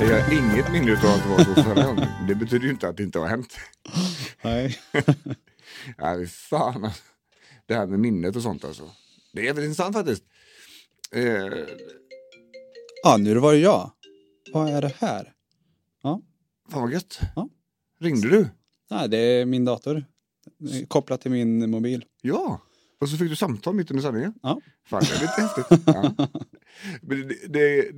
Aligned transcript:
Jag 0.00 0.22
har 0.22 0.32
inget 0.32 0.72
minne 0.72 0.92
av 0.92 0.96
att 1.10 1.22
det 1.22 1.28
var 1.28 1.44
så 1.44 1.62
förra 1.62 1.86
gången. 1.86 2.08
Det 2.28 2.34
betyder 2.34 2.64
ju 2.64 2.70
inte 2.70 2.88
att 2.88 2.96
det 2.96 3.02
inte 3.02 3.18
har 3.18 3.26
hänt. 3.26 3.56
Nej. 4.42 4.78
Nej, 5.98 6.26
fan. 6.26 6.84
alltså. 6.84 7.02
Det 7.66 7.74
här 7.74 7.86
med 7.86 8.00
minnet 8.00 8.36
och 8.36 8.42
sånt 8.42 8.64
alltså. 8.64 8.90
Det 9.32 9.48
är 9.48 9.54
väl 9.54 9.64
intressant 9.64 9.96
faktiskt. 9.96 10.24
Eh, 11.12 11.46
Ja, 13.02 13.16
nu 13.16 13.34
var 13.38 13.52
det 13.52 13.58
jag. 13.58 13.90
Vad 14.52 14.68
är 14.68 14.82
det 14.82 14.94
här? 14.98 15.32
Ja, 16.02 16.22
fan 16.70 16.82
vad 16.82 16.92
gött. 16.92 17.20
Ja. 17.36 17.48
Ringde 18.00 18.28
du? 18.28 18.48
Nej, 18.90 19.08
det 19.08 19.16
är 19.18 19.44
min 19.46 19.64
dator. 19.64 20.04
Kopplat 20.88 21.20
till 21.20 21.30
min 21.30 21.70
mobil. 21.70 22.04
Ja. 22.22 22.60
Och 23.00 23.08
så 23.08 23.16
fick 23.16 23.30
du 23.30 23.36
samtal 23.36 23.74
mitt 23.74 23.90
under 23.90 24.02
sändningen. 24.02 24.34
Ja. 24.42 24.60
Fan, 24.86 25.02
det 25.02 25.14
är 25.16 25.20
lite 25.20 25.40
häftigt. 25.42 25.82
Ja. 25.86 26.28
Men 27.02 27.28
det, 27.28 27.46
det, 27.48 27.90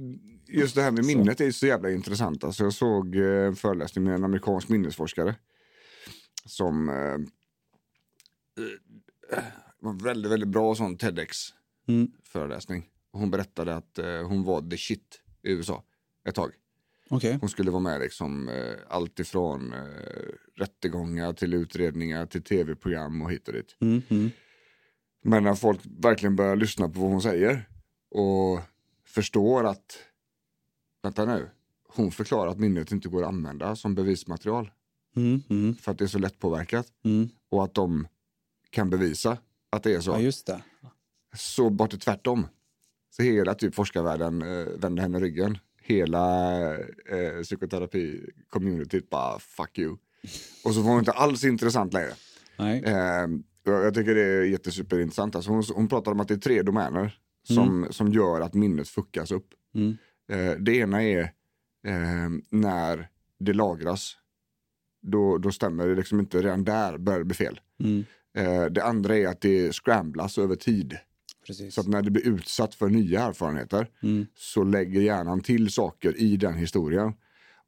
just 0.52 0.74
det 0.74 0.82
här 0.82 0.90
med 0.90 1.04
minnet 1.04 1.40
är 1.40 1.50
så 1.50 1.66
jävla 1.66 1.90
intressant. 1.90 2.44
Alltså 2.44 2.64
jag 2.64 2.72
såg 2.72 3.16
eh, 3.16 3.46
en 3.46 3.56
föreläsning 3.56 4.04
med 4.04 4.14
en 4.14 4.24
amerikansk 4.24 4.68
minnesforskare. 4.68 5.34
Som 6.44 6.88
eh, 6.88 6.94
eh, 9.38 9.44
var 9.80 10.04
väldigt, 10.04 10.32
väldigt 10.32 10.48
bra 10.48 10.74
sån 10.74 10.96
TEDx-föreläsning. 10.96 12.84
Och 13.12 13.20
Hon 13.20 13.30
berättade 13.30 13.74
att 13.74 13.98
eh, 13.98 14.28
hon 14.28 14.44
var 14.44 14.70
the 14.70 14.76
shit 14.76 15.20
i 15.42 15.52
USA 15.52 15.84
ett 16.28 16.34
tag. 16.34 16.52
Okej. 17.10 17.38
Hon 17.40 17.48
skulle 17.48 17.70
vara 17.70 17.82
med 17.82 18.00
liksom 18.00 18.48
eh, 18.48 18.74
allt 18.88 19.20
ifrån 19.20 19.72
eh, 19.72 19.78
rättegångar 20.56 21.32
till 21.32 21.54
utredningar 21.54 22.26
till 22.26 22.42
tv-program 22.42 23.22
och 23.22 23.32
hit 23.32 23.48
och 23.48 23.54
dit. 23.54 23.76
Mm, 23.80 24.02
mm. 24.08 24.30
Men 25.22 25.44
när 25.44 25.54
folk 25.54 25.80
verkligen 25.84 26.36
börjar 26.36 26.56
lyssna 26.56 26.88
på 26.88 27.00
vad 27.00 27.10
hon 27.10 27.22
säger 27.22 27.68
och 28.10 28.60
förstår 29.06 29.64
att, 29.64 29.98
vänta 31.02 31.24
nu, 31.24 31.50
hon 31.88 32.10
förklarar 32.10 32.50
att 32.50 32.58
minnet 32.58 32.92
inte 32.92 33.08
går 33.08 33.22
att 33.22 33.28
använda 33.28 33.76
som 33.76 33.94
bevismaterial 33.94 34.70
Mm, 35.16 35.42
mm, 35.50 35.74
för 35.74 35.92
att 35.92 35.98
det 35.98 36.04
är 36.04 36.08
så 36.08 36.18
lättpåverkat 36.18 36.86
mm. 37.04 37.28
och 37.50 37.64
att 37.64 37.74
de 37.74 38.06
kan 38.70 38.90
bevisa 38.90 39.38
att 39.70 39.82
det 39.82 39.94
är 39.94 40.00
så. 40.00 40.10
Ja, 40.10 40.20
just 40.20 40.46
det. 40.46 40.62
Så 41.36 41.70
bort 41.70 41.90
det 41.90 41.96
tvärtom. 41.96 42.46
Så 43.10 43.22
hela 43.22 43.54
typ 43.54 43.74
forskarvärlden 43.74 44.42
eh, 44.42 44.66
vänder 44.66 45.02
henne 45.02 45.20
ryggen. 45.20 45.58
Hela 45.82 46.74
eh, 46.74 47.42
psykoterapi-communityt 47.42 49.08
bara 49.10 49.38
fuck 49.38 49.78
you. 49.78 49.96
Och 50.64 50.74
så 50.74 50.80
var 50.80 50.90
hon 50.90 50.98
inte 50.98 51.12
alls 51.12 51.44
intressant 51.44 51.92
längre. 51.92 52.12
Nej. 52.58 52.82
Eh, 52.84 53.28
jag 53.64 53.84
jag 53.84 53.94
tycker 53.94 54.14
det 54.14 54.22
är 54.22 54.42
jättesuperintressant. 54.42 55.36
Alltså 55.36 55.50
hon, 55.50 55.62
hon 55.74 55.88
pratar 55.88 56.12
om 56.12 56.20
att 56.20 56.28
det 56.28 56.34
är 56.34 56.38
tre 56.38 56.62
domäner 56.62 57.18
som, 57.48 57.86
som 57.90 58.12
gör 58.12 58.40
att 58.40 58.54
minnet 58.54 58.88
fuckas 58.88 59.30
upp. 59.30 59.54
Eh, 60.28 60.52
det 60.52 60.76
ena 60.76 61.02
är 61.02 61.20
eh, 61.86 62.30
när 62.50 63.08
det 63.38 63.52
lagras. 63.52 64.16
Då, 65.02 65.38
då 65.38 65.52
stämmer 65.52 65.86
det 65.86 65.94
liksom 65.94 66.20
inte, 66.20 66.42
redan 66.42 66.64
där 66.64 66.98
börjar 66.98 67.18
det 67.18 67.24
bli 67.24 67.34
fel. 67.36 67.60
Mm. 67.80 68.04
Eh, 68.36 68.64
det 68.64 68.84
andra 68.84 69.16
är 69.16 69.26
att 69.26 69.40
det 69.40 69.72
scramblas 69.72 70.38
över 70.38 70.56
tid. 70.56 70.98
Precis. 71.46 71.74
Så 71.74 71.80
att 71.80 71.86
när 71.86 72.02
det 72.02 72.10
blir 72.10 72.26
utsatt 72.28 72.74
för 72.74 72.88
nya 72.88 73.22
erfarenheter 73.22 73.90
Mm. 74.02 74.26
så 74.34 74.64
lägger 74.64 75.00
hjärnan 75.00 75.40
till 75.40 75.70
saker 75.70 76.16
i 76.20 76.36
den 76.36 76.54
historien. 76.54 77.12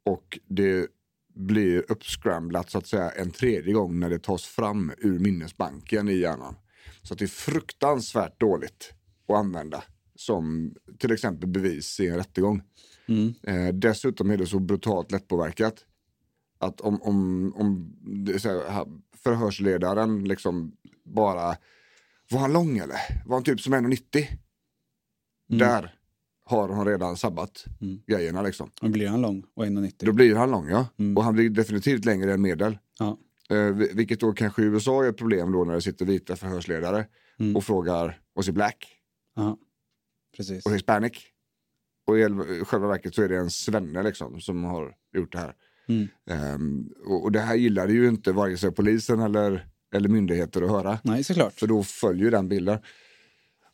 Och 0.03 0.39
det 0.47 0.87
blir 1.33 1.91
uppscramblat 1.91 2.69
så 2.69 2.77
att 2.77 2.87
säga 2.87 3.09
en 3.09 3.31
tredje 3.31 3.73
gång 3.73 3.99
när 3.99 4.09
det 4.09 4.19
tas 4.19 4.45
fram 4.45 4.91
ur 4.97 5.19
minnesbanken 5.19 6.09
i 6.09 6.13
hjärnan. 6.13 6.55
Så 7.01 7.13
att 7.13 7.19
det 7.19 7.25
är 7.25 7.27
fruktansvärt 7.27 8.39
dåligt 8.39 8.93
att 9.27 9.35
använda 9.35 9.83
som 10.15 10.73
till 10.97 11.11
exempel 11.11 11.49
bevis 11.49 11.99
i 11.99 12.07
en 12.07 12.15
rättegång. 12.17 12.61
Mm. 13.07 13.33
Eh, 13.43 13.73
dessutom 13.73 14.29
är 14.31 14.37
det 14.37 14.45
så 14.47 14.59
brutalt 14.59 15.11
lättpåverkat 15.11 15.85
att 16.59 16.81
om, 16.81 17.01
om, 17.01 17.53
om 17.55 17.93
här, 18.43 18.85
förhörsledaren 19.23 20.23
liksom 20.23 20.75
bara, 21.03 21.57
var 22.31 22.39
han 22.39 22.53
lång 22.53 22.77
eller? 22.77 22.97
Var 23.25 23.35
han 23.35 23.43
typ 23.43 23.61
som 23.61 23.73
1,90? 23.73 24.25
Där 25.47 25.93
har 26.45 26.69
hon 26.69 26.85
redan 26.87 27.17
sabbat 27.17 27.65
Mm. 27.81 28.01
grejerna 28.07 28.41
liksom. 28.41 28.71
Och 28.81 28.89
blir 28.89 29.07
han 29.07 29.21
lång 29.21 29.43
och 29.53 29.65
1,90? 29.65 30.05
Då 30.05 30.11
blir 30.13 30.35
han 30.35 30.51
lång 30.51 30.69
ja. 30.69 30.87
Mm. 30.97 31.17
Och 31.17 31.23
han 31.23 31.33
blir 31.33 31.49
definitivt 31.49 32.05
längre 32.05 32.33
än 32.33 32.41
medel. 32.41 32.77
Ja. 32.99 33.17
Eh, 33.49 33.57
vi- 33.73 33.91
vilket 33.93 34.19
då 34.19 34.33
kanske 34.33 34.61
i 34.61 34.65
USA 34.65 35.03
är 35.05 35.09
ett 35.09 35.17
problem 35.17 35.51
då 35.51 35.63
när 35.63 35.73
det 35.73 35.81
sitter 35.81 36.05
vita 36.05 36.35
förhörsledare 36.35 37.05
Mm. 37.39 37.55
och 37.55 37.63
frågar, 37.63 38.21
was 38.35 38.47
he 38.47 38.53
black? 38.53 38.87
Ja. 39.35 39.57
Precis. 40.37 40.65
och 40.65 40.73
hispanic. 40.73 41.13
Och 42.07 42.19
i 42.19 42.23
själva 42.65 42.87
verket 42.87 43.15
så 43.15 43.21
är 43.21 43.29
det 43.29 43.37
en 43.37 43.51
svenne 43.51 44.03
liksom 44.03 44.41
som 44.41 44.63
har 44.63 44.95
gjort 45.13 45.31
det 45.31 45.39
här. 45.39 45.53
Mm. 45.87 46.07
Ehm, 46.29 46.89
och, 47.05 47.23
och 47.23 47.31
det 47.31 47.39
här 47.39 47.55
gillade 47.55 47.93
ju 47.93 48.07
inte 48.07 48.31
vare 48.31 48.57
sig 48.57 48.71
polisen 48.71 49.19
eller, 49.19 49.67
eller 49.93 50.09
myndigheter 50.09 50.61
att 50.61 50.69
höra. 50.69 50.99
Nej, 51.03 51.23
såklart. 51.23 51.53
För 51.53 51.67
då 51.67 51.83
följer 51.83 52.31
den 52.31 52.49
bilden. 52.49 52.79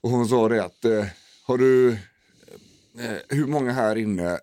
Och 0.01 0.09
hon 0.09 0.27
sa 0.27 0.49
det 0.49 0.63
att, 0.63 0.85
eh, 0.85 1.05
har 1.47 1.57
du, 1.57 1.91
eh, 1.91 3.17
hur 3.29 3.47
många 3.47 3.71
här 3.71 3.95
inne 3.95 4.37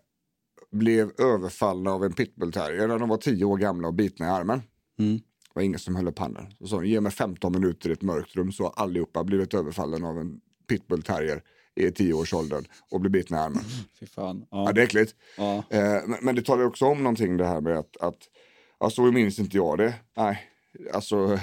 blev 0.70 1.10
överfallna 1.18 1.90
av 1.90 2.04
en 2.04 2.12
pitbullterrier 2.12 2.88
när 2.88 2.98
de 2.98 3.08
var 3.08 3.16
tio 3.16 3.44
år 3.44 3.56
gamla 3.56 3.88
och 3.88 3.94
bitna 3.94 4.26
i 4.26 4.28
armen? 4.28 4.62
Mm. 4.98 5.16
Det 5.16 5.52
var 5.54 5.62
ingen 5.62 5.78
som 5.78 5.96
höll 5.96 6.08
upp 6.08 6.18
handen. 6.18 6.46
Så 6.58 6.66
sa 6.66 6.76
hon, 6.76 6.88
ge 6.88 7.00
mig 7.00 7.12
15 7.12 7.52
minuter 7.52 7.90
i 7.90 7.92
ett 7.92 8.02
mörkt 8.02 8.36
rum 8.36 8.52
så 8.52 8.62
har 8.62 8.72
allihopa 8.76 9.24
blivit 9.24 9.54
överfallen 9.54 10.04
av 10.04 10.18
en 10.18 10.40
pitbullterrier 10.68 11.42
i 11.86 11.90
tioårsåldern 11.92 12.64
och 12.90 13.00
blir 13.00 13.10
bitna 13.10 13.36
i 13.36 13.40
armen. 13.40 13.64
Fy 14.00 14.06
fan. 14.06 14.46
Ja, 14.50 14.64
Ja. 14.66 14.72
det 14.72 14.80
är 14.80 14.84
äckligt. 14.84 15.14
Ja. 15.36 15.64
Eh, 15.70 15.80
men, 16.06 16.16
men 16.22 16.34
det 16.34 16.42
talar 16.42 16.64
också 16.64 16.84
om 16.84 16.98
någonting 17.02 17.36
det 17.36 17.46
här 17.46 17.60
med 17.60 17.78
att, 17.78 17.96
att 17.96 18.18
alltså 18.78 19.02
minns 19.02 19.38
inte 19.38 19.56
jag 19.56 19.78
det. 19.78 19.94
Nej, 20.16 20.42
alltså 20.94 21.38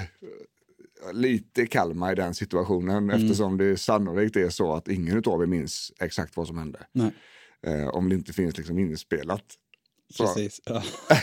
lite 1.12 1.66
Kalmar 1.66 2.12
i 2.12 2.14
den 2.14 2.34
situationen 2.34 3.10
eftersom 3.10 3.56
det 3.58 3.76
sannolikt 3.76 4.36
är 4.36 4.48
så 4.48 4.72
att 4.74 4.88
ingen 4.88 5.22
av 5.26 5.42
er 5.42 5.46
minns 5.46 5.92
exakt 6.00 6.36
vad 6.36 6.46
som 6.46 6.58
hände. 6.58 6.86
Eh, 7.66 7.88
om 7.88 8.08
det 8.08 8.14
inte 8.14 8.32
finns 8.32 8.56
liksom 8.56 8.78
inspelat. 8.78 9.44
Så, 10.14 10.26
precis. 10.26 10.60
Ja. 10.64 10.82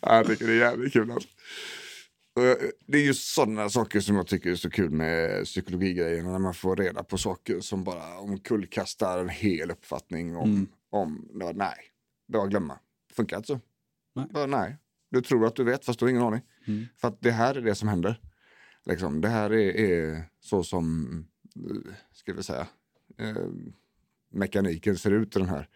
ja, 0.00 0.16
jag 0.16 0.26
tycker 0.26 0.46
det 0.46 0.52
är 0.52 0.56
jävligt 0.58 0.92
kul. 0.92 1.10
Alltså. 1.10 1.28
Eh, 2.36 2.68
Det 2.86 2.98
är 2.98 3.02
just 3.06 3.34
sådana 3.34 3.68
saker 3.68 4.00
som 4.00 4.16
jag 4.16 4.26
tycker 4.26 4.50
är 4.50 4.54
så 4.56 4.70
kul 4.70 4.90
med 4.90 5.44
psykologigrejerna. 5.44 6.32
När 6.32 6.38
man 6.38 6.54
får 6.54 6.76
reda 6.76 7.04
på 7.04 7.18
saker 7.18 7.60
som 7.60 7.84
bara 7.84 8.18
omkullkastar 8.18 9.18
en 9.18 9.28
hel 9.28 9.70
uppfattning 9.70 10.36
om, 10.36 10.50
Mm. 10.50 10.66
om 10.90 11.28
ja, 11.40 11.52
nej, 11.54 11.74
bara 12.28 12.46
glömma. 12.46 12.78
Funkar 13.12 13.36
inte 13.36 13.46
så. 13.46 13.60
Nej. 14.14 14.26
Bara, 14.30 14.46
nej. 14.46 14.76
Du 15.10 15.20
tror 15.22 15.46
att 15.46 15.56
du 15.56 15.64
vet 15.64 15.84
fast 15.84 15.98
du 15.98 16.04
har 16.04 16.10
ingen 16.10 16.22
aning. 16.22 16.40
Mm. 16.66 16.86
För 16.96 17.08
att 17.08 17.20
det 17.20 17.30
här 17.30 17.54
är 17.54 17.60
det 17.60 17.74
som 17.74 17.88
händer. 17.88 18.20
Liksom, 18.84 19.20
det 19.20 19.28
här 19.28 19.52
är, 19.52 19.76
är 19.76 20.22
så 20.40 20.62
som, 20.64 21.08
eh, 21.56 21.92
ska 22.12 22.32
vi 22.32 22.42
säga, 22.42 22.66
eh, 23.18 23.36
mekaniken 24.32 24.98
ser 24.98 25.10
ut 25.10 25.36
i 25.36 25.38
den 25.38 25.48
här. 25.48 25.68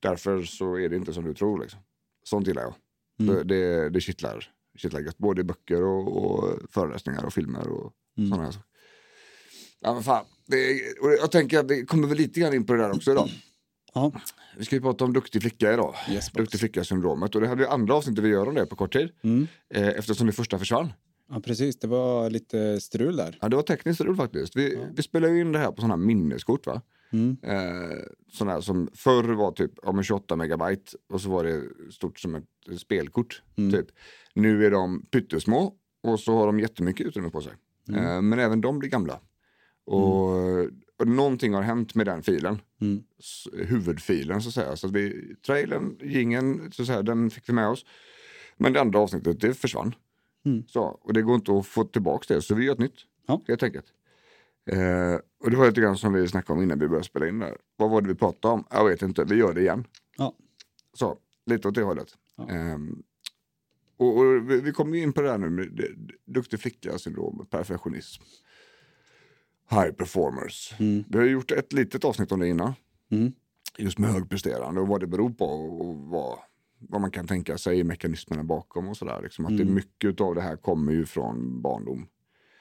Därför 0.00 0.42
så 0.42 0.78
är 0.78 0.88
det 0.88 0.96
inte 0.96 1.12
som 1.12 1.24
du 1.24 1.34
tror. 1.34 1.60
Liksom. 1.60 1.80
Sånt 2.24 2.46
gillar 2.46 2.62
jag. 2.62 2.74
Mm. 3.20 3.34
Det, 3.34 3.44
det, 3.44 3.88
det 3.90 4.00
kittlar, 4.00 4.50
kittlar 4.76 5.00
gött. 5.00 5.18
Både 5.18 5.40
i 5.40 5.44
böcker 5.44 5.82
och, 5.82 6.24
och 6.24 6.58
föreläsningar 6.70 7.24
och 7.24 7.32
filmer 7.32 7.68
och 7.68 7.92
Mm. 8.18 8.30
sådana 8.30 8.44
här 8.44 8.52
saker. 8.52 8.66
Ja 9.80 9.94
men 9.94 10.02
fan. 10.02 10.24
Det, 10.46 10.56
är- 10.56 11.02
och 11.04 11.12
jag 11.12 11.30
tänker 11.30 11.58
att 11.58 11.70
vi 11.70 11.86
kommer 11.86 12.08
väl 12.08 12.16
lite 12.18 12.40
grann 12.40 12.54
in 12.54 12.66
på 12.66 12.72
det 12.72 12.78
där 12.82 12.96
också 12.96 13.10
idag. 13.12 13.28
Ja. 13.94 14.12
Vi 14.58 14.64
ska 14.64 14.76
ju 14.76 14.82
prata 14.82 15.04
om 15.04 15.12
duktig 15.12 15.42
flicka 15.42 15.72
idag. 15.72 15.94
Yes, 16.10 16.30
duktig 16.32 16.60
flicka-syndromet. 16.60 17.34
Och 17.34 17.40
det 17.40 17.48
här 17.48 17.56
blir 17.56 17.66
andra 17.66 17.94
avsnittet 17.94 18.24
vi 18.24 18.28
gör 18.28 18.48
om 18.48 18.54
det 18.54 18.66
på 18.66 18.76
kort 18.76 18.92
tid. 18.92 19.10
Mm. 19.22 19.46
Eh, 19.74 19.88
eftersom 19.88 20.26
det 20.26 20.32
första 20.32 20.58
försvann. 20.58 20.92
ja, 21.30 21.40
precis. 21.40 21.78
Det 21.78 21.86
var 21.86 22.30
lite 22.30 22.80
strul 22.80 23.16
där. 23.16 23.38
Ja, 23.40 23.48
det 23.48 23.56
var 23.56 23.62
tekniskt 23.62 23.96
strul 24.00 24.16
faktiskt. 24.16 24.56
Vi, 24.56 24.78
vi 24.96 25.02
spelar 25.02 25.28
ju 25.28 25.40
in 25.40 25.52
det 25.52 25.58
här 25.58 25.68
på 25.70 25.76
sådana 25.76 25.94
här 25.94 26.02
minneskort 26.02 26.66
va. 26.66 26.82
Mm. 27.14 27.36
Eh, 27.42 27.98
sådana 28.32 28.62
som 28.62 28.88
förr 28.94 29.34
var 29.34 29.52
typ 29.52 29.72
ja, 29.82 30.02
28 30.02 30.36
megabyte 30.36 30.96
och 31.08 31.20
så 31.20 31.30
var 31.30 31.44
det 31.44 31.62
stort 31.92 32.20
som 32.20 32.34
ett 32.34 32.44
spelkort. 32.78 33.42
Mm. 33.56 33.72
Typ. 33.72 33.86
Nu 34.34 34.66
är 34.66 34.70
de 34.70 35.06
pyttesmå 35.10 35.74
och 36.02 36.20
så 36.20 36.36
har 36.36 36.46
de 36.46 36.60
jättemycket 36.60 37.06
utrymme 37.06 37.30
på 37.30 37.40
sig. 37.40 37.52
Mm. 37.88 38.04
Eh, 38.04 38.22
men 38.22 38.38
även 38.38 38.60
de 38.60 38.78
blir 38.78 38.90
gamla. 38.90 39.20
Och, 39.86 40.30
och 40.98 41.08
någonting 41.08 41.54
har 41.54 41.62
hänt 41.62 41.94
med 41.94 42.06
den 42.06 42.22
filen. 42.22 42.60
Mm. 42.80 43.02
Huvudfilen 43.52 44.42
så 44.42 44.48
att 44.48 44.54
säga. 44.54 44.76
Så 44.76 44.86
att 44.86 44.92
vi, 44.92 45.34
trailern, 45.46 45.98
jingeln, 46.02 46.72
så 46.72 46.82
att 46.82 46.88
säga, 46.88 47.02
den 47.02 47.30
fick 47.30 47.48
vi 47.48 47.52
med 47.52 47.68
oss. 47.68 47.84
Men 48.56 48.72
det 48.72 48.80
andra 48.80 48.98
avsnittet, 48.98 49.40
det 49.40 49.54
försvann. 49.54 49.94
Mm. 50.44 50.64
Så, 50.68 50.82
och 50.82 51.12
det 51.12 51.22
går 51.22 51.34
inte 51.34 51.52
att 51.52 51.66
få 51.66 51.84
tillbaka 51.84 52.34
det, 52.34 52.42
så 52.42 52.54
vi 52.54 52.64
gör 52.64 52.72
ett 52.72 52.78
nytt. 52.78 53.06
Ja. 53.26 53.42
Helt 53.48 53.62
enkelt. 53.62 53.86
Eh, 54.66 55.14
och 55.44 55.50
det 55.50 55.56
var 55.56 55.66
lite 55.66 55.80
grann 55.80 55.96
som 55.96 56.12
vi 56.12 56.28
snackade 56.28 56.56
om 56.58 56.62
innan 56.62 56.78
vi 56.78 56.88
började 56.88 57.04
spela 57.06 57.28
in 57.28 57.38
där. 57.38 57.56
Vad 57.76 57.90
var 57.90 58.00
det 58.02 58.08
vi 58.08 58.14
pratade 58.14 58.54
om? 58.54 58.64
Jag 58.70 58.84
vet 58.88 59.02
inte, 59.02 59.24
vi 59.24 59.34
gör 59.34 59.54
det 59.54 59.60
igen. 59.60 59.86
Ja. 60.16 60.34
Så, 60.92 61.18
lite 61.46 61.68
åt 61.68 61.74
det 61.74 61.82
hållet. 61.82 62.08
Ja. 62.36 62.48
Ehm, 62.48 63.02
och, 63.96 64.16
och 64.18 64.50
vi, 64.50 64.60
vi 64.60 64.72
kommer 64.72 64.96
in 64.98 65.12
på 65.12 65.22
det 65.22 65.30
här 65.30 65.38
nu 65.38 65.50
med 65.50 65.68
det- 65.72 65.94
det- 65.94 66.32
duktig 66.32 66.60
flicka-syndrom, 66.60 67.46
perfektionism. 67.50 68.22
High 69.70 69.90
performers. 69.92 70.74
Mm. 70.78 71.04
Vi 71.08 71.18
har 71.18 71.24
gjort 71.24 71.50
ett 71.50 71.72
litet 71.72 72.04
avsnitt 72.04 72.32
om 72.32 72.40
det 72.40 72.48
innan. 72.48 72.72
Mm. 73.10 73.32
Just 73.78 73.98
med 73.98 74.10
högpresterande 74.10 74.80
och 74.80 74.88
vad 74.88 75.00
det 75.00 75.06
beror 75.06 75.30
på 75.30 75.44
och 75.44 75.96
vad, 75.96 76.38
vad 76.78 77.00
man 77.00 77.10
kan 77.10 77.26
tänka 77.26 77.58
sig 77.58 77.78
i 77.78 77.84
mekanismerna 77.84 78.44
bakom 78.44 78.88
och 78.88 78.96
sådär. 78.96 79.20
Liksom 79.22 79.46
att 79.46 79.56
det 79.56 79.62
Mm. 79.62 79.74
mycket 79.74 80.20
av 80.20 80.34
det 80.34 80.40
här 80.40 80.56
kommer 80.56 80.92
ju 80.92 81.06
från 81.06 81.62
barndom. 81.62 82.06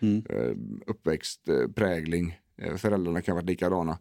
Mm. 0.04 0.24
Eh, 0.30 0.56
uppväxt, 0.88 1.50
eh, 1.50 1.68
prägling. 1.68 2.40
Eh, 2.58 2.76
föräldrarna 2.76 3.22
kan 3.22 3.36
vara 3.36 3.46
likadana. 3.46 4.00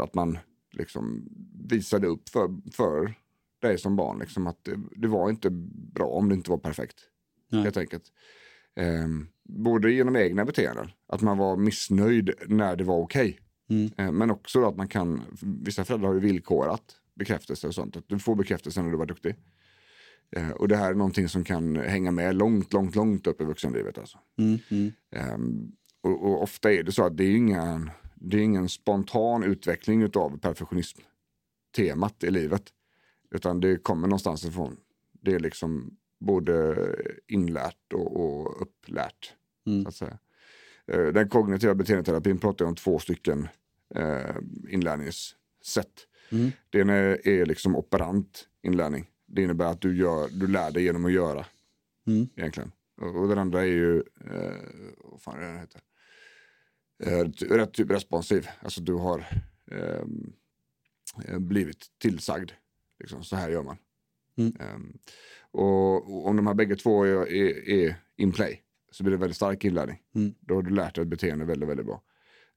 Att 0.00 0.14
man 0.14 0.38
liksom 0.72 1.28
visade 1.68 2.06
upp 2.06 2.28
för, 2.28 2.70
för 2.72 3.14
dig 3.60 3.78
som 3.78 3.96
barn 3.96 4.18
liksom 4.18 4.46
att 4.46 4.68
det, 4.96 5.08
var 5.08 5.30
inte 5.30 5.50
bra 5.94 6.06
om 6.06 6.28
det 6.28 6.34
inte 6.34 6.50
var 6.50 6.58
perfekt. 6.58 6.96
Nej. 7.48 7.62
Helt 7.62 7.76
enkelt. 7.76 8.04
Eh, 8.76 9.08
både 9.42 9.92
genom 9.92 10.16
egna 10.16 10.44
beteenden, 10.44 10.90
att 11.06 11.22
man 11.22 11.38
var 11.38 11.56
missnöjd 11.56 12.34
när 12.46 12.76
det 12.76 12.84
var 12.84 12.98
okej. 12.98 13.40
Mm. 13.70 13.90
Eh, 13.98 14.12
Men 14.12 14.30
också 14.30 14.64
att 14.64 14.76
man 14.76 14.88
kan, 14.88 15.22
vissa 15.40 15.84
föräldrar 15.84 16.08
har 16.08 16.14
ju 16.14 16.20
villkorat 16.20 16.96
bekräftelse 17.14 17.66
och 17.66 17.74
sånt. 17.74 17.96
Att 17.96 18.08
du 18.08 18.18
får 18.18 18.34
bekräftelse 18.34 18.82
när 18.82 18.90
du 18.90 18.96
var 18.96 19.06
duktig. 19.06 19.34
Eh, 20.36 20.50
Och 20.50 20.68
det 20.68 20.76
här 20.76 20.90
är 20.90 20.94
någonting 20.94 21.28
som 21.28 21.44
kan 21.44 21.76
hänga 21.76 22.10
med 22.10 22.36
långt, 22.36 22.72
långt, 22.72 22.94
långt 22.94 23.26
upp 23.26 23.40
i 23.40 23.44
vuxenlivet. 23.44 23.98
Alltså. 23.98 24.18
Mm. 24.38 24.58
Mm. 24.70 24.92
Ehm, 25.10 25.72
och, 26.00 26.22
och 26.24 26.42
ofta 26.42 26.72
är 26.72 26.82
det 26.82 26.92
så 26.92 27.04
att 27.04 27.16
det 27.16 27.24
är 27.24 27.36
ingen, 27.36 27.90
det 28.14 28.36
är 28.36 28.40
ingen 28.40 28.68
spontan 28.68 29.42
utveckling 29.42 30.04
av 30.14 30.38
perfektionism-temat 30.38 32.24
i 32.24 32.30
livet. 32.30 32.62
Utan 33.30 33.60
det 33.60 33.76
kommer 33.82 34.08
någonstans 34.08 34.44
ifrån. 34.44 34.76
Det 35.12 35.34
är 35.34 35.40
liksom 35.40 35.96
både 36.20 36.76
inlärt 37.26 37.92
och, 37.94 38.16
och 38.24 38.62
upplärt. 38.62 39.32
Mm. 39.66 39.82
Så 39.82 39.88
att 39.88 39.94
säga. 39.94 40.18
Eh, 40.86 41.06
Den 41.12 41.28
kognitiva 41.28 41.74
beteendeterapin 41.74 42.38
pratar 42.38 42.64
om 42.64 42.74
två 42.74 42.98
stycken 42.98 43.48
eh, 43.94 44.36
inlärningssätt. 44.68 46.06
Mm. 46.30 46.50
Det 46.70 46.78
ena 46.78 46.92
är, 46.94 47.28
är 47.28 47.46
liksom 47.46 47.76
operant 47.76 48.48
inlärning. 48.62 49.10
Det 49.34 49.42
innebär 49.42 49.66
att 49.66 49.80
du, 49.80 49.96
gör, 49.96 50.28
du 50.28 50.46
lär 50.46 50.70
dig 50.70 50.82
genom 50.82 51.04
att 51.04 51.12
göra 51.12 51.46
Mm. 52.06 52.28
egentligen. 52.36 52.72
Och, 52.96 53.16
och 53.16 53.28
den 53.28 53.38
andra 53.38 53.60
är 53.60 53.66
ju, 53.66 53.98
eh, 53.98 54.56
vad 55.04 55.20
fan 55.22 55.36
är 55.36 55.40
det 55.40 55.46
den 55.46 55.58
heter? 55.60 55.80
Eh, 57.02 57.54
rätt 57.56 57.72
typ 57.72 57.90
responsiv. 57.90 58.48
Alltså 58.60 58.80
du 58.80 58.92
har 58.92 59.26
ehm, 59.70 60.32
eh, 61.28 61.38
blivit 61.38 61.86
tillsagd. 61.98 62.50
Liksom, 62.98 63.24
så 63.24 63.36
här 63.36 63.50
gör 63.50 63.62
man. 63.62 63.76
Mm. 64.36 64.98
Och, 65.50 65.94
och 65.94 66.26
om 66.26 66.36
de 66.36 66.46
här 66.46 66.54
bägge 66.54 66.76
två 66.76 67.04
är, 67.04 67.32
är, 67.32 67.68
är 67.68 67.96
in 68.16 68.32
play 68.32 68.62
så 68.90 69.02
blir 69.04 69.10
det 69.10 69.18
väldigt 69.18 69.36
stark 69.36 69.64
inlärning. 69.64 70.02
Mm. 70.14 70.34
Då 70.40 70.54
har 70.54 70.62
du 70.62 70.70
lärt 70.70 70.94
dig 70.94 71.02
ett 71.02 71.08
beteende 71.08 71.44
väldigt, 71.44 71.68
väldigt 71.68 71.86
bra. 71.86 72.02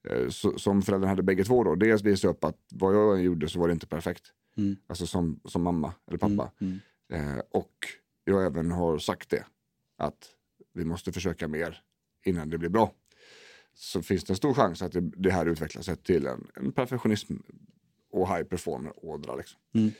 Eh, 0.08 0.28
så, 0.28 0.58
som 0.58 0.82
föräldrarna 0.82 1.10
hade 1.10 1.22
bägge 1.22 1.44
två 1.44 1.64
då, 1.64 1.74
dels 1.74 2.02
visa 2.02 2.28
upp 2.28 2.44
att 2.44 2.58
vad 2.72 2.94
jag 2.94 3.22
gjorde 3.22 3.48
så 3.48 3.60
var 3.60 3.68
det 3.68 3.72
inte 3.72 3.86
perfekt. 3.86 4.32
Mm. 4.58 4.76
Alltså 4.86 5.06
som, 5.06 5.40
som 5.44 5.62
mamma 5.62 5.94
eller 6.06 6.18
pappa. 6.18 6.52
Mm. 6.60 6.78
Eh, 7.12 7.42
och 7.50 7.74
jag 8.24 8.46
även 8.46 8.70
har 8.70 8.98
sagt 8.98 9.30
det. 9.30 9.44
Att 9.96 10.28
vi 10.72 10.84
måste 10.84 11.12
försöka 11.12 11.48
mer 11.48 11.82
innan 12.24 12.50
det 12.50 12.58
blir 12.58 12.68
bra. 12.68 12.94
Så 13.74 14.02
finns 14.02 14.24
det 14.24 14.32
en 14.32 14.36
stor 14.36 14.54
chans 14.54 14.82
att 14.82 14.92
det, 14.92 15.00
det 15.00 15.30
här 15.30 15.46
utvecklar 15.46 15.82
sig 15.82 15.96
till 15.96 16.26
en, 16.26 16.46
en 16.54 16.72
perfektionism 16.72 17.34
och 18.10 18.28
high 18.28 18.42
performer-ådra. 18.42 19.36
Liksom. 19.36 19.60
Mm. 19.74 19.90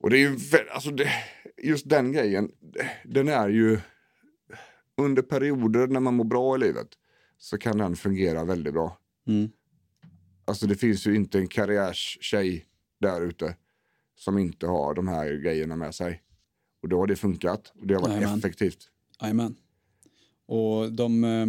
Och 0.00 0.10
det 0.10 0.18
är 0.18 0.20
ju, 0.20 0.38
alltså 0.70 0.90
det, 0.90 1.08
just 1.62 1.88
den 1.88 2.12
grejen, 2.12 2.52
den 3.04 3.28
är 3.28 3.48
ju 3.48 3.78
under 4.96 5.22
perioder 5.22 5.86
när 5.86 6.00
man 6.00 6.14
mår 6.14 6.24
bra 6.24 6.56
i 6.56 6.58
livet 6.58 6.88
så 7.38 7.58
kan 7.58 7.78
den 7.78 7.96
fungera 7.96 8.44
väldigt 8.44 8.72
bra. 8.72 8.98
Mm. 9.26 9.50
Alltså 10.44 10.66
det 10.66 10.74
finns 10.74 11.06
ju 11.06 11.14
inte 11.14 11.38
en 11.38 11.48
karriärstjej 11.48 12.66
där 13.04 13.20
ute 13.20 13.56
som 14.16 14.38
inte 14.38 14.66
har 14.66 14.94
de 14.94 15.08
här 15.08 15.32
grejerna 15.32 15.76
med 15.76 15.94
sig. 15.94 16.22
Och 16.82 16.88
då 16.88 16.98
har 16.98 17.06
det 17.06 17.16
funkat 17.16 17.72
och 17.80 17.86
det 17.86 17.94
har 17.94 18.00
varit 18.00 18.14
Jajamän. 18.14 18.38
effektivt. 18.38 18.90
Jajamän. 19.22 19.56
Och 20.46 20.92
de, 20.92 21.24
eh, 21.24 21.46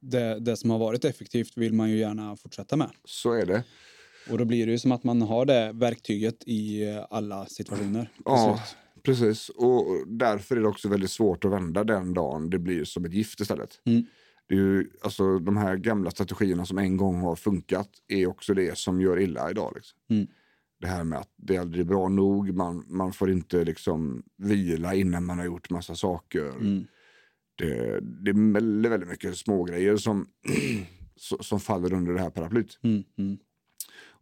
det, 0.00 0.40
det 0.40 0.56
som 0.56 0.70
har 0.70 0.78
varit 0.78 1.04
effektivt 1.04 1.56
vill 1.56 1.72
man 1.72 1.90
ju 1.90 1.98
gärna 1.98 2.36
fortsätta 2.36 2.76
med. 2.76 2.90
Så 3.04 3.32
är 3.32 3.46
det. 3.46 3.64
Och 4.30 4.38
då 4.38 4.44
blir 4.44 4.66
det 4.66 4.72
ju 4.72 4.78
som 4.78 4.92
att 4.92 5.04
man 5.04 5.22
har 5.22 5.46
det 5.46 5.72
verktyget 5.74 6.42
i 6.46 6.84
alla 7.10 7.46
situationer. 7.46 8.10
Ja, 8.24 8.60
slut. 8.66 8.76
precis. 9.02 9.48
Och 9.48 9.86
därför 10.06 10.56
är 10.56 10.60
det 10.60 10.68
också 10.68 10.88
väldigt 10.88 11.10
svårt 11.10 11.44
att 11.44 11.52
vända 11.52 11.84
den 11.84 12.14
dagen 12.14 12.50
det 12.50 12.58
blir 12.58 12.84
som 12.84 13.04
ett 13.04 13.12
gift 13.12 13.40
istället. 13.40 13.80
Mm. 13.84 14.06
Det 14.48 14.54
är 14.54 14.58
ju, 14.58 14.90
alltså, 15.02 15.38
de 15.38 15.56
här 15.56 15.76
gamla 15.76 16.10
strategierna 16.10 16.66
som 16.66 16.78
en 16.78 16.96
gång 16.96 17.20
har 17.20 17.36
funkat 17.36 17.90
är 18.08 18.26
också 18.26 18.54
det 18.54 18.78
som 18.78 19.00
gör 19.00 19.20
illa 19.20 19.50
idag. 19.50 19.72
Liksom. 19.74 19.98
Mm. 20.10 20.26
Det 20.80 20.86
här 20.86 21.04
med 21.04 21.18
att 21.18 21.32
det 21.36 21.56
aldrig 21.58 21.80
är 21.80 21.88
bra 21.88 22.08
nog, 22.08 22.54
man, 22.54 22.84
man 22.88 23.12
får 23.12 23.30
inte 23.30 23.64
liksom 23.64 24.22
vila 24.36 24.94
innan 24.94 25.24
man 25.24 25.38
har 25.38 25.44
gjort 25.44 25.70
massa 25.70 25.94
saker. 25.94 26.46
Mm. 26.48 26.86
Det, 27.54 28.00
det 28.00 28.30
är 28.30 28.52
väldigt, 28.52 28.92
väldigt 28.92 29.08
mycket 29.08 29.36
små 29.38 29.64
grejer 29.64 29.96
som, 29.96 30.28
som- 31.40 31.60
faller 31.60 31.92
under 31.92 32.12
det 32.12 32.20
här 32.20 32.30
paraplyt. 32.30 32.78
Mm. 32.82 33.04
Mm. 33.18 33.38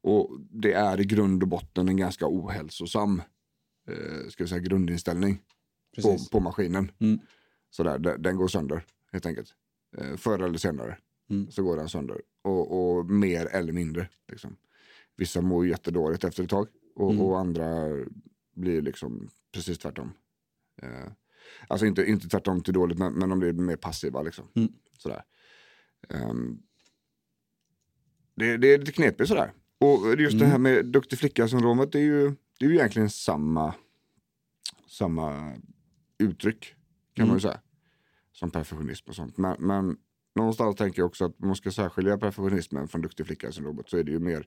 Och 0.00 0.40
det 0.50 0.72
är 0.72 1.00
i 1.00 1.04
grund 1.04 1.42
och 1.42 1.48
botten 1.48 1.88
en 1.88 1.96
ganska 1.96 2.26
ohälsosam 2.28 3.22
eh, 3.88 4.28
ska 4.28 4.46
säga, 4.46 4.60
grundinställning 4.60 5.38
på, 6.02 6.16
på 6.32 6.40
maskinen. 6.40 6.90
Mm. 6.98 7.18
Sådär, 7.70 7.98
den, 7.98 8.22
den 8.22 8.36
går 8.36 8.48
sönder 8.48 8.84
helt 9.12 9.26
enkelt. 9.26 9.54
Eh, 9.98 10.16
förr 10.16 10.38
eller 10.42 10.58
senare 10.58 10.98
Mm. 11.30 11.50
så 11.50 11.62
går 11.62 11.76
den 11.76 11.88
sönder. 11.88 12.20
Och, 12.42 12.98
och 12.98 13.06
mer 13.10 13.46
eller 13.46 13.72
mindre. 13.72 14.08
Liksom. 14.28 14.56
Vissa 15.18 15.40
mår 15.40 15.66
jättedåligt 15.66 16.24
efter 16.24 16.44
ett 16.44 16.50
tag 16.50 16.68
och, 16.94 17.10
Mm. 17.12 17.22
och 17.22 17.38
andra 17.38 17.88
blir 18.54 18.82
liksom 18.82 19.28
precis 19.52 19.78
tvärtom. 19.78 20.12
Eh, 20.82 21.12
alltså 21.68 21.86
inte, 21.86 22.04
inte 22.04 22.28
tvärtom 22.28 22.62
till 22.62 22.74
dåligt 22.74 22.98
men, 22.98 23.12
men 23.12 23.28
de 23.28 23.38
blir 23.38 23.52
mer 23.52 23.76
passiva. 23.76 24.22
Liksom. 24.22 24.44
Mm. 24.56 24.72
Sådär. 24.98 25.22
Ehm, 26.08 26.62
det, 28.34 28.56
det 28.56 28.74
är 28.74 28.78
lite 28.78 28.92
knepigt 28.92 29.28
sådär. 29.28 29.52
Och 29.78 30.20
just 30.20 30.34
Mm. 30.34 30.38
det 30.38 30.46
här 30.46 30.58
med 30.58 30.86
duktig 30.86 31.18
flicka-syndromet 31.18 31.92
det 31.92 31.98
är 31.98 32.02
ju, 32.02 32.32
det 32.58 32.64
är 32.66 32.68
ju 32.70 32.74
egentligen 32.74 33.10
samma, 33.10 33.74
samma 34.86 35.54
uttryck 36.18 36.74
kan 37.14 37.22
Mm. 37.22 37.28
man 37.28 37.36
ju 37.36 37.40
säga. 37.40 37.60
Som 38.32 38.50
perfektionism 38.50 39.08
och 39.08 39.14
sånt. 39.16 39.36
Men, 39.36 39.56
men 39.58 39.96
någonstans 40.34 40.76
tänker 40.76 41.00
jag 41.02 41.06
också 41.06 41.24
att 41.24 41.38
man 41.38 41.56
ska 41.56 41.70
särskilja 41.70 42.18
perfektionismen 42.18 42.88
från 42.88 43.02
duktig 43.02 43.26
flicka-syndromet 43.26 43.88
så 43.88 43.96
är 43.96 44.04
det 44.04 44.10
ju 44.10 44.18
mer 44.18 44.46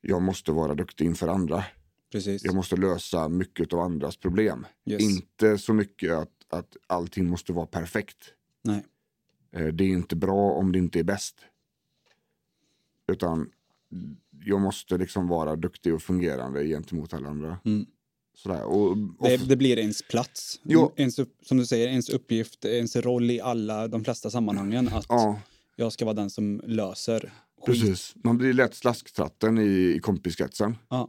jag 0.00 0.22
måste 0.22 0.52
vara 0.52 0.74
duktig 0.74 1.04
inför 1.04 1.28
andra. 1.28 1.64
Precis. 2.12 2.44
Jag 2.44 2.54
måste 2.54 2.76
lösa 2.76 3.28
mycket 3.28 3.72
av 3.72 3.80
andras 3.80 4.16
problem. 4.16 4.66
Yes. 4.90 5.02
Inte 5.02 5.58
så 5.58 5.72
mycket 5.74 6.12
att, 6.12 6.30
att 6.50 6.76
allting 6.86 7.26
måste 7.28 7.52
vara 7.52 7.66
perfekt. 7.66 8.16
Nej. 8.64 8.84
Eh, 9.52 9.66
Det 9.66 9.84
är 9.84 9.88
inte 9.88 10.16
bra 10.16 10.52
om 10.52 10.72
det 10.72 10.78
inte 10.78 10.98
är 10.98 11.04
bäst. 11.04 11.34
Utan 13.12 13.50
jag 14.44 14.60
måste 14.60 14.98
liksom 14.98 15.28
vara 15.28 15.56
duktig 15.56 15.94
och 15.94 16.02
fungerande 16.02 16.64
gentemot 16.66 17.14
alla 17.14 17.28
andra. 17.28 17.58
Mm. 17.64 17.86
Sådär. 18.34 18.62
Och, 18.64 18.96
Det, 18.98 19.34
of- 19.34 19.48
det 19.48 19.56
blir 19.56 19.78
ens 19.78 20.02
plats. 20.02 20.60
Ja. 20.62 20.92
Ens, 20.96 21.16
som 21.42 21.56
du 21.58 21.66
säger, 21.66 21.88
ens 21.88 22.08
uppgift, 22.08 22.64
ens 22.64 22.96
roll 22.96 23.30
i 23.30 23.40
alla 23.40 23.88
de 23.88 24.04
flesta 24.04 24.30
sammanhangen. 24.30 24.88
Att 24.88 25.06
ja, 25.08 25.40
jag 25.76 25.92
ska 25.92 26.04
vara 26.04 26.14
den 26.14 26.30
som 26.30 26.60
löser. 26.64 27.32
Precis. 27.66 28.14
Man 28.24 28.38
blir 28.38 28.52
lätt 28.52 28.74
slasktratten 28.74 29.58
i, 29.58 29.94
i 29.96 30.00
kompiskretsen. 30.02 30.76
Ja. 30.90 31.08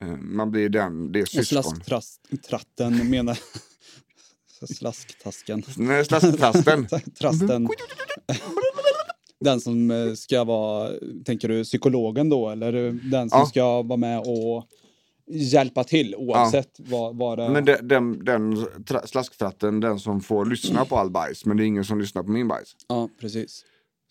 Eh, 0.00 0.08
Man 0.16 0.50
blir 0.50 0.68
den, 0.68 1.12
det 1.12 1.18
är 1.18 1.22
Och 1.22 1.28
syskon. 1.28 1.80
slasktratten 1.84 3.10
menar... 3.10 3.38
Slasktasken. 4.74 5.62
Nej, 5.76 6.04
slasktrasten. 6.04 6.86
Trasten. 7.18 7.68
Den 9.40 9.60
som 9.60 9.90
eh, 9.90 10.12
ska 10.14 10.44
vara, 10.44 10.90
tänker 11.24 11.48
du 11.48 11.64
psykologen 11.64 12.28
då? 12.28 12.50
Eller 12.50 12.72
den 13.10 13.30
som 13.30 13.38
Ja. 13.38 13.46
ska 13.46 13.82
vara 13.82 13.96
med 13.96 14.18
och 14.20 14.66
hjälpa 15.30 15.84
till 15.84 16.14
oavsett 16.14 16.70
vad, 16.78 17.16
vad 17.16 17.38
det 17.38 17.48
Men 17.48 17.64
de, 17.64 17.76
den, 17.82 18.24
den 18.24 18.56
tra- 18.56 19.06
slasktratten, 19.06 19.80
den 19.80 19.98
som 19.98 20.20
får 20.20 20.44
lyssna 20.46 20.84
på 20.84 20.96
all 20.98 21.10
bajs, 21.10 21.44
men 21.44 21.56
det 21.56 21.64
är 21.64 21.66
ingen 21.66 21.84
som 21.84 22.00
lyssnar 22.00 22.22
på 22.22 22.30
min 22.30 22.48
bajs. 22.48 22.76
Ja, 22.88 23.08
precis. 23.20 23.64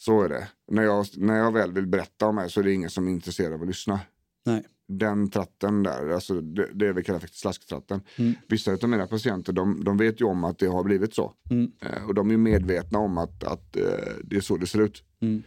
Så 0.05 0.21
är 0.21 0.29
det. 0.29 0.47
När 0.71 0.83
jag, 0.83 1.05
när 1.17 1.37
jag 1.37 1.51
väl 1.51 1.71
vill 1.71 1.87
berätta 1.87 2.27
om 2.27 2.35
mig 2.35 2.49
så 2.49 2.59
är 2.59 2.63
det 2.63 2.73
ingen 2.73 2.89
som 2.89 3.07
är 3.07 3.11
intresserad 3.11 3.53
av 3.53 3.61
att 3.61 3.67
lyssna. 3.67 3.99
Nej. 4.45 4.63
Den 4.87 5.29
tratten 5.29 5.83
där, 5.83 6.09
alltså 6.09 6.41
det, 6.41 6.69
det 6.73 6.93
vi 6.93 7.03
kallar 7.03 7.19
för 7.19 7.27
slasktratten. 7.27 8.01
Mm. 8.15 8.33
Vissa 8.47 8.71
av 8.71 8.89
mina 8.89 9.07
patienter 9.07 9.53
de, 9.53 9.83
de 9.83 9.97
vet 9.97 10.21
ju 10.21 10.25
om 10.25 10.43
att 10.43 10.59
det 10.59 10.67
har 10.67 10.83
blivit 10.83 11.15
så. 11.15 11.33
Mm. 11.49 11.71
Eh, 11.81 12.05
och 12.07 12.13
de 12.13 12.31
är 12.31 12.37
medvetna 12.37 12.99
om 12.99 13.17
att, 13.17 13.43
att 13.43 13.75
eh, 13.77 13.83
det 14.23 14.35
är 14.35 14.41
så 14.41 14.57
det 14.57 14.67
ser 14.67 14.81
ut. 14.81 15.03
Mm. 15.21 15.43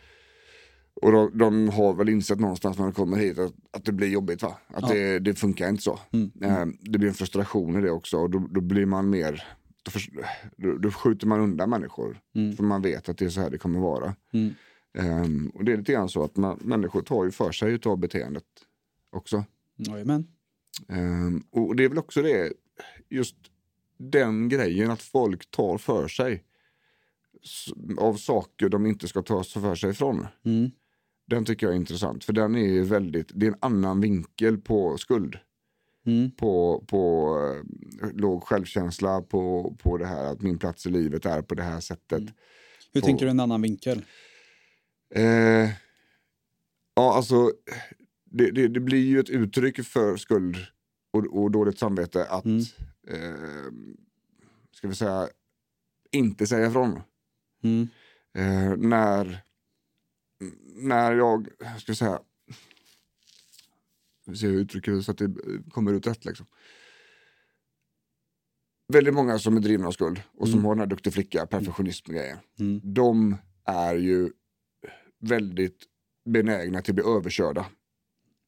Och 1.02 1.12
de, 1.12 1.38
de 1.38 1.68
har 1.68 1.94
väl 1.94 2.08
insett 2.08 2.40
någonstans 2.40 2.78
när 2.78 2.84
de 2.84 2.92
kommer 2.92 3.16
hit 3.16 3.38
att, 3.38 3.54
att 3.70 3.84
det 3.84 3.92
blir 3.92 4.08
jobbigt. 4.08 4.42
Va? 4.42 4.58
Att 4.68 4.82
Ja. 4.88 4.94
det, 4.94 5.18
det 5.18 5.34
funkar 5.34 5.68
inte 5.68 5.82
så. 5.82 6.00
Mm. 6.12 6.30
Eh, 6.42 6.66
det 6.80 6.98
blir 6.98 7.08
en 7.08 7.14
frustration 7.14 7.78
i 7.78 7.80
det 7.80 7.90
också 7.90 8.16
och 8.18 8.30
då, 8.30 8.48
då 8.50 8.60
blir 8.60 8.86
man 8.86 9.10
mer 9.10 9.44
då, 9.86 9.90
förs- 9.90 10.10
då, 10.56 10.78
då 10.78 10.90
skjuter 10.90 11.26
man 11.26 11.40
undan 11.40 11.70
människor. 11.70 12.20
Mm. 12.34 12.56
För 12.56 12.64
man 12.64 12.82
vet 12.82 13.08
att 13.08 13.18
det 13.18 13.24
är 13.24 13.28
så 13.28 13.40
här 13.40 13.50
det 13.50 13.58
kommer 13.58 13.80
vara. 13.80 14.14
Mm. 14.32 14.54
Ehm, 14.98 15.50
och 15.54 15.64
det 15.64 15.72
är 15.72 15.76
lite 15.76 15.92
grann 15.92 16.08
så 16.08 16.24
att 16.24 16.36
man, 16.36 16.58
människor 16.62 17.02
tar 17.02 17.24
ju 17.24 17.30
för 17.30 17.52
sig 17.52 17.72
utav 17.72 17.98
beteendet 17.98 18.44
också. 19.12 19.44
Jajamän. 19.76 20.26
Ehm, 20.88 21.42
och 21.50 21.76
det 21.76 21.84
är 21.84 21.88
väl 21.88 21.98
också 21.98 22.22
det, 22.22 22.52
just 23.08 23.36
den 23.98 24.48
grejen 24.48 24.90
att 24.90 25.02
folk 25.02 25.50
tar 25.50 25.78
för 25.78 26.08
sig 26.08 26.44
av 27.98 28.14
saker 28.14 28.68
de 28.68 28.86
inte 28.86 29.08
ska 29.08 29.22
ta 29.22 29.44
för 29.44 29.74
sig 29.74 29.90
ifrån. 29.90 30.26
Mm. 30.44 30.70
Den 31.26 31.44
tycker 31.44 31.66
jag 31.66 31.72
är 31.72 31.76
intressant 31.76 32.24
för 32.24 32.32
den 32.32 32.54
är 32.54 32.66
ju 32.66 32.82
väldigt, 32.82 33.30
det 33.34 33.46
är 33.46 33.50
en 33.50 33.58
annan 33.60 34.00
vinkel 34.00 34.58
på 34.58 34.98
skuld. 34.98 35.38
Mm. 36.06 36.30
På, 36.30 36.84
på 36.88 37.30
eh, 38.02 38.08
låg 38.12 38.42
självkänsla, 38.44 39.22
på, 39.22 39.74
på 39.82 39.96
det 39.98 40.06
här 40.06 40.24
att 40.32 40.42
min 40.42 40.58
plats 40.58 40.86
i 40.86 40.90
livet 40.90 41.26
är 41.26 41.42
på 41.42 41.54
det 41.54 41.62
här 41.62 41.80
sättet. 41.80 42.22
Hur 42.92 43.00
På- 43.00 43.06
tänker 43.06 43.24
du 43.26 43.30
en 43.30 43.40
annan 43.40 43.62
vinkel? 43.62 44.04
Eh, 45.14 45.70
ja, 46.94 47.14
alltså 47.16 47.52
det, 48.24 48.50
det, 48.50 48.68
det 48.68 48.80
blir 48.80 49.04
ju 49.06 49.20
ett 49.20 49.30
uttryck 49.30 49.84
för 49.86 50.16
skuld 50.16 50.56
och, 51.12 51.26
och 51.42 51.50
dåligt 51.50 51.78
samvete 51.78 52.24
att, 52.24 52.44
Mm. 52.44 52.60
eh, 53.08 53.72
ska 54.72 54.88
vi 54.88 54.94
säga, 54.94 55.28
inte 56.12 56.46
säga 56.46 56.66
ifrån. 56.66 57.00
Mm. 57.62 57.88
Eh, 58.38 58.76
när, 58.76 59.38
när 60.76 61.12
jag, 61.14 61.48
ska 61.78 61.92
vi 61.92 61.96
säga, 61.96 62.20
ser 64.34 64.46
hur 64.46 64.52
jag 64.54 64.60
uttrycker 64.62 64.92
det 64.92 65.02
så 65.02 65.10
att 65.10 65.18
det 65.18 65.34
kommer 65.70 65.92
ut 65.92 66.06
rätt 66.06 66.24
liksom. 66.24 66.46
Väldigt 68.92 69.14
många 69.14 69.38
som 69.38 69.56
är 69.56 69.60
drivna 69.60 69.86
av 69.86 69.92
skuld 69.92 70.22
och 70.34 70.48
som 70.48 70.64
har 70.64 70.74
den 70.74 70.80
här 70.80 70.86
duktig 70.86 71.12
flicka, 71.12 71.46
perfektionism-grejen. 71.46 72.38
Mm. 72.58 72.80
De 72.94 73.36
är 73.64 73.94
ju 73.94 74.30
väldigt 75.20 75.84
benägna 76.24 76.82
till 76.82 76.92
att 76.92 76.94
bli 76.94 77.04
överkörda 77.16 77.66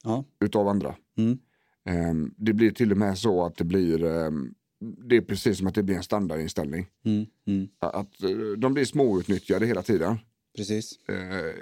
Ja. 0.05 0.25
utav 0.41 0.69
andra. 0.69 0.97
Mm. 1.19 1.39
Ehm, 1.85 2.35
det 2.37 2.53
blir 2.53 2.71
till 2.71 2.93
och 2.93 2.99
med 2.99 3.19
så 3.19 3.45
att 3.47 3.57
det 3.57 3.65
blir, 3.65 4.05
ehm, 4.05 4.55
det 4.81 5.17
är 5.17 5.21
precis 5.21 5.59
som 5.59 5.67
att 5.67 5.75
det 5.75 5.83
blir 5.83 5.97
en 5.97 6.03
standardinställning. 6.03 6.87
Mm. 7.05 7.27
Mm. 7.47 7.69
Att 7.79 8.23
eh, 8.23 8.31
de 8.59 8.75
blir 8.75 8.85
småutnyttjade 8.85 9.67
hela 9.67 9.83
tiden. 9.83 10.19
Precis. 10.57 10.99
Eh, 11.09 11.37
eh, 11.39 11.53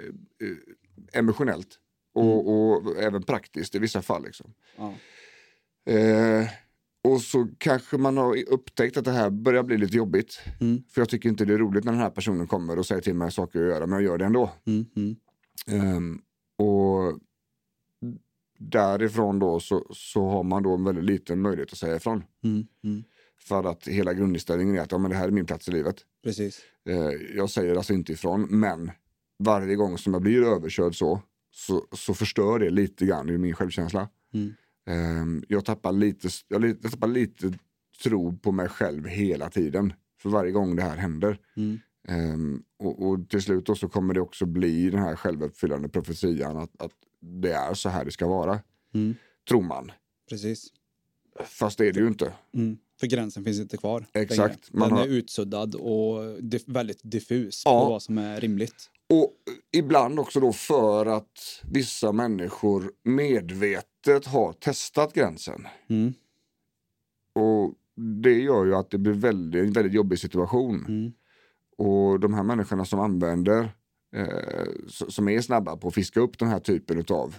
emotionellt 1.13 1.79
och, 2.17 2.71
och 2.71 2.97
även 2.97 3.23
praktiskt 3.23 3.75
i 3.75 3.79
vissa 3.79 4.01
fall. 4.01 4.23
Liksom. 4.23 4.53
Ja. 4.77 4.93
Eh, 5.93 6.47
och 7.03 7.21
så 7.21 7.47
kanske 7.57 7.97
man 7.97 8.17
har 8.17 8.49
upptäckt 8.49 8.97
att 8.97 9.05
det 9.05 9.11
här 9.11 9.29
börjar 9.29 9.63
bli 9.63 9.77
lite 9.77 9.97
jobbigt. 9.97 10.39
Mm. 10.59 10.83
För 10.89 11.01
jag 11.01 11.09
tycker 11.09 11.29
inte 11.29 11.45
det 11.45 11.53
är 11.53 11.57
roligt 11.57 11.83
när 11.83 11.91
den 11.91 12.01
här 12.01 12.09
personen 12.09 12.47
kommer 12.47 12.79
och 12.79 12.85
säger 12.85 13.01
till 13.01 13.15
mig 13.15 13.31
saker 13.31 13.61
att 13.61 13.67
göra, 13.67 13.87
men 13.87 13.99
jag 13.99 14.03
gör 14.03 14.17
det 14.17 14.25
ändå. 14.25 14.51
Mm. 14.65 14.85
Mm. 14.95 15.15
Ehm, 15.67 16.21
och 16.57 17.19
därifrån 18.59 19.39
då 19.39 19.59
så, 19.59 19.87
så 19.93 20.27
har 20.27 20.43
man 20.43 20.63
då 20.63 20.73
en 20.73 20.83
väldigt 20.83 21.03
liten 21.03 21.41
möjlighet 21.41 21.71
att 21.71 21.77
säga 21.77 21.95
ifrån. 21.95 22.23
Mm. 22.43 22.67
Mm. 22.83 23.03
För 23.39 23.63
att 23.63 23.87
hela 23.87 24.13
grundinställningen 24.13 24.75
är 24.75 24.79
att 24.81 24.91
ja, 24.91 24.97
men 24.97 25.11
det 25.11 25.17
här 25.17 25.27
är 25.27 25.31
min 25.31 25.45
plats 25.45 25.67
i 25.67 25.71
livet. 25.71 25.95
Precis. 26.23 26.61
Eh, 26.89 27.11
jag 27.35 27.49
säger 27.49 27.75
alltså 27.75 27.93
inte 27.93 28.13
ifrån, 28.13 28.47
men 28.49 28.91
varje 29.39 29.75
gång 29.75 29.97
som 29.97 30.13
jag 30.13 30.21
blir 30.21 30.43
överkörd 30.43 30.97
så, 30.97 31.21
så, 31.57 31.85
så 31.91 32.13
förstör 32.13 32.59
det 32.59 32.69
lite 32.69 33.05
grann 33.05 33.29
i 33.29 33.37
min 33.37 33.53
självkänsla. 33.55 34.09
Mm. 34.33 34.53
Ehm, 34.87 35.43
jag, 35.47 35.65
tappar 35.65 35.91
lite, 35.91 36.29
jag, 36.47 36.65
jag 36.65 36.91
tappar 36.91 37.07
lite 37.07 37.53
tro 38.03 38.37
på 38.37 38.51
mig 38.51 38.69
själv 38.69 39.07
hela 39.07 39.49
tiden. 39.49 39.93
För 40.21 40.29
varje 40.29 40.51
gång 40.51 40.75
det 40.75 40.81
här 40.81 40.97
händer. 40.97 41.39
Mm. 41.57 41.79
Ehm, 42.07 42.63
och, 42.79 43.07
och 43.07 43.29
till 43.29 43.41
slut 43.41 43.65
då 43.65 43.75
så 43.75 43.89
kommer 43.89 44.13
det 44.13 44.21
också 44.21 44.45
bli 44.45 44.89
den 44.89 44.99
här 44.99 45.15
självuppfyllande 45.15 45.89
profetian 45.89 46.57
att, 46.57 46.81
att 46.81 46.91
det 47.21 47.51
är 47.53 47.73
så 47.73 47.89
här 47.89 48.05
det 48.05 48.11
ska 48.11 48.27
vara. 48.27 48.59
Mm. 48.93 49.15
Tror 49.49 49.61
man. 49.61 49.91
Precis. 50.29 50.67
Fast 51.45 51.77
det 51.77 51.87
är 51.87 51.93
det 51.93 51.99
ju 51.99 52.07
inte. 52.07 52.33
Mm. 52.53 52.77
För 52.99 53.07
gränsen 53.07 53.43
finns 53.43 53.59
inte 53.59 53.77
kvar. 53.77 54.05
Exakt. 54.13 54.39
längre. 54.39 54.79
Man 54.79 54.89
Den 54.89 54.97
har- 54.97 55.05
är 55.05 55.09
utsuddad 55.09 55.75
och 55.75 56.19
dif- 56.39 56.73
väldigt 56.73 56.99
diffus 57.03 57.61
Ja. 57.65 57.83
på 57.85 57.89
vad 57.89 58.01
som 58.03 58.17
är 58.17 58.41
rimligt. 58.41 58.89
Och 59.09 59.33
ibland 59.71 60.19
också 60.19 60.39
då 60.39 60.53
för 60.53 61.05
att 61.05 61.63
vissa 61.71 62.11
människor 62.11 62.91
medvetet 63.03 64.25
har 64.25 64.53
testat 64.53 65.13
gränsen. 65.13 65.67
Mm. 65.89 66.13
Och 67.33 67.73
det 68.23 68.41
gör 68.41 68.65
ju 68.65 68.75
att 68.75 68.89
det 68.89 68.97
blir 68.97 69.13
väldigt, 69.13 69.63
en 69.63 69.73
väldigt 69.73 69.93
jobbig 69.93 70.19
situation. 70.19 70.85
Mm. 70.87 71.11
Och 71.77 72.19
de 72.19 72.33
här 72.33 72.43
människorna 72.43 72.85
som 72.85 72.99
använder, 72.99 73.69
eh, 74.15 74.67
som 74.89 75.27
är 75.29 75.41
snabba 75.41 75.77
på 75.77 75.87
att 75.87 75.93
fiska 75.93 76.19
upp 76.19 76.39
den 76.39 76.47
här 76.47 76.59
typen 76.59 77.05
av 77.09 77.35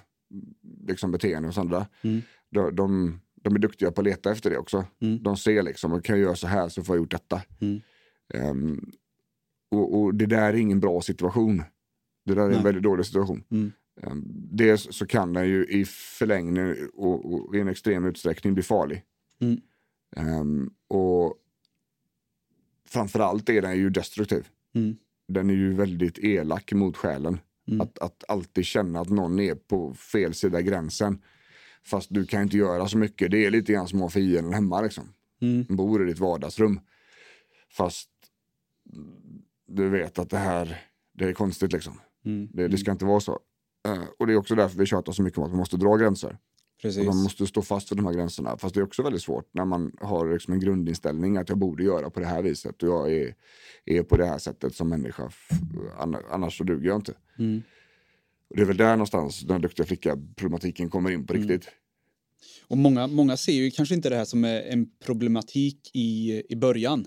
liksom, 0.86 1.10
beteende 1.12 1.48
hos 1.48 1.58
andra. 1.58 1.86
Mm. 2.02 2.22
De, 2.50 2.76
de, 2.76 3.20
de 3.34 3.54
är 3.54 3.58
duktiga 3.58 3.90
på 3.90 4.00
att 4.00 4.04
leta 4.04 4.32
efter 4.32 4.50
det 4.50 4.58
också. 4.58 4.84
Mm. 5.00 5.22
De 5.22 5.36
ser 5.36 5.62
liksom, 5.62 6.02
kan 6.02 6.16
jag 6.16 6.24
göra 6.24 6.36
så 6.36 6.46
här 6.46 6.68
så 6.68 6.82
får 6.82 6.96
jag 6.96 7.02
gjort 7.02 7.10
detta. 7.10 7.42
Mm. 7.60 7.80
Och, 9.70 10.00
och 10.00 10.14
det 10.14 10.26
där 10.26 10.52
är 10.52 10.54
ingen 10.54 10.80
bra 10.80 11.00
situation. 11.00 11.62
Det 12.24 12.34
där 12.34 12.42
är 12.42 12.48
Nej. 12.48 12.56
en 12.56 12.64
väldigt 12.64 12.82
dålig 12.82 13.06
situation. 13.06 13.44
Mm. 13.50 13.72
Ehm, 14.02 14.24
dels 14.50 14.88
så 14.90 15.06
kan 15.06 15.32
den 15.32 15.48
ju 15.48 15.66
i 15.66 15.84
förlängningen 15.84 16.90
och, 16.94 17.32
och 17.32 17.56
i 17.56 17.60
en 17.60 17.68
extrem 17.68 18.04
utsträckning 18.04 18.54
bli 18.54 18.62
farlig. 18.62 19.02
Mm. 19.40 19.60
Ehm, 20.16 20.70
och 20.88 21.36
framförallt 22.88 23.48
är 23.48 23.62
den 23.62 23.76
ju 23.76 23.90
destruktiv. 23.90 24.48
Mm. 24.74 24.96
Den 25.28 25.50
är 25.50 25.54
ju 25.54 25.74
väldigt 25.74 26.18
elak 26.18 26.72
mot 26.72 26.96
själen. 26.96 27.38
Mm. 27.68 27.80
Att, 27.80 27.98
att 27.98 28.24
alltid 28.28 28.64
känna 28.64 29.00
att 29.00 29.08
någon 29.08 29.40
är 29.40 29.54
på 29.54 29.94
fel 29.94 30.34
sida 30.34 30.60
gränsen. 30.60 31.22
Fast 31.82 32.14
du 32.14 32.26
kan 32.26 32.42
inte 32.42 32.56
göra 32.56 32.88
så 32.88 32.98
mycket. 32.98 33.30
Det 33.30 33.46
är 33.46 33.50
lite 33.50 33.72
grann 33.72 33.88
som 33.88 33.98
att 33.98 34.02
ha 34.02 34.10
fienden 34.10 34.52
hemma 34.52 34.80
liksom. 34.80 35.04
Mm. 35.40 35.66
Bor 35.68 36.02
i 36.02 36.06
ditt 36.06 36.18
vardagsrum. 36.18 36.80
Fast 37.70 38.10
du 39.68 39.88
vet 39.88 40.18
att 40.18 40.30
det 40.30 40.38
här, 40.38 40.80
det 41.14 41.24
är 41.24 41.32
konstigt 41.32 41.72
liksom. 41.72 42.00
Mm. 42.24 42.48
Det, 42.52 42.68
det 42.68 42.78
ska 42.78 42.90
inte 42.90 43.04
vara 43.04 43.20
så. 43.20 43.38
Eh, 43.88 44.02
och 44.18 44.26
det 44.26 44.32
är 44.32 44.36
också 44.36 44.54
därför 44.54 44.78
vi 44.78 44.86
tjatar 44.86 45.12
så 45.12 45.22
mycket 45.22 45.38
om 45.38 45.44
att 45.44 45.50
man 45.50 45.58
måste 45.58 45.76
dra 45.76 45.96
gränser. 45.96 46.38
Precis. 46.82 47.00
Och 47.00 47.06
man 47.06 47.22
måste 47.22 47.46
stå 47.46 47.62
fast 47.62 47.92
vid 47.92 47.98
de 47.98 48.06
här 48.06 48.12
gränserna. 48.12 48.58
Fast 48.58 48.74
det 48.74 48.80
är 48.80 48.84
också 48.84 49.02
väldigt 49.02 49.22
svårt 49.22 49.48
när 49.52 49.64
man 49.64 49.92
har 50.00 50.32
liksom 50.32 50.54
en 50.54 50.60
grundinställning 50.60 51.36
att 51.36 51.48
jag 51.48 51.58
borde 51.58 51.82
göra 51.84 52.10
på 52.10 52.20
det 52.20 52.26
här 52.26 52.42
viset. 52.42 52.82
Och 52.82 52.88
jag 52.88 53.12
är, 53.12 53.34
är 53.84 54.02
på 54.02 54.16
det 54.16 54.26
här 54.26 54.38
sättet 54.38 54.74
som 54.74 54.88
människa. 54.88 55.30
Annars 56.30 56.58
så 56.58 56.64
duger 56.64 56.88
jag 56.88 56.96
inte. 56.96 57.14
Mm. 57.38 57.62
Och 58.50 58.56
det 58.56 58.62
är 58.62 58.66
väl 58.66 58.76
där 58.76 58.90
någonstans 58.90 59.40
den 59.40 59.60
duktiga 59.60 59.86
flicka-problematiken 59.86 60.90
kommer 60.90 61.10
in 61.10 61.26
på 61.26 61.34
Mm. 61.34 61.48
riktigt. 61.48 61.70
Och 62.68 62.78
många, 62.78 63.06
många 63.06 63.36
ser 63.36 63.52
ju 63.52 63.70
kanske 63.70 63.94
inte 63.94 64.08
det 64.08 64.16
här 64.16 64.24
som 64.24 64.44
en 64.44 64.86
problematik 65.04 65.90
i, 65.94 66.42
i 66.48 66.56
början. 66.56 67.06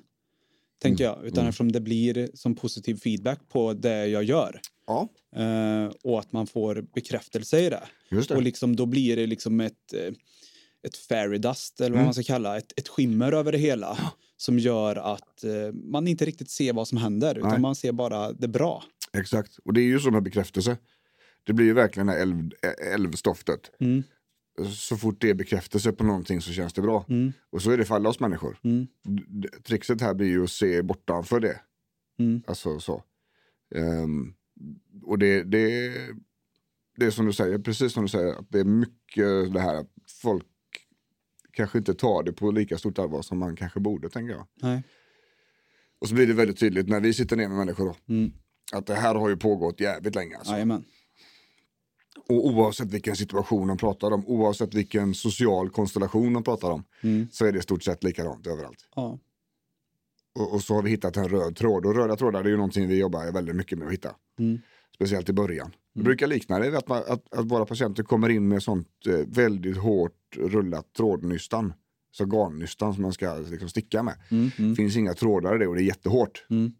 Tänker 0.81 1.05
Mm. 1.05 1.17
jag. 1.17 1.27
Utan 1.27 1.47
eftersom 1.47 1.71
det 1.71 1.81
blir 1.81 2.29
som 2.33 2.55
positiv 2.55 2.95
feedback 2.95 3.39
på 3.49 3.73
det 3.73 4.07
jag 4.07 4.23
gör. 4.23 4.59
Ja, 4.87 5.09
Eh, 5.35 5.91
och 6.03 6.19
att 6.19 6.31
man 6.31 6.47
får 6.47 6.85
bekräftelse 6.93 7.59
i 7.59 7.69
det. 7.69 7.83
det. 8.09 8.31
Och 8.35 8.41
liksom, 8.41 8.75
då 8.75 8.85
blir 8.85 9.15
det 9.15 9.27
liksom 9.27 9.59
ett, 9.61 9.93
eh, 9.93 10.13
ett 10.87 10.97
fairy 10.97 11.37
dust, 11.37 11.79
eller 11.81 11.89
vad 11.89 11.97
Mm. 11.97 12.05
man 12.05 12.13
ska 12.13 12.23
kalla 12.23 12.57
ett, 12.57 12.79
ett 12.79 12.87
skimmer 12.87 13.31
över 13.31 13.51
det 13.51 13.57
hela. 13.57 13.97
Som 14.37 14.59
gör 14.59 14.95
att 14.95 15.43
eh, 15.43 15.51
man 15.73 16.07
inte 16.07 16.25
riktigt 16.25 16.49
ser 16.49 16.73
vad 16.73 16.87
som 16.87 16.97
händer, 16.97 17.37
utan 17.37 17.49
Nej. 17.49 17.59
man 17.59 17.75
ser 17.75 17.91
bara 17.91 18.31
det 18.33 18.47
bra. 18.47 18.83
Exakt. 19.13 19.57
Och 19.65 19.73
det 19.73 19.81
är 19.81 19.85
ju 19.85 19.99
som 19.99 20.15
en 20.15 20.23
bekräftelse. 20.23 20.77
Det 21.43 21.53
blir 21.53 21.65
ju 21.65 21.73
verkligen 21.73 22.07
det 22.07 22.15
älv, 22.21 22.49
älvstoftet. 22.93 23.71
Mm. 23.79 24.03
Så 24.65 24.97
fort 24.97 25.21
det 25.21 25.29
är 25.29 25.33
bekräftelse 25.33 25.91
på 25.91 26.03
någonting 26.03 26.41
så 26.41 26.51
känns 26.51 26.73
det 26.73 26.81
bra. 26.81 27.05
Mm. 27.09 27.33
Och 27.49 27.61
så 27.61 27.71
är 27.71 27.77
det 27.77 27.85
för 27.85 27.95
alla 27.95 28.09
oss 28.09 28.19
människor. 28.19 28.59
Mm. 28.63 28.87
Trixet 29.63 30.01
här 30.01 30.13
blir 30.13 30.27
ju 30.27 30.43
att 30.43 30.51
se 30.51 30.81
bortanför 30.81 31.39
det. 31.39 31.59
Mm. 32.19 32.41
Alltså 32.47 32.79
så. 32.79 33.03
Ehm, 33.75 34.33
och 35.03 35.19
det, 35.19 35.43
det, 35.43 35.93
det 36.97 37.05
är 37.05 37.11
som 37.11 37.25
du 37.25 37.33
säger, 37.33 37.59
precis 37.59 37.93
som 37.93 38.03
du 38.03 38.09
säger, 38.09 38.33
att 38.33 38.49
det 38.49 38.59
är 38.59 38.63
mycket 38.63 39.53
det 39.53 39.59
här 39.59 39.75
att 39.75 39.91
folk 40.21 40.45
kanske 41.51 41.77
inte 41.77 41.93
tar 41.93 42.23
det 42.23 42.33
på 42.33 42.51
lika 42.51 42.77
stort 42.77 42.99
allvar 42.99 43.21
som 43.21 43.37
man 43.37 43.55
kanske 43.55 43.79
borde, 43.79 44.09
tänker 44.09 44.33
jag. 44.33 44.47
Nej. 44.61 44.83
Och 45.99 46.09
så 46.09 46.15
blir 46.15 46.27
det 46.27 46.33
väldigt 46.33 46.59
tydligt 46.59 46.89
när 46.89 46.99
vi 46.99 47.13
sitter 47.13 47.35
ner 47.35 47.47
med 47.47 47.57
människor 47.57 47.85
då. 47.85 48.13
Mm. 48.13 48.31
Att 48.73 48.85
det 48.85 48.95
här 48.95 49.15
har 49.15 49.29
ju 49.29 49.37
pågått 49.37 49.79
jävligt 49.79 50.15
länge. 50.15 50.37
Alltså. 50.37 50.53
Och 52.31 52.47
oavsett 52.47 52.93
vilken 52.93 53.15
situation 53.15 53.67
de 53.67 53.77
pratar 53.77 54.11
om, 54.11 54.27
oavsett 54.27 54.73
vilken 54.73 55.13
social 55.13 55.69
konstellation 55.69 56.33
de 56.33 56.43
pratar 56.43 56.71
om, 56.71 56.83
Mm. 57.01 57.27
så 57.31 57.45
är 57.45 57.51
det 57.51 57.59
i 57.59 57.61
stort 57.61 57.83
sett 57.83 58.03
likadant 58.03 58.47
överallt. 58.47 58.87
Ja. 58.95 59.19
Och, 60.39 60.53
och 60.53 60.61
så 60.61 60.73
har 60.75 60.81
vi 60.83 60.89
hittat 60.89 61.17
en 61.17 61.29
röd 61.29 61.55
tråd. 61.55 61.85
Och 61.85 61.95
röda 61.95 62.15
trådar 62.15 62.43
är 62.43 62.49
ju 62.49 62.55
någonting 62.55 62.87
vi 62.87 62.99
jobbar 62.99 63.31
väldigt 63.31 63.55
mycket 63.55 63.77
med 63.77 63.87
att 63.87 63.93
hitta. 63.93 64.15
Mm. 64.39 64.59
Speciellt 64.95 65.29
i 65.29 65.33
början. 65.33 65.75
Det 65.93 66.03
brukar 66.03 66.27
likna 66.27 66.59
det 66.59 66.77
att, 66.77 66.87
man, 66.87 67.03
att, 67.07 67.33
att 67.33 67.45
våra 67.45 67.65
patienter 67.65 68.03
kommer 68.03 68.29
in 68.29 68.47
med 68.47 68.63
sånt 68.63 68.87
eh, 69.07 69.13
väldigt 69.27 69.77
hårt 69.77 70.37
rullat 70.37 70.93
trådnystan. 70.93 71.73
Så 72.11 72.25
garnnystan 72.25 72.93
som 72.93 73.01
man 73.03 73.13
ska 73.13 73.35
liksom, 73.37 73.69
sticka 73.69 74.03
med. 74.03 74.15
Mm. 74.31 74.51
Mm. 74.59 74.75
finns 74.75 74.97
inga 74.97 75.13
trådar 75.13 75.55
i 75.55 75.59
det 75.59 75.67
och 75.67 75.75
det 75.75 75.81
är 75.81 75.85
jättehårt. 75.85 76.45
Mm. 76.49 76.71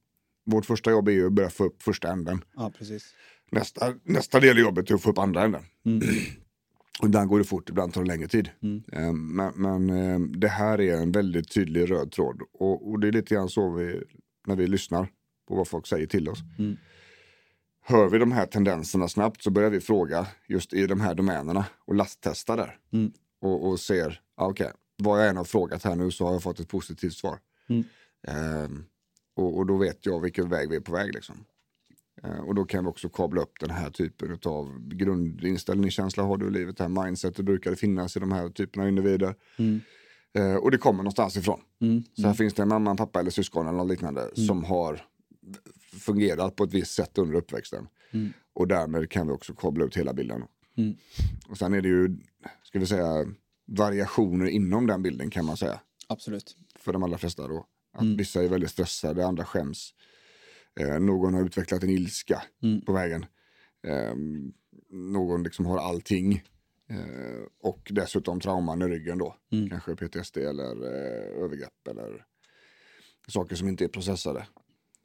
Vårt 0.46 0.66
första 0.66 0.92
jobb 0.92 1.08
är 1.08 1.12
ju 1.12 1.28
att 1.28 1.34
börja 1.34 1.50
få 1.50 1.64
upp 1.66 1.82
första 1.84 2.12
änden. 2.12 2.44
ja, 2.56 2.72
precis. 2.78 3.14
Nästa, 3.52 3.94
nästa 4.04 4.40
del 4.40 4.58
i 4.58 4.62
jobbet 4.62 4.90
är 4.90 4.96
att 4.96 5.02
få 5.02 5.10
upp 5.10 5.18
andra 5.18 5.44
änden. 5.44 5.64
Mm. 5.86 6.02
Och 7.00 7.08
ibland 7.08 7.30
går 7.30 7.40
det 7.40 7.46
fort, 7.46 7.70
ibland 7.70 7.94
tar 7.94 8.02
det 8.02 8.08
längre 8.08 8.28
tid. 8.28 8.50
Mm. 8.62 8.84
Eh, 8.92 9.14
Men, 9.14 9.54
men 9.56 9.90
eh, 9.90 10.20
det 10.20 10.48
här 10.48 10.82
är 10.82 10.98
en 10.98 11.12
väldigt 11.12 11.52
tydlig 11.54 11.92
röd 11.92 12.12
tråd. 12.12 12.42
Och, 12.54 12.90
och 12.90 13.00
det 13.00 13.08
är 13.08 13.12
lite 13.12 13.36
grann 13.36 13.50
så 13.50 13.72
vi, 13.72 14.04
när 14.48 14.56
vi 14.56 14.68
lyssnar 14.68 15.08
på 15.48 15.56
vad 15.56 15.68
folk 15.68 15.88
säger 15.88 16.08
till 16.08 16.30
oss. 16.30 16.40
Mm. 16.60 16.78
Hör 17.84 18.10
vi 18.10 18.18
de 18.18 18.32
här 18.32 18.46
tendenserna 18.46 19.08
snabbt 19.08 19.44
så 19.44 19.52
börjar 19.52 19.70
vi 19.70 19.80
fråga 19.80 20.28
just 20.48 20.74
i 20.74 20.88
de 20.88 21.02
här 21.02 21.16
domänerna 21.16 21.66
och 21.86 21.96
lasttesta 21.96 22.56
där. 22.56 22.78
Mm. 22.94 23.12
Och, 23.42 23.70
och 23.70 23.80
ser, 23.80 24.22
ah, 24.36 24.48
okej, 24.48 24.72
vad 24.98 25.22
jag 25.22 25.30
än 25.30 25.38
har 25.38 25.44
frågat 25.44 25.84
här 25.84 25.96
nu 25.96 26.12
så 26.12 26.26
har 26.26 26.34
jag 26.34 26.44
fått 26.44 26.60
ett 26.60 26.68
positivt 26.68 27.14
svar. 27.14 27.40
Mm. 27.70 27.84
Ehm, 28.28 28.84
och, 29.36 29.58
och 29.58 29.66
då 29.66 29.78
vet 29.78 30.06
jag 30.06 30.22
vilken 30.22 30.50
väg 30.50 30.70
vi 30.70 30.76
är 30.76 30.80
på 30.82 30.92
väg. 30.92 31.14
Liksom. 31.14 31.46
Eh, 32.24 32.40
och 32.40 32.56
då 32.56 32.66
kan 32.66 32.84
vi 32.84 32.90
också 32.90 33.10
kabla 33.10 33.42
upp 33.42 33.60
den 33.60 33.70
här 33.70 33.90
typen 33.90 34.40
av 34.46 34.88
grundinställning, 34.88 35.92
känsla 35.92 36.24
har 36.24 36.38
du 36.38 36.48
i 36.48 36.52
livet, 36.52 36.78
det 36.78 36.84
här 36.84 37.06
mindsetet 37.06 37.46
brukar 37.46 37.72
det 37.72 37.78
finnas 37.78 38.18
i 38.18 38.20
de 38.20 38.32
här 38.32 38.50
typerna 38.50 38.84
av 38.84 38.90
individer. 38.90 39.36
Mm. 39.58 39.82
Eh, 40.34 40.56
och 40.56 40.72
det 40.72 40.78
kommer 40.78 40.98
någonstans 40.98 41.38
ifrån. 41.38 41.62
Mm. 41.82 42.04
Så 42.14 42.28
här 42.28 42.34
finns 42.34 42.54
det 42.54 42.62
en 42.62 42.68
mamma, 42.68 42.92
en 42.92 42.98
pappa 42.98 43.20
eller 43.20 43.32
syskon 43.32 43.68
eller 43.68 43.78
något 43.78 43.90
liknande 43.90 44.30
som 44.36 44.64
har 44.64 45.02
fungerat 46.00 46.56
på 46.56 46.64
ett 46.64 46.74
visst 46.74 46.94
sätt 46.94 47.18
under 47.18 47.36
uppväxten. 47.36 47.88
Mm. 48.12 48.34
Och 48.54 48.68
därmed 48.68 49.10
kan 49.10 49.28
vi 49.28 49.34
också 49.34 49.54
kabla 49.54 49.86
ut 49.86 49.98
hela 49.98 50.14
bilden. 50.14 50.44
Mm. 50.78 50.96
Och 51.50 51.58
sen 51.58 51.74
är 51.74 51.82
det 51.82 51.88
ju, 51.88 52.18
ska 52.64 52.80
vi 52.80 52.86
säga, 52.86 53.26
variationer 53.66 54.46
inom 54.46 54.88
den 54.88 55.04
bilden 55.04 55.30
kan 55.30 55.46
man 55.46 55.58
säga. 55.58 55.80
Absolut. 56.08 56.56
För 56.76 56.94
de 56.94 57.04
allra 57.04 57.18
flesta 57.18 57.48
då. 57.48 57.66
Att 57.94 58.02
Mm. 58.02 58.18
vissa 58.18 58.44
är 58.44 58.48
väldigt 58.48 58.72
stressade, 58.72 59.26
andra 59.26 59.46
skäms. 59.46 59.94
Eh, 60.80 61.00
någon 61.00 61.34
har 61.34 61.46
utvecklat 61.46 61.84
en 61.84 61.90
ilska 61.90 62.44
Mm. 62.64 62.82
på 62.82 62.94
vägen. 62.94 63.26
Eh, 63.88 64.16
någon 64.90 65.44
liksom 65.44 65.66
har 65.66 65.78
allting. 65.78 66.44
Eh, 66.90 67.42
och 67.62 67.88
dessutom 67.92 68.40
trauman 68.40 68.82
i 68.82 68.86
ryggen 68.86 69.18
då. 69.18 69.36
Mm. 69.52 69.70
Kanske 69.70 69.96
PTSD 69.96 70.38
eller 70.38 70.72
eh, 70.84 71.44
övergrepp 71.44 71.88
eller 71.90 72.26
saker 73.28 73.56
som 73.56 73.68
inte 73.68 73.84
är 73.84 73.88
processade. 73.88 74.48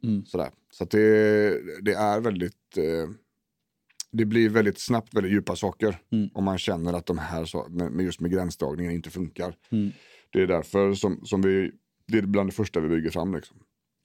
Mm. 0.03 0.25
Sådär. 0.25 0.49
Så 0.71 0.83
att 0.83 0.91
det, 0.91 1.01
det 1.81 1.93
är 1.93 2.19
väldigt, 2.21 2.77
eh, 2.77 3.09
det 4.11 4.25
blir 4.25 4.49
väldigt 4.49 4.79
snabbt 4.79 5.13
väldigt 5.13 5.31
djupa 5.33 5.55
saker. 5.55 6.01
Mm. 6.11 6.29
Om 6.33 6.43
man 6.43 6.57
känner 6.57 6.93
att 6.93 7.05
de 7.05 7.17
här, 7.17 7.45
så- 7.45 7.67
med, 7.69 7.91
med 7.91 8.05
just 8.05 8.19
med 8.21 8.31
gränsdragningen 8.31 8.93
inte 8.93 9.09
funkar. 9.09 9.55
Mm. 9.69 9.91
Det 10.29 10.41
är 10.41 10.47
därför 10.47 10.93
som, 10.93 11.25
som 11.25 11.41
vi, 11.41 11.71
det 12.07 12.17
är 12.17 12.21
bland 12.21 12.49
det 12.49 12.53
första 12.53 12.79
vi 12.79 12.89
bygger 12.89 13.09
fram. 13.09 13.35
Liksom. 13.35 13.57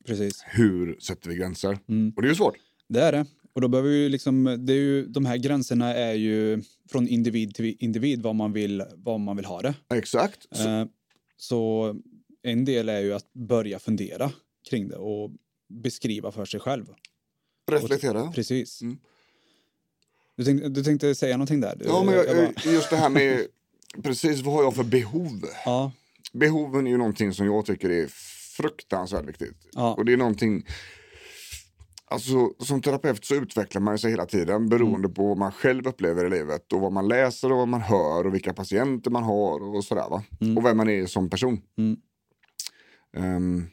Precis. 0.07 0.45
Hur 0.47 0.97
sätter 1.01 1.29
vi 1.31 1.37
gränser? 1.37 1.79
Mm. 1.89 2.13
Och 2.17 2.23
det 2.23 2.27
är 2.29 2.31
ju 2.31 2.35
svårt. 2.37 2.55
Det 2.89 3.01
är 3.01 3.13
det. 3.13 3.27
Och 3.53 3.61
då 3.61 3.69
behöver 3.69 3.91
vi 3.91 4.09
liksom, 4.09 4.45
det 4.67 4.73
är 4.73 4.77
ju, 4.77 5.07
de 5.07 5.27
här 5.27 5.37
gränserna 5.37 5.95
är 5.95 6.13
ju 6.15 6.63
från 6.91 7.09
individ 7.09 7.55
till 7.55 7.77
individ 7.79 8.23
vad 8.23 8.35
man 8.35 8.53
vill, 8.53 8.85
vad 8.97 9.21
man 9.21 9.37
vill 9.37 9.45
ha 9.45 9.63
det. 9.63 9.75
Exakt. 9.95 10.47
Så, 10.53 10.69
Eh, 10.69 10.87
så 11.37 11.95
en 12.43 12.65
del 12.65 12.89
är 12.89 13.01
ju 13.01 13.13
att 13.15 13.33
börja 13.33 13.79
fundera 13.79 14.33
kring 14.71 14.89
det 14.89 14.97
och 14.97 15.31
beskriva 15.69 16.33
för 16.33 16.45
sig 16.45 16.61
själv. 16.61 16.87
reflektera. 17.71 18.33
Precis. 18.33 18.83
Mm. 18.83 18.99
Du, 20.37 20.45
tänkte, 20.45 20.69
du 20.69 20.85
tänkte 20.85 21.15
säga 21.15 21.37
någonting 21.37 21.61
där? 21.61 21.77
Du- 21.77 21.85
Ja, 21.85 22.03
men 22.05 22.15
jag, 22.15 22.27
bara- 22.27 22.73
just 22.73 22.91
det 22.91 22.97
här 22.97 23.09
med 23.09 23.47
precis 24.03 24.41
vad 24.41 24.55
har 24.55 24.63
jag 24.63 24.75
för 24.75 24.85
behov? 24.85 25.43
ja, 25.65 25.93
Behoven 26.33 26.87
är 26.87 26.91
ju 26.91 26.97
någonting 26.97 27.33
som 27.33 27.47
jag 27.47 27.67
tycker 27.67 27.91
är 27.91 28.07
fruktansvärt 28.57 29.29
viktigt. 29.29 29.69
ja, 29.73 29.95
Och 29.95 30.05
det 30.05 30.13
är 30.13 30.17
någonting, 30.17 30.67
alltså 32.07 32.53
som 32.59 32.83
terapeut 32.83 33.25
så 33.25 33.35
utvecklar 33.35 33.81
man 33.83 33.99
sig 33.99 34.11
hela 34.11 34.27
tiden 34.27 34.69
beroende 34.69 35.09
på 35.09 35.29
vad 35.29 35.39
man 35.39 35.53
själv 35.53 35.87
upplever 35.87 36.25
i 36.25 36.31
livet 36.31 36.73
och 36.73 36.81
vad 36.81 36.93
man 36.93 37.09
läser 37.09 37.53
och 37.53 37.59
vad 37.59 37.69
man 37.69 37.81
hör 37.81 38.27
och 38.27 38.35
vilka 38.35 38.53
patienter 38.53 39.11
man 39.11 39.23
har 39.23 39.75
och 39.77 39.85
sådär 39.85 40.09
va. 40.11 40.23
Mm. 40.41 40.59
Och 40.59 40.65
vem 40.65 40.77
man 40.77 40.89
är 40.91 41.07
som 41.07 41.31
person. 41.31 41.61
Mm. 41.79 41.97
Ehm, 43.17 43.67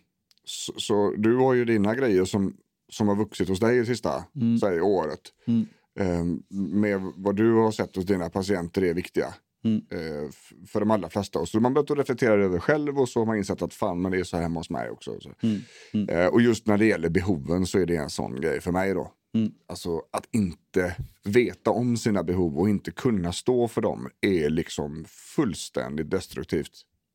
så, 0.45 0.73
så 0.77 1.13
du 1.17 1.35
har 1.35 1.53
ju 1.53 1.65
dina 1.65 1.95
grejer 1.95 2.25
som, 2.25 2.53
som 2.91 3.07
har 3.07 3.15
vuxit 3.15 3.49
hos 3.49 3.59
dig 3.59 3.79
det 3.79 3.85
sista 3.85 4.23
Mm. 4.35 4.57
säg, 4.59 4.81
året. 4.81 5.21
Mm. 5.47 5.65
Ehm, 5.99 6.43
med 6.49 7.01
vad 7.15 7.35
du 7.35 7.53
har 7.53 7.71
sett 7.71 7.95
hos 7.95 8.05
dina 8.05 8.29
patienter 8.29 8.83
är 8.83 8.93
viktiga. 8.93 9.33
Mm. 9.63 9.81
eh, 9.91 10.29
för 10.67 10.79
de 10.79 10.91
allra 10.91 11.09
flesta. 11.09 11.39
Och 11.39 11.49
så 11.49 11.59
man 11.59 11.73
börjat 11.73 11.91
reflektera 11.91 12.33
över 12.45 12.59
själv 12.59 12.99
och 12.99 13.09
så 13.09 13.19
har 13.19 13.25
man 13.25 13.37
insett 13.37 13.61
att 13.61 13.73
fan 13.73 14.01
men 14.01 14.11
det 14.11 14.19
är 14.19 14.23
så 14.23 14.37
här 14.37 14.43
hemma 14.43 14.59
hos 14.59 14.69
mig 14.69 14.89
också. 14.89 15.19
Så. 15.19 15.31
Mm. 15.43 15.59
Mm. 15.93 16.09
Eh, 16.09 16.27
och 16.27 16.41
just 16.41 16.67
när 16.67 16.77
det 16.77 16.85
gäller 16.85 17.09
behoven 17.09 17.65
så 17.65 17.79
är 17.79 17.85
det 17.85 17.95
en 17.95 18.09
sån 18.09 18.41
grej 18.41 18.61
för 18.61 18.71
mig 18.71 18.93
då. 18.93 19.13
Mm. 19.33 19.51
Alltså 19.67 20.01
att 20.11 20.27
inte 20.31 20.95
veta 21.23 21.71
om 21.71 21.97
sina 21.97 22.23
behov 22.23 22.57
och 22.57 22.69
inte 22.69 22.91
kunna 22.91 23.33
stå 23.33 23.67
för 23.67 23.81
dem 23.81 24.09
är 24.21 24.49
liksom 24.49 25.05
fullständigt 25.07 26.09
destruktivt 26.09 26.71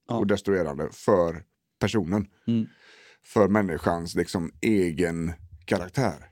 Ja. 0.09 0.19
och 0.19 0.27
destruerande 0.27 0.89
för 0.93 1.43
personen. 1.81 2.27
Mm. 2.47 2.67
För 3.25 3.49
människans 3.49 4.15
liksom 4.15 4.53
egen 4.61 5.33
karaktär. 5.65 6.31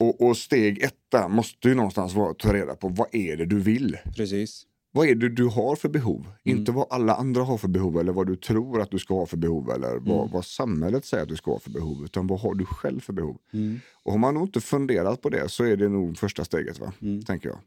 Och, 0.00 0.20
och 0.20 0.36
steg 0.36 0.82
ett 0.82 0.94
där 1.08 1.28
måste 1.28 1.68
ju 1.68 1.74
någonstans 1.74 2.14
vara 2.14 2.30
att 2.30 2.38
ta 2.38 2.54
reda 2.54 2.74
på 2.74 2.88
vad 2.88 3.14
är 3.14 3.36
det 3.36 3.46
du 3.46 3.60
vill? 3.60 3.98
precis. 4.16 4.66
Vad 4.92 5.08
är 5.08 5.14
det 5.14 5.28
du 5.28 5.46
har 5.46 5.76
för 5.76 5.88
behov? 5.88 6.20
Mm. 6.20 6.58
Inte 6.58 6.72
vad 6.72 6.86
alla 6.90 7.14
andra 7.14 7.42
har 7.42 7.58
för 7.58 7.68
behov 7.68 7.98
eller 8.00 8.12
vad 8.12 8.26
du 8.26 8.36
tror 8.36 8.80
att 8.80 8.90
du 8.90 8.98
ska 8.98 9.14
ha 9.14 9.26
för 9.26 9.36
behov 9.36 9.70
eller 9.70 9.88
vad, 9.98 10.18
Mm. 10.20 10.32
vad 10.32 10.44
samhället 10.44 11.04
säger 11.04 11.22
att 11.22 11.28
du 11.28 11.36
ska 11.36 11.50
ha 11.50 11.58
för 11.58 11.70
behov. 11.70 12.04
Utan 12.04 12.26
vad 12.26 12.40
har 12.40 12.54
du 12.54 12.64
själv 12.64 13.00
för 13.00 13.12
behov? 13.12 13.36
Mm. 13.52 13.80
Och 14.02 14.12
har 14.12 14.18
man 14.18 14.34
nog 14.34 14.42
inte 14.42 14.60
funderat 14.60 15.22
på 15.22 15.28
det 15.28 15.48
så 15.48 15.64
är 15.64 15.76
det 15.76 15.88
nog 15.88 16.18
första 16.18 16.44
steget, 16.44 16.78
va? 16.80 16.92
Mm. 17.02 17.22
tänker 17.22 17.48
jag. 17.48 17.58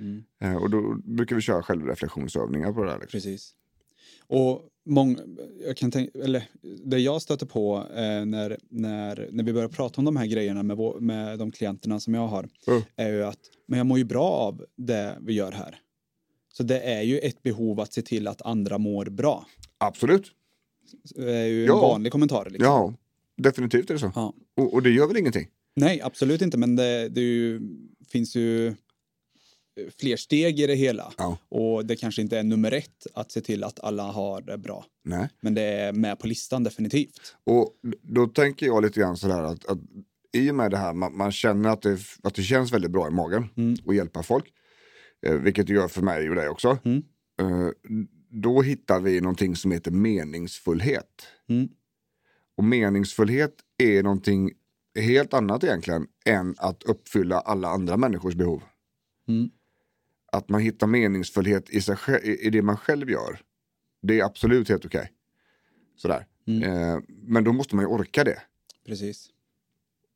Mm. 0.00 0.24
Eh, 0.40 0.56
och 0.56 0.70
då 0.70 0.94
brukar 1.04 1.36
vi 1.36 1.42
köra 1.42 1.62
självreflektionsövningar 1.62 2.72
på 2.72 2.82
det 2.84 2.90
där. 2.90 2.98
Liksom. 2.98 3.16
Precis. 3.20 3.54
Och 4.26 4.60
mång, 4.84 5.18
jag 5.66 5.76
kan 5.76 5.90
tänka, 5.90 6.18
eller 6.18 6.48
det 6.84 6.98
jag 6.98 7.22
stöter 7.22 7.46
på 7.46 7.76
eh, 7.94 8.24
när, 8.24 8.56
när, 8.68 9.28
när 9.32 9.44
vi 9.44 9.52
börjar 9.52 9.68
prata 9.68 10.00
om 10.00 10.04
de 10.04 10.16
här 10.16 10.26
grejerna 10.26 10.62
med, 10.62 10.76
vår, 10.76 11.00
med 11.00 11.38
de 11.38 11.50
klienterna 11.50 12.00
som 12.00 12.14
jag 12.14 12.26
har 12.26 12.48
Mm. 12.66 12.82
är 12.96 13.08
ju 13.12 13.24
att 13.24 13.38
men 13.66 13.76
jag 13.78 13.86
mår 13.86 13.98
ju 13.98 14.04
bra 14.04 14.30
av 14.30 14.64
det 14.76 15.18
vi 15.20 15.32
gör 15.32 15.52
här. 15.52 15.78
Så 16.52 16.62
det 16.62 16.80
är 16.80 17.02
ju 17.02 17.18
ett 17.18 17.42
behov 17.42 17.80
att 17.80 17.92
se 17.92 18.02
till 18.02 18.28
att 18.28 18.42
andra 18.42 18.78
mår 18.78 19.04
bra. 19.06 19.46
Absolut. 19.78 20.30
Det 21.14 21.32
är 21.36 21.46
ju 21.46 21.64
Ja. 21.64 21.74
en 21.74 21.80
vanlig 21.80 22.12
kommentar. 22.12 22.44
Liksom. 22.50 22.64
Ja, 22.64 22.94
definitivt 23.36 23.90
är 23.90 23.94
det 23.94 24.00
så. 24.00 24.12
Ja. 24.14 24.34
Och, 24.56 24.74
och 24.74 24.82
det 24.82 24.90
gör 24.90 25.06
väl 25.06 25.16
ingenting? 25.16 25.48
Nej, 25.76 26.00
absolut 26.02 26.42
inte, 26.42 26.58
men 26.58 26.76
det, 26.76 27.08
det 27.08 27.20
ju, 27.20 27.60
finns 28.08 28.34
ju 28.36 28.74
fler 30.00 30.16
steg 30.16 30.60
i 30.60 30.66
det 30.66 30.74
hela. 30.74 31.12
Ja. 31.18 31.38
Och 31.48 31.86
det 31.86 31.96
kanske 31.96 32.22
inte 32.22 32.38
är 32.38 32.42
nummer 32.42 32.72
ett 32.72 33.06
att 33.14 33.32
se 33.32 33.40
till 33.40 33.64
att 33.64 33.80
alla 33.80 34.02
har 34.02 34.40
det 34.42 34.58
bra. 34.58 34.84
Nej. 35.04 35.28
Men 35.40 35.54
det 35.54 35.62
är 35.62 35.92
med 35.92 36.18
på 36.18 36.26
listan 36.26 36.64
definitivt. 36.64 37.36
Och 37.44 37.74
då 38.02 38.26
tänker 38.26 38.66
jag 38.66 38.82
lite 38.82 39.00
grann 39.00 39.16
sådär 39.16 39.42
att, 39.42 39.66
att 39.66 39.78
i 40.32 40.50
och 40.50 40.54
med 40.54 40.70
det 40.70 40.76
här, 40.76 40.92
man, 40.92 41.16
man 41.16 41.32
känner 41.32 41.68
att 41.70 41.82
det, 41.82 41.98
att 42.22 42.34
det 42.34 42.42
känns 42.42 42.72
väldigt 42.72 42.90
bra 42.90 43.08
i 43.08 43.10
magen 43.10 43.48
Mm. 43.56 43.76
att 43.86 43.96
hjälpa 43.96 44.22
folk. 44.22 44.44
Eh, 45.26 45.34
vilket 45.34 45.66
det 45.66 45.72
gör 45.72 45.88
för 45.88 46.02
mig 46.02 46.30
och 46.30 46.36
dig 46.36 46.48
också. 46.48 46.78
Mm. 46.84 47.02
Eh, 47.40 47.68
då 48.30 48.62
hittar 48.62 49.00
vi 49.00 49.20
någonting 49.20 49.56
som 49.56 49.72
heter 49.72 49.90
meningsfullhet. 49.90 51.26
Mm. 51.48 51.68
Och 52.56 52.64
meningsfullhet 52.64 53.54
är 53.78 54.02
någonting 54.02 54.50
helt 55.00 55.34
annat 55.34 55.64
egentligen 55.64 56.06
än 56.24 56.54
att 56.58 56.82
uppfylla 56.82 57.40
alla 57.40 57.68
andra 57.68 57.96
människors 57.96 58.34
behov. 58.34 58.62
Mm. 59.28 59.50
Att 60.32 60.48
man 60.48 60.60
hittar 60.60 60.86
meningsfullhet 60.86 61.70
i, 61.70 61.80
sig, 61.80 61.96
i 62.40 62.50
det 62.50 62.62
man 62.62 62.76
själv 62.76 63.10
gör. 63.10 63.40
Det 64.02 64.20
är 64.20 64.24
absolut 64.24 64.68
helt 64.68 64.84
okej. 64.84 65.12
Sådär. 65.96 66.26
Mm. 66.46 66.62
Eh, 66.62 67.00
men 67.08 67.44
då 67.44 67.52
måste 67.52 67.76
man 67.76 67.84
ju 67.84 67.88
orka 67.88 68.24
det. 68.24 68.42
Precis. 68.86 69.28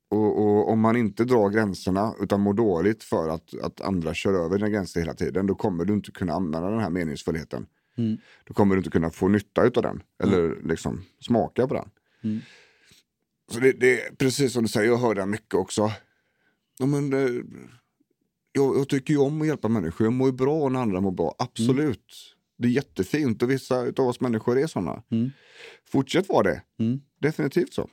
Och, 0.09 0.39
och 0.39 0.69
om 0.69 0.79
man 0.79 0.95
inte 0.95 1.25
drar 1.25 1.49
gränserna 1.49 2.13
utan 2.19 2.41
mår 2.41 2.53
dåligt 2.53 3.03
för 3.03 3.29
att, 3.29 3.53
att 3.61 3.81
andra 3.81 4.13
kör 4.13 4.33
över 4.33 4.57
dina 4.57 4.69
gränser 4.69 4.99
hela 4.99 5.13
tiden, 5.13 5.47
då 5.47 5.55
kommer 5.55 5.85
du 5.85 5.93
inte 5.93 6.11
kunna 6.11 6.33
använda 6.33 6.69
den 6.69 6.79
här 6.79 6.89
meningsfullheten. 6.89 7.65
Mm. 7.97 8.17
Då 8.43 8.53
kommer 8.53 8.75
du 8.75 8.79
inte 8.79 8.89
kunna 8.89 9.09
få 9.09 9.27
nytta 9.27 9.61
av 9.61 9.71
den, 9.71 10.03
eller 10.23 10.61
liksom 10.63 11.05
smaka 11.19 11.67
på 11.67 11.73
den. 11.73 11.89
Mm. 12.23 12.41
Så 13.51 13.59
det, 13.59 13.71
det 13.71 14.01
är 14.01 14.15
precis 14.15 14.53
som 14.53 14.63
du 14.63 14.69
säger, 14.69 14.87
jag 14.87 14.97
hör 14.97 15.15
det 15.15 15.21
här 15.21 15.27
mycket 15.27 15.53
också. 15.53 15.91
Ja, 16.79 16.85
men, 16.85 17.13
eh, 17.13 17.43
jag, 18.57 18.77
jag 18.77 18.89
tycker 18.89 19.13
ju 19.13 19.19
om 19.19 19.41
att 19.41 19.47
hjälpa 19.47 19.67
människor, 19.67 20.05
jag 20.07 20.13
mår 20.13 20.27
ju 20.27 20.33
bra 20.33 20.69
när 20.69 20.79
andra 20.79 21.01
mår 21.01 21.11
bra, 21.11 21.35
absolut. 21.39 22.13
Det 22.57 22.67
är 22.67 22.71
jättefint 22.71 23.43
och 23.43 23.51
vissa 23.51 23.79
av 23.79 23.99
oss 23.99 24.19
människor 24.21 24.57
är 24.59 24.67
sådana. 24.67 25.03
Mm. 25.11 25.29
Fortsätt 25.85 26.29
vara 26.29 26.43
det, 26.43 26.61
Mm. 26.79 27.01
definitivt 27.19 27.73
så. 27.73 27.89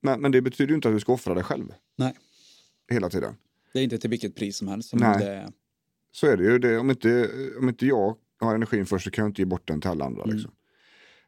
Men, 0.00 0.20
men 0.20 0.32
det 0.32 0.42
betyder 0.42 0.68
ju 0.68 0.74
inte 0.74 0.88
att 0.88 0.94
du 0.94 1.00
ska 1.00 1.12
offra 1.12 1.34
dig 1.34 1.44
själv 1.44 1.66
Nej, 1.98 2.14
hela 2.90 3.10
tiden. 3.10 3.34
det 3.72 3.78
är 3.78 3.84
inte 3.84 3.98
till 3.98 4.10
vilket 4.10 4.34
pris 4.36 4.56
som 4.56 4.68
helst. 4.68 4.88
Som 4.88 4.98
Nej. 4.98 5.18
Det, 5.18 5.52
Så 6.12 6.26
är 6.26 6.36
det 6.36 6.44
ju. 6.44 6.58
Det, 6.58 6.78
om, 6.78 6.90
inte, 6.90 7.30
om 7.58 7.68
inte 7.68 7.86
jag 7.86 8.16
har 8.40 8.54
energin 8.54 8.86
först 8.86 9.04
så 9.04 9.10
kan 9.10 9.22
jag 9.22 9.30
inte 9.30 9.40
ge 9.42 9.46
bort 9.46 9.68
den 9.68 9.80
till 9.80 9.90
alla 9.90 10.04
andra. 10.04 10.24
Liksom. 10.24 10.50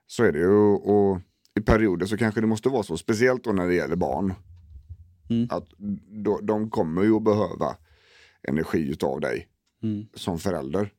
Så 0.07 0.25
är 0.25 0.33
det 0.33 0.39
ju. 0.39 0.49
Och, 0.51 0.95
och 1.11 1.21
i 1.59 1.61
perioder 1.61 2.07
så 2.07 2.17
kanske 2.17 2.41
det 2.41 2.47
måste 2.47 2.69
vara 2.69 2.83
så. 2.83 2.97
Speciellt 2.97 3.45
då 3.45 3.53
när 3.53 3.69
det 3.69 3.75
gäller 3.75 3.97
barn. 3.97 4.35
Mm. 5.31 5.47
Att 5.51 5.69
då, 6.25 6.41
de 6.43 6.71
kommer 6.71 7.03
ju 7.03 7.17
att 7.17 7.25
behöva 7.25 7.77
energi 8.48 8.90
utav 8.90 9.20
dig 9.20 9.48
mm. 9.83 10.07
som 10.14 10.38
förälder. 10.38 10.92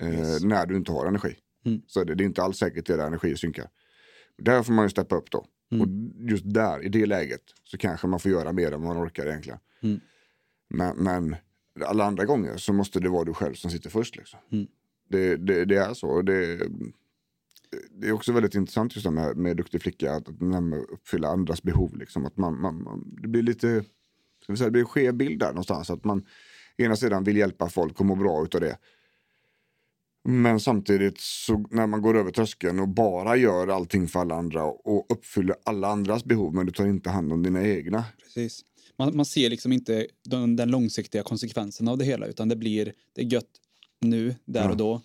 Eh, 0.00 0.18
Yes. 0.18 0.44
När 0.44 0.66
du 0.66 0.76
inte 0.76 0.92
har 0.92 1.06
energi. 1.06 1.36
Mm. 1.64 1.82
Så 1.86 2.04
det, 2.04 2.14
det 2.14 2.24
är 2.24 2.26
inte 2.26 2.42
alls 2.42 2.58
säkert 2.58 2.78
att 2.78 2.86
deras 2.86 3.06
energi 3.06 3.36
synkar. 3.36 3.70
Där 4.38 4.62
får 4.62 4.72
man 4.72 4.84
ju 4.84 4.88
steppa 4.88 5.16
upp 5.16 5.30
då. 5.30 5.46
Mm. 5.70 5.82
Och 5.82 5.88
just 6.30 6.44
där, 6.54 6.84
i 6.84 6.88
det 6.88 7.06
läget, 7.06 7.42
så 7.64 7.78
kanske 7.78 8.06
man 8.06 8.20
får 8.20 8.30
göra 8.30 8.52
mer 8.52 8.72
än 8.72 8.82
man 8.82 9.04
orkar 9.06 9.26
egentligen. 9.26 9.58
Mm. 9.82 10.00
Men, 10.68 10.96
men 10.96 11.36
alla 11.84 12.04
andra 12.04 12.24
gånger 12.24 12.56
så 12.56 12.72
måste 12.72 13.00
det 13.00 13.08
vara 13.08 13.24
du 13.24 13.34
själv 13.34 13.54
som 13.54 13.70
sitter 13.70 13.90
först. 13.90 14.16
Liksom. 14.16 14.40
Mm. 14.52 14.66
Det, 15.08 15.36
det, 15.36 15.64
det 15.64 15.76
är 15.76 15.94
så. 15.94 16.22
Det, 16.22 16.68
det 17.90 18.08
är 18.08 18.12
också 18.12 18.32
väldigt 18.32 18.54
intressant 18.54 18.96
just 18.96 19.04
det 19.04 19.10
med, 19.10 19.36
med 19.36 19.56
duktig 19.56 19.82
flicka, 19.82 20.12
att, 20.12 20.28
att 20.28 20.90
uppfylla 20.92 21.28
andras 21.28 21.62
behov. 21.62 21.96
Liksom. 21.96 22.26
Att 22.26 22.36
man, 22.36 22.60
man, 22.60 22.82
man, 22.82 23.16
det 23.22 23.28
blir 23.28 23.42
lite, 23.42 23.84
ska 24.42 24.52
vi 24.52 24.56
säga, 24.56 24.66
det 24.66 24.72
blir 24.72 24.82
en 24.82 24.88
skev 24.88 25.14
bild 25.14 25.40
där 25.40 25.48
någonstans. 25.48 25.90
Att 25.90 26.04
man 26.04 26.26
ena 26.84 26.96
sidan 26.96 27.24
vill 27.24 27.36
hjälpa 27.36 27.68
folk 27.68 28.00
och 28.00 28.06
må 28.06 28.14
bra 28.14 28.44
utav 28.44 28.60
det. 28.60 28.78
Men 30.24 30.60
samtidigt 30.60 31.20
så 31.20 31.64
när 31.70 31.86
man 31.86 32.02
går 32.02 32.16
över 32.16 32.30
tröskeln 32.30 32.78
och 32.80 32.88
bara 32.88 33.36
gör 33.36 33.68
allting 33.68 34.08
för 34.08 34.20
alla 34.20 34.34
andra 34.34 34.64
och 34.64 35.06
uppfyller 35.12 35.56
alla 35.64 35.88
andras 35.88 36.24
behov 36.24 36.54
men 36.54 36.66
du 36.66 36.72
tar 36.72 36.86
inte 36.86 37.10
hand 37.10 37.32
om 37.32 37.42
dina 37.42 37.64
egna. 37.66 38.04
Precis. 38.22 38.64
Man, 38.98 39.16
man 39.16 39.26
ser 39.26 39.50
liksom 39.50 39.72
inte 39.72 40.06
den, 40.24 40.56
den 40.56 40.70
långsiktiga 40.70 41.22
konsekvensen 41.22 41.88
av 41.88 41.98
det 41.98 42.04
hela 42.04 42.26
utan 42.26 42.48
det 42.48 42.56
blir 42.56 42.92
det 43.14 43.20
är 43.22 43.32
gött 43.32 43.50
nu, 44.00 44.34
där 44.44 44.64
Ja. 44.64 44.70
och 44.70 44.76
då. 44.76 45.02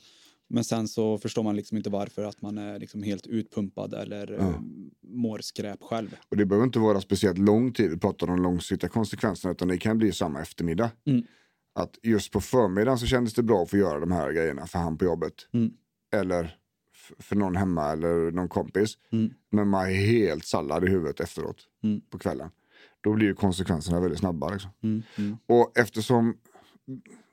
Men 0.47 0.63
sen 0.63 0.87
så 0.87 1.17
förstår 1.17 1.43
man 1.43 1.55
liksom 1.55 1.77
inte 1.77 1.89
varför 1.89 2.23
att 2.23 2.41
man 2.41 2.57
är 2.57 2.79
liksom 2.79 3.03
helt 3.03 3.27
utpumpad 3.27 3.93
eller 3.93 4.27
Ja. 4.33 4.37
eh, 4.39 4.59
mår 5.07 5.39
skräp 5.39 5.81
själv. 5.83 6.15
Och 6.29 6.37
det 6.37 6.45
behöver 6.45 6.65
inte 6.65 6.79
vara 6.79 7.01
speciellt 7.01 7.37
lång 7.37 7.73
tid, 7.73 7.89
vi 7.91 7.97
pratar 7.97 8.29
om 8.29 8.41
långsiktiga 8.43 8.89
konsekvenserna 8.89 9.51
utan 9.51 9.67
det 9.67 9.77
kan 9.77 9.97
bli 9.97 10.11
samma 10.11 10.41
eftermiddag. 10.41 10.91
Mm. 11.05 11.23
Att 11.75 11.99
just 12.03 12.31
på 12.31 12.41
förmiddagen 12.41 12.97
så 12.97 13.05
kändes 13.05 13.33
det 13.33 13.43
bra 13.43 13.63
att 13.63 13.69
få 13.69 13.77
göra 13.77 13.99
de 13.99 14.11
här 14.11 14.31
grejerna 14.31 14.67
för 14.67 14.79
han 14.79 14.97
på 14.97 15.05
jobbet. 15.05 15.33
Mm. 15.53 15.71
Eller 16.13 16.57
för 17.19 17.35
någon 17.35 17.55
hemma 17.55 17.91
eller 17.91 18.31
någon 18.31 18.49
kompis. 18.49 18.97
Mm. 19.11 19.33
Men 19.51 19.67
man 19.67 19.85
är 19.85 19.93
helt 19.93 20.45
sallad 20.45 20.83
i 20.83 20.87
huvudet 20.87 21.19
efteråt 21.19 21.67
Mm. 21.83 22.01
på 22.09 22.19
kvällen. 22.19 22.49
Då 23.01 23.13
blir 23.13 23.27
ju 23.27 23.35
konsekvenserna 23.35 23.99
väldigt 23.99 24.19
snabba. 24.19 24.49
Liksom. 24.49 24.71
Mm. 24.83 25.03
Mm. 25.17 25.37
Och 25.45 25.77
eftersom 25.77 26.37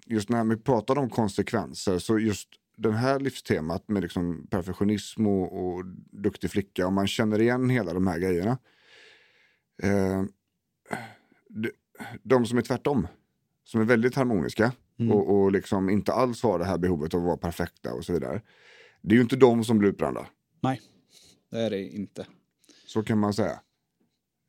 just 0.06 0.28
när 0.28 0.44
vi 0.44 0.56
pratar 0.56 0.98
om 0.98 1.10
konsekvenser 1.10 1.98
så 1.98 2.18
just 2.18 2.48
den 2.76 2.92
här 2.94 3.20
livstemat 3.20 3.88
med 3.88 4.02
liksom 4.02 4.46
perfektionism 4.50 5.26
och, 5.26 5.64
och 5.66 5.84
duktig 6.12 6.50
flicka, 6.50 6.86
om 6.86 6.94
man 6.94 7.06
känner 7.06 7.40
igen 7.40 7.70
hela 7.70 7.92
de 7.92 8.06
här 8.06 8.18
grejerna. 8.18 8.58
Eh, 9.82 10.22
de, 11.48 11.70
de 12.22 12.46
som 12.46 12.58
är 12.58 12.62
tvärtom, 12.62 13.06
som 13.70 13.80
är 13.80 13.84
väldigt 13.84 14.14
harmoniska 14.14 14.72
Mm. 15.00 15.12
och, 15.12 15.36
och 15.36 15.52
liksom 15.52 15.90
inte 15.90 16.12
alls 16.12 16.42
har 16.42 16.58
det 16.58 16.64
här 16.64 16.78
behovet 16.78 17.14
av 17.14 17.20
att 17.20 17.26
vara 17.26 17.36
perfekta 17.36 17.94
och 17.94 18.04
så 18.04 18.12
vidare. 18.12 18.42
Det 19.02 19.14
är 19.14 19.16
ju 19.16 19.22
inte 19.22 19.36
de 19.36 19.64
som 19.64 19.78
blir 19.78 19.88
utbrända. 19.88 20.26
Nej, 20.60 20.80
det 21.50 21.58
är 21.58 21.70
det 21.70 21.82
inte. 21.82 22.26
Så 22.86 23.02
kan 23.02 23.18
man 23.18 23.34
säga. 23.34 23.60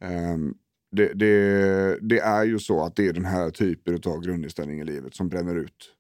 Ehm, 0.02 0.54
det, 0.92 1.14
det, 1.14 2.00
det 2.02 2.20
är 2.20 2.44
ju 2.44 2.60
så 2.60 2.84
att 2.84 2.96
det 2.96 3.08
är 3.08 3.14
den 3.14 3.26
här 3.26 3.50
typen 3.50 4.00
av 4.06 4.22
grundinställning 4.22 4.80
i 4.80 4.84
livet 4.84 5.16
som 5.16 5.30
bränner 5.30 5.56
ut. 5.56 5.94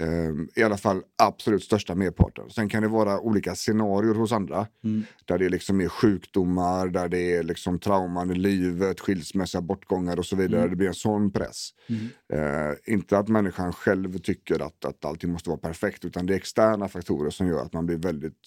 Ehm, 0.00 0.48
I 0.54 0.62
alla 0.62 0.76
fall 0.76 1.02
absolut 1.16 1.64
största 1.64 1.94
merparten. 1.94 2.50
Sen 2.50 2.68
kan 2.68 2.82
det 2.82 2.88
vara 2.88 3.20
olika 3.20 3.54
scenarier 3.54 4.14
hos 4.14 4.32
andra. 4.32 4.66
Mm. 4.84 5.04
Där 5.24 5.38
det 5.38 5.48
liksom 5.48 5.80
är 5.80 5.88
sjukdomar, 5.88 6.88
där 6.88 7.08
det 7.08 7.36
är 7.36 7.42
liksom 7.42 7.78
trauman 7.78 8.30
i 8.30 8.34
livet, 8.34 9.00
skilsmässa, 9.00 9.60
bortgångar 9.60 10.18
och 10.18 10.26
så 10.26 10.36
vidare. 10.36 10.68
Det 10.68 10.76
blir 10.76 10.88
en 10.88 10.94
sån 10.94 11.30
press. 11.30 11.70
Mm. 11.86 12.08
Eh, 12.32 12.74
inte 12.86 13.18
att 13.18 13.28
människan 13.28 13.72
själv 13.72 14.18
tycker 14.18 14.62
att, 14.66 14.84
att 14.84 15.04
allting 15.04 15.30
måste 15.32 15.50
vara 15.50 15.60
perfekt, 15.60 16.04
utan 16.04 16.26
det 16.26 16.34
är 16.34 16.36
externa 16.36 16.88
faktorer 16.88 17.30
som 17.30 17.48
gör 17.48 17.62
att 17.62 17.72
man 17.72 17.86
blir 17.86 17.96
väldigt 17.96 18.38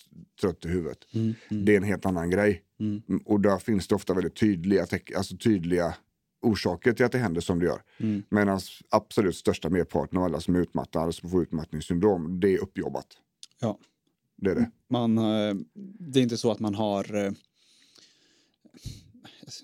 trött 0.41 0.65
i 0.65 0.67
huvudet. 0.67 0.97
Mm. 1.13 1.33
Mm. 1.51 1.65
Det 1.65 1.73
är 1.73 1.77
en 1.77 1.83
helt 1.83 2.05
annan 2.05 2.29
grej. 2.29 2.61
Mm. 2.79 3.01
Mm, 3.09 3.21
Och 3.25 3.39
där 3.41 3.57
finns 3.57 3.87
det 3.87 3.95
ofta 3.95 4.13
väldigt 4.13 4.35
tydliga, 4.35 4.85
alltså 5.15 5.37
tydliga 5.37 5.93
orsaker 6.41 6.93
till 6.93 7.05
att 7.05 7.11
det 7.11 7.17
händer 7.17 7.41
som 7.41 7.59
det 7.59 7.65
gör. 7.65 7.81
Mm. 7.99 8.23
Medan 8.29 8.59
absolut 8.89 9.35
största 9.35 9.69
merparten 9.69 10.17
av 10.17 10.23
alla 10.23 10.39
som 10.39 10.55
är 10.55 10.59
utmattade, 10.59 11.13
som 11.13 11.29
får 11.29 11.41
utmattningssyndrom, 11.43 12.39
det 12.39 12.53
är 12.53 12.57
uppjobbat. 12.57 13.07
Ja. 13.59 13.77
Det 14.37 14.51
är 14.51 14.55
det. 14.55 14.71
Man, 14.89 15.17
eh, 15.17 15.55
det 15.99 16.19
är 16.19 16.23
inte 16.23 16.37
så 16.37 16.51
att 16.51 16.59
man 16.59 16.75
har 16.75 17.15
eh, 17.25 17.31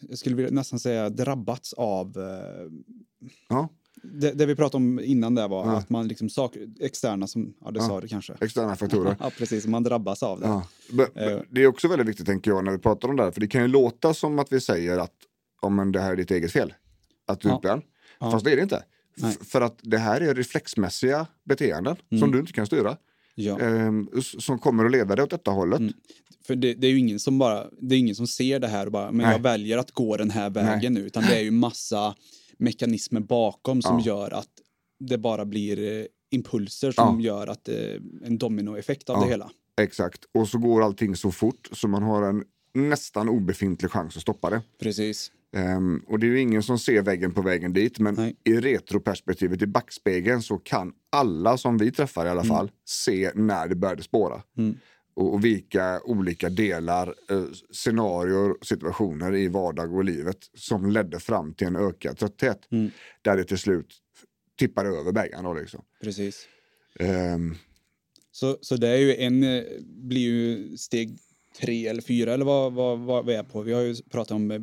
jag 0.09 0.17
skulle 0.17 0.35
vilja 0.35 0.51
nästan 0.51 0.79
säga 0.79 1.09
drabbats 1.09 1.73
av 1.73 2.17
eh, 2.17 2.71
Ja, 3.49 3.69
det, 4.03 4.31
det 4.31 4.45
vi 4.45 4.55
pratade 4.55 4.83
om 4.83 4.99
innan 4.99 5.35
där 5.35 5.47
var 5.47 5.65
Ja. 5.65 5.77
att 5.77 5.89
man 5.89 6.07
liksom 6.07 6.29
sak, 6.29 6.55
externa 6.79 7.27
som, 7.27 7.53
ja 7.61 7.71
det 7.71 7.79
Ja. 7.79 7.87
sa 7.87 8.01
du 8.01 8.07
kanske. 8.07 8.33
externa 8.41 8.75
faktorer. 8.75 9.15
Ja 9.19 9.31
precis, 9.37 9.67
man 9.67 9.83
drabbas 9.83 10.23
av 10.23 10.39
det. 10.39 10.47
Ja. 10.47 10.67
Men- 10.91 11.07
men. 11.13 11.45
Det 11.49 11.63
är 11.63 11.67
också 11.67 11.87
väldigt 11.87 12.07
viktigt 12.07 12.25
tänker 12.25 12.51
jag 12.51 12.65
när 12.65 12.71
vi 12.71 12.77
pratar 12.77 13.07
om 13.09 13.15
det 13.15 13.23
här, 13.23 13.31
för 13.31 13.41
det 13.41 13.47
kan 13.47 13.61
ju 13.61 13.67
låta 13.67 14.13
som 14.13 14.39
att 14.39 14.51
vi 14.51 14.59
säger 14.61 14.97
att 14.97 15.16
om 15.61 15.75
men 15.75 15.91
det 15.91 15.99
här 16.01 16.11
är 16.11 16.15
ditt 16.15 16.31
eget 16.31 16.51
fel. 16.51 16.73
Att 17.27 17.39
du 17.41 17.47
är 17.47 17.51
Ja. 17.51 17.57
utbränd. 17.57 17.81
Ja. 18.19 18.31
Fast 18.31 18.45
det 18.45 18.51
är 18.51 18.55
det 18.55 18.61
inte. 18.63 18.83
Nej. 19.17 19.35
För 19.45 19.61
att 19.61 19.79
det 19.83 19.97
här 19.97 20.21
är 20.21 20.35
reflexmässiga 20.35 21.27
beteenden 21.45 21.95
som 22.09 22.17
Mm. 22.17 22.31
du 22.31 22.39
inte 22.39 22.53
kan 22.53 22.65
styra. 22.65 22.97
Ja. 23.39 23.57
s- 24.17 24.43
som 24.45 24.59
kommer 24.59 24.85
att 24.85 24.91
leda 24.91 25.15
dig 25.15 25.23
åt 25.23 25.29
detta 25.29 25.51
hållet. 25.51 25.79
Mm. 25.79 25.93
För 26.47 26.55
det, 26.55 26.73
det 26.73 26.87
är 26.87 26.91
ju 26.91 26.99
ingen 26.99 27.19
som 27.19 27.37
bara, 27.39 27.67
det 27.81 27.95
är 27.95 27.99
ingen 27.99 28.15
som 28.15 28.27
ser 28.27 28.59
det 28.59 28.67
här 28.67 28.85
och 28.85 28.91
bara, 28.91 29.11
men 29.11 29.17
Nej. 29.25 29.31
jag 29.31 29.39
väljer 29.39 29.77
att 29.77 29.91
gå 29.91 30.17
den 30.17 30.29
här 30.31 30.49
vägen 30.49 30.93
nu, 30.93 30.99
utan 31.01 31.23
det 31.23 31.35
är 31.35 31.41
ju 31.41 31.51
massa 31.51 32.15
mekanismer 32.57 33.19
bakom 33.19 33.81
som 33.81 33.99
Ja. 33.99 34.05
gör 34.05 34.31
att 34.33 34.49
det 34.99 35.17
bara 35.17 35.45
blir 35.45 35.99
eh, 35.99 36.05
impulser 36.31 36.91
som 36.91 37.21
Ja. 37.21 37.25
gör 37.27 37.47
att 37.47 37.67
eh, 37.69 37.75
en 38.25 38.37
dominoeffekt 38.37 39.09
av 39.09 39.21
det 39.23 39.29
hela. 39.29 39.49
Exakt. 39.81 40.25
Och 40.33 40.47
så 40.49 40.57
går 40.57 40.83
allting 40.83 41.15
så 41.15 41.31
fort 41.31 41.69
så 41.71 41.87
man 41.87 42.03
har 42.03 42.23
en 42.29 42.43
nästan 42.73 43.29
obefintlig 43.29 43.91
chans 43.91 44.15
att 44.15 44.21
stoppa 44.21 44.49
det. 44.49 44.61
Precis. 44.79 45.31
Ehm, 45.55 46.03
och 46.07 46.19
det 46.19 46.25
är 46.25 46.29
ju 46.29 46.39
ingen 46.39 46.63
som 46.63 46.79
ser 46.79 47.01
väggen 47.01 47.33
på 47.33 47.41
vägen 47.41 47.73
dit, 47.73 47.99
men 47.99 48.15
Nej. 48.15 48.35
i 48.43 48.53
retroperspektivet, 48.53 49.61
i 49.61 49.67
backspegeln, 49.67 50.41
så 50.41 50.57
kan 50.57 50.93
alla 51.09 51.57
som 51.57 51.77
vi 51.77 51.91
träffar 51.91 52.25
i 52.25 52.29
alla 52.29 52.43
fall 52.43 52.71
se 52.85 53.31
när 53.35 53.67
det 53.67 53.75
började 53.75 54.03
spåra. 54.03 54.43
Mm. 54.57 54.77
Och, 55.15 55.33
och 55.33 55.45
vilka 55.45 56.01
olika 56.03 56.49
delar, 56.49 57.15
eh, 57.29 57.45
scenarier, 57.71 58.65
situationer 58.65 59.35
i 59.35 59.47
vardag 59.47 59.95
och 59.95 60.03
livet 60.03 60.37
som 60.53 60.89
ledde 60.91 61.19
fram 61.19 61.53
till 61.53 61.67
en 61.67 61.75
ökad 61.75 62.17
trötthet. 62.17 62.71
Mm. 62.71 62.91
Där 63.21 63.37
det 63.37 63.43
till 63.43 63.57
slut 63.57 63.93
tippade 64.59 64.89
över 64.89 65.11
bägaren. 65.11 65.43
då, 65.43 65.53
Liksom. 65.53 65.81
Precis. 66.03 66.47
Ehm, 66.99 67.55
Så, 68.31 68.57
så 68.61 68.75
det 68.77 68.87
är 68.87 68.97
ju 68.97 69.15
en, 69.15 69.43
eh, 69.43 69.63
blir 69.81 70.21
ju 70.21 70.77
steg 70.77 71.17
tre 71.59 71.87
eller 71.87 72.01
fyra 72.01 72.33
eller 72.33 72.45
vad, 72.45 72.73
vad, 72.73 72.99
vad 72.99 73.25
vi 73.25 73.33
är 73.33 73.43
på. 73.43 73.61
Vi 73.61 73.73
har 73.73 73.81
ju 73.81 73.95
pratat 74.09 74.31
om 74.31 74.51
eh, 74.51 74.61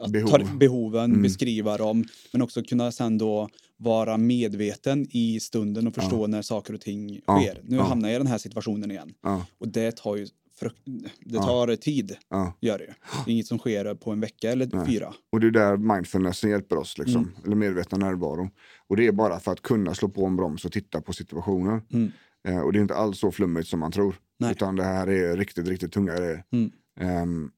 att 0.00 0.10
Behov. 0.10 0.28
ta 0.28 0.38
behoven, 0.58 1.04
Mm. 1.10 1.22
beskriva 1.22 1.76
dem, 1.76 2.04
men 2.32 2.42
också 2.42 2.62
kunna 2.62 2.92
sen 2.92 3.18
då 3.18 3.48
vara 3.76 4.16
medveten 4.16 5.06
i 5.10 5.40
stunden 5.40 5.86
och 5.86 5.94
förstå 5.94 6.26
när 6.26 6.42
saker 6.42 6.74
och 6.74 6.80
ting 6.80 7.20
Ja. 7.26 7.40
sker. 7.40 7.60
Nu 7.64 7.76
Ja. 7.76 7.82
hamnar 7.82 8.08
jag 8.08 8.16
i 8.16 8.18
den 8.18 8.26
här 8.26 8.38
situationen 8.38 8.90
igen. 8.90 9.12
ja, 9.22 9.46
Och 9.58 9.68
det 9.68 9.96
tar 9.96 10.16
ju 10.16 10.26
det 10.60 11.34
Ja. 11.36 11.42
tar 11.42 11.76
tid, 11.76 12.16
ja. 12.28 12.52
gör 12.60 12.78
det. 12.78 12.84
Det 13.24 13.30
är 13.30 13.32
inget 13.34 13.46
som 13.46 13.58
sker 13.58 13.94
på 13.94 14.10
en 14.10 14.20
vecka 14.20 14.50
eller 14.52 14.68
Nej. 14.72 14.86
fyra. 14.86 15.14
Och 15.32 15.40
det 15.40 15.46
är 15.46 15.50
där 15.50 15.76
mindfulnessen 15.76 16.50
hjälper 16.50 16.76
oss, 16.76 16.98
liksom. 16.98 17.16
Mm. 17.22 17.32
eller 17.44 17.56
medvetna 17.56 17.98
närvaro. 17.98 18.50
Och 18.88 18.96
det 18.96 19.06
är 19.06 19.12
bara 19.12 19.40
för 19.40 19.52
att 19.52 19.62
kunna 19.62 19.94
slå 19.94 20.08
på 20.08 20.26
en 20.26 20.36
broms 20.36 20.64
och 20.64 20.72
titta 20.72 21.00
på 21.00 21.12
situationen. 21.12 21.82
Mm. 21.92 22.12
Eh, 22.48 22.60
och 22.60 22.72
det 22.72 22.78
är 22.78 22.80
inte 22.80 22.94
alls 22.94 23.18
så 23.18 23.30
flummigt 23.32 23.68
som 23.68 23.80
man 23.80 23.92
tror. 23.92 24.14
Nej. 24.38 24.50
Utan 24.50 24.76
det 24.76 24.84
här 24.84 25.06
är 25.06 25.36
riktigt, 25.36 25.68
riktigt 25.68 25.92
tunga 25.92 26.16
grejer. 26.16 26.44
Mm. 26.52 26.70
Ehm, 27.00 27.50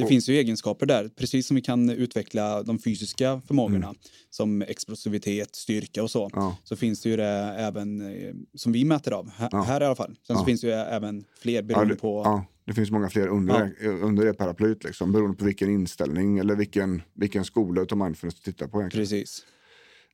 Det 0.00 0.06
finns 0.06 0.28
ju 0.28 0.34
egenskaper 0.34 0.86
där, 0.86 1.08
precis 1.16 1.46
som 1.46 1.54
vi 1.54 1.60
kan 1.62 1.90
utveckla 1.90 2.62
de 2.62 2.78
fysiska 2.78 3.40
förmågorna 3.46 3.94
som 4.30 4.62
explosivitet, 4.62 5.56
styrka 5.56 6.02
och 6.02 6.10
så. 6.10 6.22
Mm. 6.28 6.32
Ja. 6.34 6.56
Så 6.64 6.76
finns 6.76 7.02
det 7.02 7.08
ju 7.08 7.16
det 7.16 7.54
även 7.58 8.00
eh, 8.00 8.34
som 8.54 8.72
vi 8.72 8.84
mäter 8.84 9.12
av, 9.12 9.30
här, 9.30 9.48
Ja. 9.52 9.62
här 9.62 9.80
i 9.80 9.84
alla 9.84 9.94
fall. 9.96 10.16
Sen 10.26 10.36
så 10.36 10.44
finns 10.44 10.60
det 10.60 10.66
ju 10.66 10.72
även 10.72 11.24
fler 11.40 11.62
beroende 11.62 11.94
det, 11.94 12.00
på... 12.00 12.42
det 12.66 12.74
finns 12.74 12.90
många 12.90 13.08
fler 13.08 13.26
under, 13.28 13.74
Ja. 13.80 13.90
det, 13.90 13.96
under 14.02 14.24
det 14.24 14.34
paraplyet. 14.34 14.84
Liksom, 14.84 15.12
beroende 15.12 15.36
på 15.36 15.44
vilken 15.44 15.70
inställning 15.70 16.38
eller 16.38 16.56
vilken, 16.56 17.02
vilken 17.14 17.44
skola 17.44 17.86
av 17.90 17.98
mindfulness 17.98 18.34
du 18.40 18.52
tittar 18.52 18.66
på. 18.68 18.80
Egentligen. 18.80 19.02
Precis. 19.06 19.44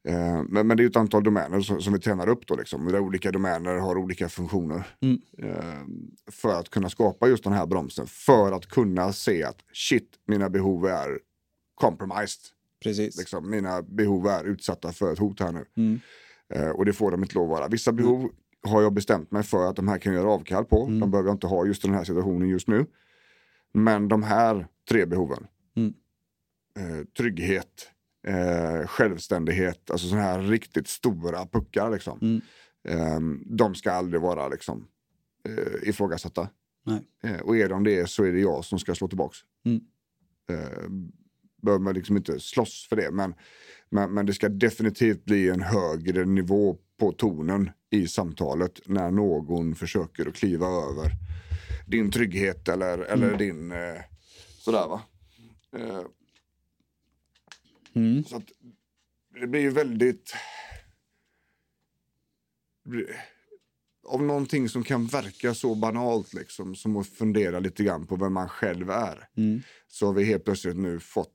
Eh, 0.07 0.43
men, 0.49 0.67
men 0.67 0.77
det 0.77 0.83
är 0.83 0.87
ett 0.87 0.97
antal 0.97 1.23
domäner 1.23 1.61
som, 1.61 1.81
som 1.81 1.93
vi 1.93 1.99
tränar 1.99 2.29
upp 2.29 2.47
då. 2.47 2.57
Liksom, 2.57 2.87
där 2.93 3.01
olika 3.01 3.33
domäner 3.33 3.77
har 3.77 3.99
olika 3.99 4.29
funktioner. 4.29 4.87
Mm. 5.01 5.21
Eh, 5.39 5.83
för 6.31 6.61
att 6.61 6.71
kunna 6.71 6.91
skapa 6.91 7.29
just 7.29 7.45
den 7.45 7.53
här 7.53 7.67
bromsen. 7.67 8.07
För 8.07 8.53
att 8.53 8.67
kunna 8.67 9.13
se 9.13 9.43
att 9.43 9.59
shit, 9.73 10.11
mina 10.27 10.51
behov 10.51 10.87
är 10.87 11.19
compromised. 11.75 12.41
Precis. 12.83 13.19
Liksom, 13.19 13.51
mina 13.51 13.83
behov 13.83 14.27
är 14.27 14.45
utsatta 14.45 14.93
för 14.93 15.13
ett 15.13 15.19
hot 15.19 15.41
här 15.41 15.53
nu. 15.53 15.65
Mm. 15.77 16.01
Eh, 16.55 16.71
och 16.71 16.85
det 16.85 16.93
får 16.93 17.11
de 17.11 17.23
inte 17.23 17.35
lov 17.35 17.53
att 17.53 17.59
vara. 17.59 17.69
Vissa 17.69 17.93
behov 17.93 18.31
har 18.63 18.83
jag 18.83 18.93
bestämt 18.93 19.31
mig 19.31 19.43
för 19.43 19.71
att 19.71 19.77
de 19.77 19.89
här 19.89 19.99
kan 19.99 20.13
jag 20.13 20.23
göra 20.23 20.33
avkall 20.33 20.65
på. 20.65 20.87
Mm. 20.87 21.01
De 21.01 21.11
behöver 21.11 21.29
jag 21.29 21.35
inte 21.35 21.47
ha 21.47 21.67
just 21.67 21.85
i 21.85 21.89
den 21.89 21.97
här 21.97 22.05
situationen 22.05 22.49
just 22.49 22.69
nu. 22.69 22.87
Men 23.73 24.09
de 24.09 24.23
här 24.23 24.67
tre 24.89 25.07
behoven. 25.07 25.47
Mm. 25.77 25.95
Eh, 26.79 27.05
trygghet, 27.17 27.91
eh, 28.27 28.87
självständighet, 28.87 29.91
alltså 29.91 30.09
sådana 30.09 30.25
här 30.25 30.43
riktigt 30.43 30.89
stora 30.89 31.47
puckar. 31.47 31.91
Liksom. 31.91 32.19
Mm. 32.23 32.41
Eh, 32.89 33.21
de 33.47 33.75
ska 33.75 33.93
aldrig 33.93 34.23
vara 34.23 34.49
liksom, 34.49 34.89
eh, 35.49 35.89
ifrågasatta. 35.89 36.49
Eh, 37.23 37.41
och 37.41 37.57
är 37.57 37.69
de 37.69 37.85
det 37.85 38.11
så 38.11 38.25
är 38.25 38.33
det 38.33 38.41
jag 38.41 38.65
som 38.65 38.79
ska 38.79 38.95
slå 38.95 39.09
tillbaks. 39.09 39.39
Mm. 39.65 39.81
Eh, 40.51 40.89
behöver 41.63 41.85
man 41.85 41.95
liksom 41.95 42.17
inte 42.17 42.41
slåss 42.41 42.87
för 42.89 42.97
det. 42.97 43.11
Men, 43.11 43.35
men, 43.91 44.15
men 44.15 44.27
det 44.27 44.33
ska 44.33 44.49
definitivt 44.49 45.25
bli 45.25 45.49
en 45.49 45.63
högre 45.63 46.25
nivå 46.25 46.77
på 46.99 47.13
tonen 47.13 47.71
i 47.91 48.07
samtalet 48.07 48.81
när 48.87 49.11
någon 49.11 49.75
försöker 49.75 50.27
att 50.29 50.35
kliva 50.35 50.67
över 50.67 51.13
din 51.87 52.11
trygghet 52.11 52.69
eller, 52.69 52.99
eller 52.99 53.39
din 53.39 53.73
eh, 53.73 54.01
sådär 54.59 54.89
va. 54.89 55.03
Eh, 55.77 56.03
Mm. 57.97 58.25
så 58.25 58.37
att 58.37 58.53
det 59.41 59.47
blir 59.47 59.61
ju 59.61 59.71
väldigt... 59.71 60.35
Av 64.07 64.23
någonting 64.23 64.69
som 64.69 64.85
kan 64.85 65.07
verka 65.07 65.55
så 65.55 65.75
banalt 65.75 66.35
liksom, 66.35 66.75
som 66.75 66.97
att 66.97 67.07
fundera 67.07 67.61
lite 67.61 67.85
grann 67.85 68.07
på 68.07 68.17
vem 68.17 68.33
man 68.33 68.49
själv 68.49 68.91
är. 68.91 69.29
Mm. 69.37 69.61
Så 69.87 70.07
har 70.07 70.13
vi 70.13 70.25
helt 70.25 70.45
plötsligt 70.45 70.77
nu 70.77 71.01
fått 71.01 71.33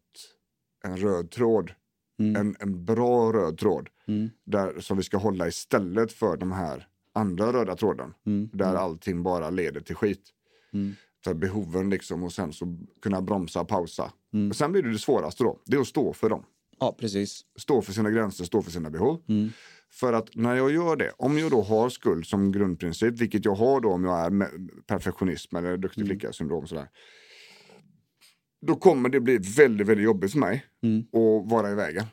en 0.83 0.97
röd 0.97 1.31
tråd. 1.31 1.71
Mm. 2.19 2.35
En, 2.35 2.55
en 2.59 2.85
bra 2.85 3.33
röd 3.33 3.57
tråd. 3.57 3.89
Mm. 4.07 4.29
Där, 4.43 4.79
som 4.79 4.97
vi 4.97 5.03
ska 5.03 5.17
hålla 5.17 5.47
istället 5.47 6.11
för 6.11 6.37
de 6.37 6.51
här 6.51 6.87
andra 7.13 7.53
röda 7.53 7.75
tråden. 7.75 8.13
Mm. 8.25 8.49
Där 8.53 8.75
allting 8.75 9.23
bara 9.23 9.49
leder 9.49 9.81
till 9.81 9.95
skit. 9.95 10.29
Mm. 10.73 10.93
För 11.23 11.33
behoven 11.33 11.89
liksom 11.89 12.23
och 12.23 12.33
sen 12.33 12.53
så 12.53 12.77
kunna 13.01 13.21
bromsa 13.21 13.61
och 13.61 13.67
pausa. 13.67 14.11
Mm. 14.33 14.49
Och 14.49 14.55
sen 14.55 14.71
blir 14.71 14.83
det 14.83 14.91
det 14.91 14.99
svåraste 14.99 15.43
då. 15.43 15.59
Det 15.65 15.75
är 15.75 15.81
att 15.81 15.87
stå 15.87 16.13
för 16.13 16.29
dem. 16.29 16.43
Ja, 16.81 16.95
precis. 16.99 17.41
Stå 17.59 17.81
för 17.81 17.93
sina 17.93 18.11
gränser, 18.11 18.43
stå 18.45 18.61
för 18.61 18.71
sina 18.71 18.89
behov. 18.89 19.23
Mm. 19.27 19.49
För 19.89 20.13
att 20.13 20.35
när 20.35 20.55
jag 20.55 20.71
gör 20.71 20.95
det, 20.95 21.11
om 21.17 21.37
jag 21.37 21.51
då 21.51 21.61
har 21.61 21.89
skuld 21.89 22.25
som 22.27 22.51
grundprincip, 22.51 23.21
vilket 23.21 23.45
jag 23.45 23.55
har 23.55 23.81
då 23.81 23.91
om 23.91 24.03
jag 24.03 24.19
är 24.25 24.49
perfektionism 24.87 25.55
eller 25.55 25.77
duktig 25.77 26.05
flicka 26.07 26.33
syndrom 26.33 26.67
sådär. 26.67 26.89
Då 28.67 28.75
kommer 28.75 29.09
det 29.09 29.19
bli 29.19 29.37
väldigt, 29.37 29.87
väldigt 29.87 30.05
jobbigt 30.05 30.31
för 30.31 30.39
mig 30.39 30.65
Mm. 30.83 30.99
att 30.99 31.51
vara 31.51 31.71
i 31.71 31.75
vägen. 31.75 32.05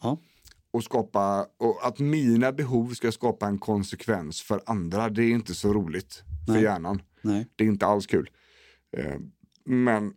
Ja. 0.00 0.18
Och 0.70 0.84
skapa, 0.84 1.46
och 1.58 1.86
att 1.86 1.98
mina 1.98 2.52
behov 2.52 2.90
ska 2.94 3.12
skapa 3.12 3.46
en 3.46 3.58
konsekvens 3.58 4.42
för 4.42 4.62
andra, 4.66 5.08
det 5.08 5.22
är 5.22 5.30
inte 5.30 5.54
så 5.54 5.72
roligt 5.72 6.22
för 6.46 6.52
Nej. 6.52 6.62
hjärnan. 6.62 7.02
Nej. 7.22 7.46
Det 7.56 7.64
är 7.64 7.68
inte 7.68 7.86
alls 7.86 8.06
kul. 8.06 8.30
Eh, 8.96 9.14
men 9.64 10.12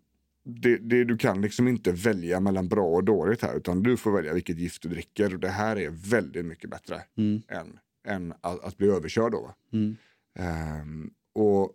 det, 0.55 0.77
det, 0.77 1.03
du 1.03 1.17
kan 1.17 1.41
liksom 1.41 1.67
inte 1.67 1.91
välja 1.91 2.39
mellan 2.39 2.67
bra 2.67 2.87
och 2.87 3.03
dåligt 3.03 3.41
här, 3.41 3.57
utan 3.57 3.83
du 3.83 3.97
får 3.97 4.11
välja 4.11 4.33
vilket 4.33 4.57
gift 4.57 4.81
du 4.81 4.89
dricker. 4.89 5.33
Och 5.33 5.39
det 5.39 5.49
här 5.49 5.75
är 5.75 5.89
väldigt 5.89 6.45
mycket 6.45 6.69
bättre 6.69 7.01
Mm. 7.17 7.41
än, 7.47 7.79
än 8.07 8.33
att, 8.41 8.63
att 8.63 8.77
bli 8.77 8.87
överkörd. 8.87 9.31
Då? 9.31 9.55
Mm. 9.73 9.95
Ehm, 10.39 11.11
och 11.33 11.71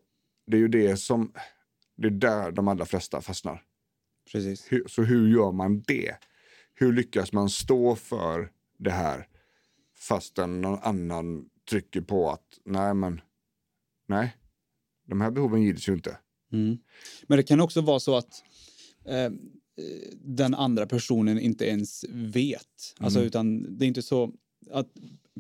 det 0.47 0.57
är 0.57 0.61
ju 0.61 0.69
det 0.69 0.97
som, 0.97 1.33
det 1.97 2.07
är 2.09 2.11
där 2.11 2.53
de 2.53 2.69
allra 2.69 2.85
flesta 2.85 3.21
fastnar. 3.21 3.63
Precis. 4.33 4.73
Hur, 4.73 4.85
så 4.89 5.03
hur 5.03 5.29
gör 5.29 5.53
man 5.53 5.81
det? 5.81 6.17
Hur 6.75 6.93
lyckas 6.93 7.33
man 7.33 7.51
stå 7.51 7.97
för 7.97 8.51
det 8.79 8.91
här 8.91 9.29
fastän 9.95 10.61
någon 10.61 10.79
annan 10.83 11.49
trycker 11.71 12.01
på 12.01 12.31
att 12.31 12.59
nej 12.65 12.95
men, 12.95 13.21
nej, 14.07 14.37
de 15.07 15.21
här 15.21 15.31
behoven 15.31 15.63
gills 15.63 15.89
ju 15.89 15.93
inte. 15.93 16.19
Mm. 16.53 16.79
Men 17.27 17.37
det 17.37 17.43
kan 17.43 17.61
också 17.61 17.81
vara 17.81 18.01
så 18.01 18.17
att 18.17 18.43
eh, 19.05 19.31
den 20.25 20.55
andra 20.55 20.87
personen 20.87 21.39
inte 21.41 21.65
ens 21.67 22.05
vet. 22.13 22.95
Alltså, 22.99 23.19
Mm. 23.19 23.27
utan 23.27 23.79
det 23.79 23.85
är 23.85 23.87
inte 23.89 24.03
så 24.03 24.33
att 24.71 24.89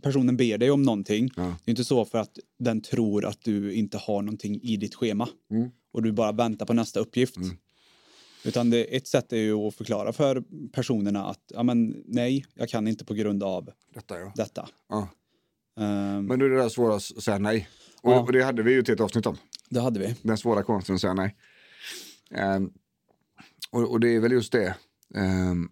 personen 0.03 0.37
ber 0.37 0.59
dig 0.59 0.71
om 0.71 0.83
någonting. 0.83 1.31
Ja. 1.37 1.43
Det 1.65 1.69
är 1.69 1.73
inte 1.73 1.85
så 1.85 2.05
för 2.05 2.19
att 2.19 2.39
den 2.59 2.81
tror 2.81 3.25
att 3.25 3.41
du 3.45 3.73
inte 3.73 3.99
har 3.99 4.23
någonting 4.23 4.61
i 4.63 4.77
ditt 4.77 4.95
schema 4.95 5.29
Mm. 5.51 5.71
och 5.93 6.03
du 6.03 6.13
bara 6.13 6.33
väntar 6.33 6.67
på 6.67 6.73
nästa 6.73 7.01
uppgift. 7.01 7.37
Mm. 7.37 7.57
Utan 8.45 8.71
det, 8.71 8.97
ett 8.97 9.07
sätt 9.07 9.33
är 9.33 9.37
ju 9.37 9.55
att 9.55 9.75
förklara 9.75 10.13
för 10.13 10.43
personerna 10.73 11.25
att 11.27 11.53
ja, 11.55 11.63
men, 11.63 12.03
nej, 12.07 12.47
jag 12.55 12.69
kan 12.69 12.89
inte 12.89 13.05
på 13.05 13.15
grund 13.15 13.43
av 13.43 13.71
Detta 13.95 14.19
ja. 14.19 14.33
detta. 14.37 14.69
ja. 14.89 15.09
Ehm, 15.81 16.27
Men 16.27 16.39
nu 16.39 16.45
är 16.45 16.51
det 16.51 16.57
där 16.57 16.69
svåra 16.69 16.95
att 16.97 17.03
säga 17.03 17.39
nej. 17.39 17.69
Och, 18.03 18.21
och 18.21 18.33
det 18.33 18.43
hade 18.45 18.63
vi 18.63 18.73
ju 18.73 18.83
till 18.83 18.95
ett 18.95 19.01
avsnitt 19.01 19.27
om. 19.27 19.37
Det 19.71 19.81
hade 19.81 20.01
vi. 20.01 20.15
Den 20.23 20.39
svåra 20.39 20.63
konsten 20.63 20.95
att 20.95 21.01
säga 21.01 21.15
nej. 21.15 21.37
Ehm, 22.31 22.71
och, 23.71 23.91
och 23.91 24.01
det 24.01 24.09
är 24.17 24.21
väl 24.21 24.33
just 24.33 24.53
det. 24.53 24.77
ehm, 25.15 25.69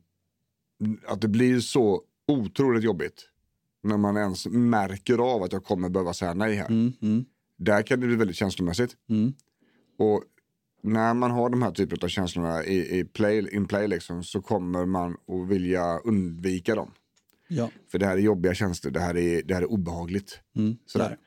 att 1.06 1.20
det 1.20 1.28
blir 1.28 1.60
så 1.60 2.02
otroligt 2.28 2.82
jobbigt. 2.84 3.28
När 3.82 3.96
man 3.96 4.16
ens 4.16 4.46
märker 4.46 5.18
av 5.18 5.42
att 5.42 5.52
jag 5.52 5.64
kommer 5.64 5.88
behöva 5.88 6.12
säga 6.14 6.34
nej 6.34 6.54
här. 6.54 6.66
Mm, 6.68 6.92
mm, 7.02 7.24
Där 7.56 7.82
kan 7.82 8.00
det 8.00 8.06
bli 8.06 8.16
väldigt 8.16 8.36
känslomässigt. 8.36 8.96
mm, 9.08 9.32
Och 9.98 10.24
när 10.82 11.14
man 11.14 11.30
har 11.30 11.50
de 11.50 11.62
här 11.62 11.70
typen 11.70 11.98
av 12.02 12.08
känslorna 12.08 12.64
i, 12.64 12.98
i 12.98 13.04
play, 13.04 13.48
in 13.54 13.66
play 13.66 13.88
liksom, 13.88 14.24
så 14.24 14.42
kommer 14.42 14.86
man 14.86 15.12
att 15.12 15.48
vilja 15.50 15.98
undvika 15.98 16.74
dem. 16.74 16.90
ja. 17.48 17.70
För 17.90 17.98
det 17.98 18.06
här 18.06 18.16
är 18.16 18.20
jobbiga 18.20 18.54
känslor, 18.54 18.90
det 18.92 19.00
här 19.00 19.16
är, 19.16 19.42
det 19.42 19.54
här 19.54 19.62
är 19.62 19.70
obehagligt. 19.70 20.40
Mm, 20.56 20.76
Sådär. 20.86 21.18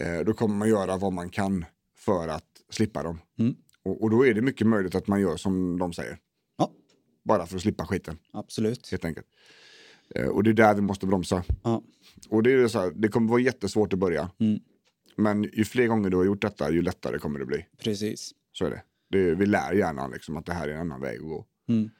Eh, 0.00 0.20
då 0.26 0.32
kommer 0.34 0.54
man 0.54 0.68
göra 0.68 0.96
vad 0.96 1.12
man 1.12 1.30
kan 1.30 1.64
för 2.04 2.28
att 2.28 2.44
slippa 2.70 3.02
dem. 3.02 3.18
Mm. 3.38 3.54
Och, 3.84 4.02
och 4.02 4.10
då 4.10 4.26
är 4.26 4.34
det 4.34 4.42
mycket 4.42 4.66
möjligt 4.66 4.94
att 4.94 5.06
man 5.06 5.20
gör 5.20 5.36
som 5.36 5.78
de 5.78 5.92
säger. 5.92 6.18
Ja. 6.58 6.72
Bara 7.24 7.46
för 7.46 7.56
att 7.56 7.62
slippa 7.62 7.86
skiten, 7.86 8.18
Absolut. 8.32 8.90
helt 8.90 9.04
enkelt. 9.04 9.26
Eh, 10.14 10.26
och 10.28 10.42
det 10.44 10.50
är 10.50 10.54
där 10.54 10.74
vi 10.74 10.80
måste 10.80 11.06
bromsa. 11.06 11.44
Ja. 11.64 11.82
Och 12.28 12.42
det, 12.42 12.52
är 12.52 12.68
så 12.68 12.78
här, 12.78 12.90
det 12.96 13.08
kommer 13.08 13.28
vara 13.30 13.40
jättesvårt 13.40 13.92
i 13.92 13.96
början. 13.96 14.28
Mm. 14.38 14.60
Men 15.16 15.42
ju 15.42 15.64
fler 15.64 15.86
gånger 15.86 16.10
du 16.10 16.16
har 16.16 16.24
gjort 16.24 16.42
detta, 16.42 16.70
ju 16.70 16.82
lättare 16.82 17.18
kommer 17.18 17.38
det 17.38 17.46
bli. 17.46 17.66
Precis. 17.78 18.30
Så 18.52 18.64
är 18.64 18.70
det. 18.70 18.82
det 19.10 19.34
vi 19.34 19.46
lär 19.46 19.72
hjärnan 19.72 20.10
liksom 20.10 20.36
att 20.36 20.46
det 20.46 20.52
här 20.52 20.68
är 20.68 20.72
en 20.74 20.80
annan 20.80 21.00
väg 21.00 21.16
att 21.20 21.22
gå. 21.28 21.46
Mm. 21.68 21.90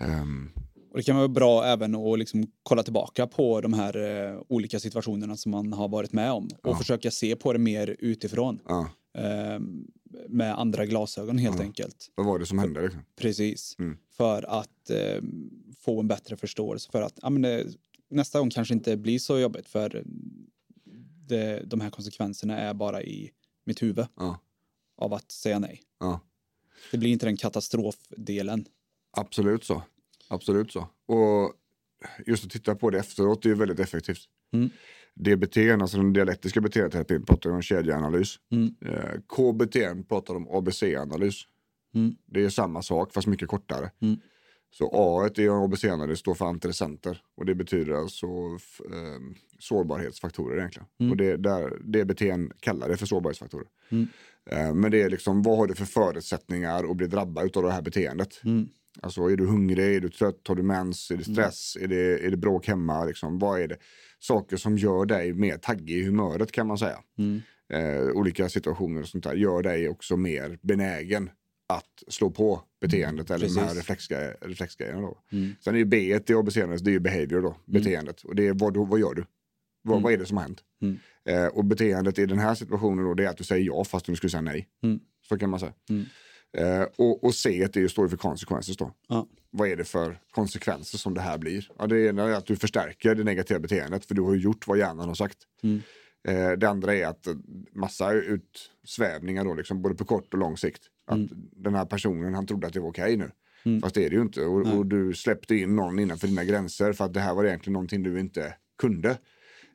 Ehm, 0.00 0.50
Och 0.90 0.96
det 0.96 1.02
kan 1.02 1.16
vara 1.16 1.28
bra 1.28 1.64
även 1.64 1.94
att 1.94 2.18
liksom 2.18 2.46
kolla 2.62 2.82
tillbaka 2.82 3.26
på 3.26 3.60
de 3.60 3.72
här 3.72 3.96
eh, 4.32 4.40
olika 4.48 4.80
situationerna 4.80 5.36
som 5.36 5.50
man 5.52 5.72
har 5.72 5.88
varit 5.88 6.12
med 6.12 6.32
om 6.32 6.44
och 6.44 6.70
Ja. 6.70 6.76
försöka 6.76 7.10
se 7.10 7.36
på 7.36 7.52
det 7.52 7.58
mer 7.58 7.96
utifrån. 7.98 8.58
ja, 8.68 8.88
Eh, 9.14 9.60
med 10.28 10.58
andra 10.58 10.86
glasögon 10.86 11.38
helt 11.38 11.60
enkelt. 11.60 12.10
vad 12.14 12.26
var 12.26 12.38
det 12.38 12.46
som 12.46 12.58
hände? 12.58 12.82
Liksom? 12.82 13.02
Precis. 13.16 13.76
Mm. 13.78 13.98
För 14.10 14.42
att 14.60 14.90
eh, 14.90 15.22
få 15.78 16.00
en 16.00 16.08
bättre 16.08 16.36
förståelse 16.36 16.90
för 16.90 17.02
att 17.02 17.18
ja, 17.22 17.30
men 17.30 17.42
det, 17.42 17.66
nästa 18.10 18.38
gång 18.38 18.50
kanske 18.50 18.74
inte 18.74 18.96
blir 18.96 19.18
så 19.18 19.38
jobbigt 19.38 19.68
för 19.68 20.04
det, 21.26 21.62
de 21.66 21.80
här 21.80 21.90
konsekvenserna 21.90 22.58
är 22.58 22.74
bara 22.74 23.02
i 23.02 23.30
mitt 23.64 23.82
huvud 23.82 24.06
Ja, 24.16 24.40
av 24.96 25.14
att 25.14 25.30
säga 25.32 25.58
nej. 25.58 25.82
ja. 26.00 26.20
Det 26.90 26.98
blir 26.98 27.10
inte 27.10 27.26
den 27.26 27.36
katastrofdelen. 27.36 28.66
Absolut 29.16 29.64
så. 29.64 29.82
Absolut 30.28 30.72
så. 30.72 30.88
Och 31.06 31.52
just 32.26 32.44
att 32.44 32.50
titta 32.50 32.74
på 32.74 32.90
det 32.90 32.98
efteråt 32.98 33.44
är 33.44 33.48
ju 33.48 33.54
väldigt 33.54 33.80
effektivt. 33.80 34.28
Mm. 34.52 34.70
DBT, 35.14 35.56
alltså 35.56 35.96
den 35.96 36.12
dialektiska 36.12 36.60
beteendeterapin, 36.60 37.24
pratar 37.24 37.50
om 37.50 37.62
kedjeanalys. 37.62 38.36
Mm. 38.52 38.74
Eh, 38.86 39.20
KBT 39.28 40.08
pratar 40.08 40.34
om 40.34 40.48
ABC-analys. 40.48 41.34
Mm. 41.94 42.14
Det 42.26 42.44
är 42.44 42.48
samma 42.48 42.82
sak 42.82 43.12
fast 43.12 43.26
mycket 43.26 43.48
kortare. 43.48 43.90
Mm. 44.00 44.16
Så 44.70 44.90
A 44.92 45.30
i 45.36 45.48
ABC 45.48 45.82
det 45.82 46.16
står 46.16 46.34
för 46.34 46.44
antirecenter 46.44 47.22
och 47.36 47.46
det 47.46 47.54
betyder 47.54 47.94
alltså 47.94 48.26
eh, 48.90 49.36
sårbarhetsfaktorer 49.58 50.58
egentligen. 50.58 51.10
Och 51.10 51.16
det, 51.16 51.36
där, 51.36 51.78
det 51.84 52.04
BTN 52.04 52.50
kallar 52.60 52.88
det 52.88 52.96
för 52.96 53.06
sårbarhetsfaktorer. 53.06 53.66
Eh, 54.50 54.74
men 54.74 54.90
det 54.90 55.02
är 55.02 55.10
liksom, 55.10 55.42
vad 55.42 55.58
har 55.58 55.66
du 55.66 55.74
för 55.74 55.84
förutsättningar 55.84 56.90
att 56.90 56.96
bli 56.96 57.06
drabbad 57.06 57.56
av 57.56 57.62
det 57.62 57.72
här 57.72 57.82
beteendet? 57.82 58.40
Alltså 59.00 59.30
är 59.30 59.36
du 59.36 59.46
hungrig, 59.46 59.96
är 59.96 60.00
du 60.00 60.08
trött, 60.08 60.48
har 60.48 60.54
du 60.54 60.62
mens, 60.62 61.10
är 61.10 61.16
det 61.16 61.24
stress, 61.24 61.76
är, 61.80 61.88
det, 61.88 62.26
är 62.26 62.30
det 62.30 62.36
bråk 62.36 62.66
hemma? 62.66 63.04
Liksom, 63.04 63.38
vad 63.38 63.60
är 63.60 63.68
det? 63.68 63.76
Saker 64.26 64.56
som 64.56 64.78
gör 64.78 65.04
dig 65.06 65.32
mer 65.32 65.56
taggig 65.56 65.96
i 65.96 66.04
humöret 66.04 66.52
kan 66.52 66.66
man 66.66 66.78
säga. 66.78 66.98
Eh, 67.72 68.10
olika 68.14 68.48
situationer 68.48 69.00
och 69.00 69.08
sånt 69.08 69.24
där 69.24 69.34
gör 69.34 69.62
dig 69.62 69.88
också 69.88 70.16
mer 70.16 70.58
benägen 70.62 71.30
att 71.68 72.02
slå 72.08 72.30
på 72.30 72.62
beteendet 72.80 73.30
eller 73.30 73.46
de 73.46 73.54
här 73.54 73.62
Precis. 73.62 73.78
reflexgrejer, 73.78 74.36
reflexgrejerna. 74.40 75.00
Då. 75.00 75.18
Sen 75.60 75.74
är 75.74 75.78
ju 75.78 75.84
B 75.84 75.96
i 75.96 76.14
ABC, 76.34 76.54
det 76.54 76.60
är 76.60 76.88
ju 76.88 77.00
behavior 77.00 77.42
då, 77.42 77.56
beteendet. 77.64 78.22
Och 78.22 78.34
det 78.34 78.46
är 78.46 78.52
vad, 78.54 78.76
vad 78.76 79.00
gör 79.00 79.14
du? 79.14 79.24
Vad, 79.82 80.02
vad 80.02 80.12
är 80.12 80.18
det 80.18 80.26
som 80.26 80.36
har 80.36 80.44
hänt? 80.44 80.60
Eh, 81.24 81.46
och 81.46 81.64
beteendet 81.64 82.18
i 82.18 82.26
den 82.26 82.38
här 82.38 82.54
situationen 82.54 83.04
då, 83.04 83.14
det 83.14 83.24
är 83.24 83.28
att 83.28 83.36
du 83.36 83.44
säger 83.44 83.66
ja 83.66 83.84
fast 83.84 84.06
du 84.06 84.16
skulle 84.16 84.30
säga 84.30 84.40
nej. 84.40 84.68
Så 85.28 85.38
kan 85.38 85.50
man 85.50 85.60
säga. 85.60 85.72
Eh, 86.56 86.82
och, 86.96 87.24
och 87.24 87.34
C 87.34 87.68
det 87.72 87.88
står 87.88 88.08
för 88.08 88.16
konsekvenser 88.16 88.74
då. 88.78 88.92
Ja. 89.08 89.26
Vad 89.50 89.68
är 89.68 89.76
det 89.76 89.84
för 89.84 90.18
konsekvenser 90.30 90.98
som 90.98 91.14
det 91.14 91.20
här 91.20 91.38
blir? 91.38 91.70
Ja, 91.78 91.86
det 91.86 92.06
ena 92.08 92.22
är 92.22 92.32
att 92.32 92.46
du 92.46 92.56
förstärker 92.56 93.14
det 93.14 93.24
negativa 93.24 93.60
beteendet 93.60 94.04
för 94.04 94.14
du 94.14 94.22
har 94.22 94.34
ju 94.34 94.40
gjort 94.40 94.66
vad 94.66 94.78
hjärnan 94.78 95.08
har 95.08 95.14
sagt. 95.14 95.38
Eh, 96.28 96.52
det 96.52 96.68
andra 96.68 96.94
är 96.94 97.06
att 97.06 97.28
massa 97.72 98.12
utsvävningar 98.12 99.44
då, 99.44 99.54
liksom, 99.54 99.82
både 99.82 99.94
på 99.94 100.04
kort 100.04 100.34
och 100.34 100.38
lång 100.38 100.56
sikt. 100.56 100.82
Att 101.06 101.18
den 101.52 101.74
här 101.74 101.84
personen 101.84 102.34
han 102.34 102.46
trodde 102.46 102.66
att 102.66 102.72
det 102.72 102.80
var 102.80 102.88
okej 102.88 103.16
nu. 103.16 103.30
Fast 103.80 103.94
det 103.94 104.04
är 104.04 104.10
det 104.10 104.16
ju 104.16 104.22
inte. 104.22 104.44
Och, 104.44 104.76
och 104.76 104.86
du 104.86 105.14
släppte 105.14 105.54
in 105.54 105.76
någon 105.76 105.98
innanför 105.98 106.26
dina 106.26 106.44
gränser 106.44 106.92
för 106.92 107.04
att 107.04 107.14
det 107.14 107.20
här 107.20 107.34
var 107.34 107.44
egentligen 107.44 107.72
någonting 107.72 108.02
du 108.02 108.20
inte 108.20 108.54
kunde. 108.78 109.18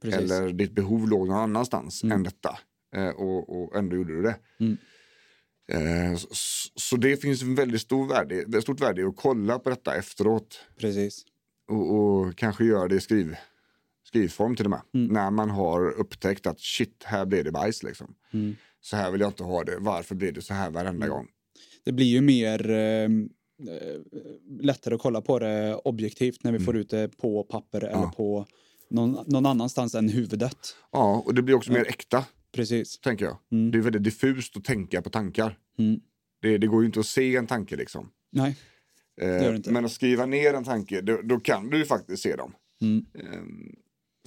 Precis. 0.01 0.19
Eller 0.19 0.53
ditt 0.53 0.71
behov 0.71 1.09
låg 1.09 1.27
någon 1.27 1.37
annanstans 1.37 2.03
än 2.03 2.23
detta. 2.23 2.59
Eh, 2.95 3.09
och, 3.09 3.63
och 3.63 3.75
ändå 3.75 3.95
gjorde 3.95 4.13
du 4.13 4.21
det. 4.21 4.35
Eh, 4.59 4.73
så, 6.17 6.27
så 6.75 6.95
det 6.95 7.17
finns 7.17 7.41
en 7.41 7.55
väldigt 7.55 7.81
stor 7.81 8.07
värde, 8.07 8.61
stort 8.61 8.81
värde 8.81 9.01
i 9.01 9.03
att 9.03 9.15
kolla 9.15 9.59
på 9.59 9.69
detta 9.69 9.95
efteråt. 9.95 10.59
Precis. 10.79 11.25
Och, 11.71 11.95
och 11.95 12.35
kanske 12.37 12.65
göra 12.65 12.87
det 12.87 12.95
i 12.95 13.01
skriv, 13.01 13.35
skrivform 14.07 14.55
till 14.55 14.65
och 14.65 14.71
med. 14.71 14.81
När 14.91 15.31
man 15.31 15.49
har 15.49 15.91
upptäckt 15.91 16.47
att 16.47 16.59
shit, 16.59 17.03
här 17.03 17.25
blev 17.25 17.43
det 17.43 17.51
bajs 17.51 17.83
liksom. 17.83 18.15
Så 18.81 18.95
här 18.95 19.11
vill 19.11 19.21
jag 19.21 19.29
inte 19.29 19.43
ha 19.43 19.63
det. 19.63 19.77
Varför 19.79 20.15
blir 20.15 20.31
det 20.31 20.41
så 20.41 20.53
här 20.53 20.69
varenda 20.69 21.07
gång? 21.07 21.27
Det 21.85 21.91
blir 21.91 22.05
ju 22.05 22.21
mer 22.21 22.69
eh, 22.69 22.77
eh, 22.77 23.09
lättare 24.61 24.95
att 24.95 25.01
kolla 25.01 25.21
på 25.21 25.39
det 25.39 25.75
objektivt 25.75 26.43
när 26.43 26.51
vi 26.51 26.59
får 26.59 26.77
ut 26.77 26.89
det 26.89 27.17
på 27.17 27.43
papper 27.43 27.83
eller 27.83 28.07
på 28.07 28.45
någon, 28.89 29.17
någon 29.27 29.45
annanstans 29.45 29.95
än 29.95 30.09
huvudet. 30.09 30.57
Ja, 30.91 31.23
och 31.25 31.35
det 31.35 31.41
blir 31.41 31.55
också 31.55 31.71
mer 31.71 31.85
äkta, 31.87 32.25
Precis. 32.51 32.99
tänker 32.99 33.25
jag. 33.25 33.37
Det 33.71 33.77
är 33.77 33.81
väldigt 33.81 34.03
diffust 34.03 34.57
att 34.57 34.63
tänka 34.63 35.01
på 35.01 35.09
tankar. 35.09 35.57
Mm. 35.77 35.99
Det, 36.41 36.57
det 36.57 36.67
går 36.67 36.81
ju 36.81 36.85
inte 36.85 36.99
att 36.99 37.05
se 37.05 37.35
en 37.35 37.47
tanke 37.47 37.75
liksom. 37.75 38.11
Nej. 38.31 38.57
Eh, 39.21 39.27
gör 39.27 39.49
det 39.49 39.55
inte. 39.55 39.71
Men 39.71 39.85
att 39.85 39.91
skriva 39.91 40.25
ner 40.25 40.53
en 40.53 40.63
tanke, 40.63 41.01
då, 41.01 41.21
då 41.23 41.39
kan 41.39 41.69
du 41.69 41.77
ju 41.77 41.85
faktiskt 41.85 42.23
se 42.23 42.35
dem. 42.35 42.53
Mm. 42.81 43.05
Ehm, 43.13 43.75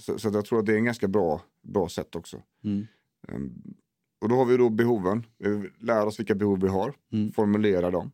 så, 0.01 0.19
så 0.19 0.27
jag 0.33 0.45
tror 0.45 0.59
att 0.59 0.65
det 0.65 0.73
är 0.73 0.77
en 0.77 0.85
ganska 0.85 1.07
bra, 1.07 1.41
bra 1.63 1.89
sätt 1.89 2.15
också. 2.15 2.41
Mm. 2.63 2.87
Ehm, 3.27 3.53
och 4.21 4.29
då 4.29 4.35
har 4.35 4.45
vi 4.45 4.57
då 4.57 4.69
behoven. 4.69 5.25
Vi 5.37 5.69
lär 5.79 6.05
oss 6.05 6.19
vilka 6.19 6.35
behov 6.35 6.61
vi 6.61 6.67
har, 6.67 6.93
Mm. 7.13 7.31
formulera 7.31 7.91
dem. 7.91 8.11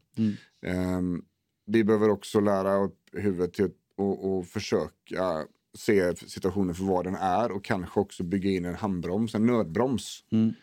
Ehm, 0.65 1.25
vi 1.65 1.83
behöver 1.83 2.09
också 2.09 2.39
lära 2.39 2.75
upp 2.75 2.99
huvudet 3.13 3.53
till 3.53 3.65
att 3.65 3.71
och, 3.99 4.37
och 4.37 4.47
försöka 4.47 5.45
se 5.77 6.15
situationen 6.15 6.75
för 6.75 6.83
vad 6.83 7.05
den 7.05 7.15
är 7.15 7.51
och 7.51 7.63
kanske 7.63 7.99
också 7.99 8.23
bygga 8.23 8.49
in 8.49 8.65
en 8.65 8.75
handbroms, 8.75 9.35
en 9.35 9.45
nödbroms 9.45 10.23
Mm. 10.31 10.53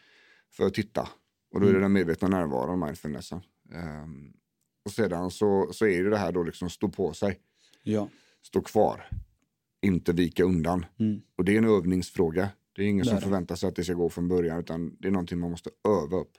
för 0.50 0.66
att 0.66 0.74
titta. 0.74 1.08
Och 1.54 1.60
då 1.60 1.66
är 1.68 1.72
det 1.72 1.80
den 1.80 1.92
medvetna 1.92 2.28
närvaron, 2.28 2.80
mindfulnessen. 2.80 3.40
Ehm, 3.74 4.32
och 4.84 4.90
sedan 4.90 5.30
så, 5.30 5.68
så 5.72 5.86
är 5.86 6.04
det 6.04 6.10
det 6.10 6.16
här 6.18 6.32
då 6.32 6.42
liksom 6.42 6.70
stå 6.70 6.88
på 6.88 7.12
sig, 7.12 7.38
Ja. 7.82 8.08
stå 8.42 8.60
kvar, 8.60 9.08
inte 9.82 10.12
vika 10.12 10.44
undan. 10.44 10.86
Mm. 10.98 11.20
Och 11.36 11.44
det 11.44 11.54
är 11.54 11.58
en 11.58 11.64
övningsfråga. 11.68 12.48
Det 12.76 12.82
är 12.82 12.86
ingen 12.86 13.04
Det 13.04 13.08
är 13.08 13.10
som 13.10 13.16
det. 13.16 13.22
förväntar 13.22 13.56
sig 13.56 13.68
att 13.68 13.76
det 13.76 13.84
ska 13.84 13.94
gå 13.94 14.08
från 14.08 14.28
början 14.28 14.60
utan 14.60 14.96
det 15.00 15.08
är 15.08 15.12
någonting 15.12 15.38
man 15.38 15.50
måste 15.50 15.70
öva 15.88 16.16
upp. 16.16 16.32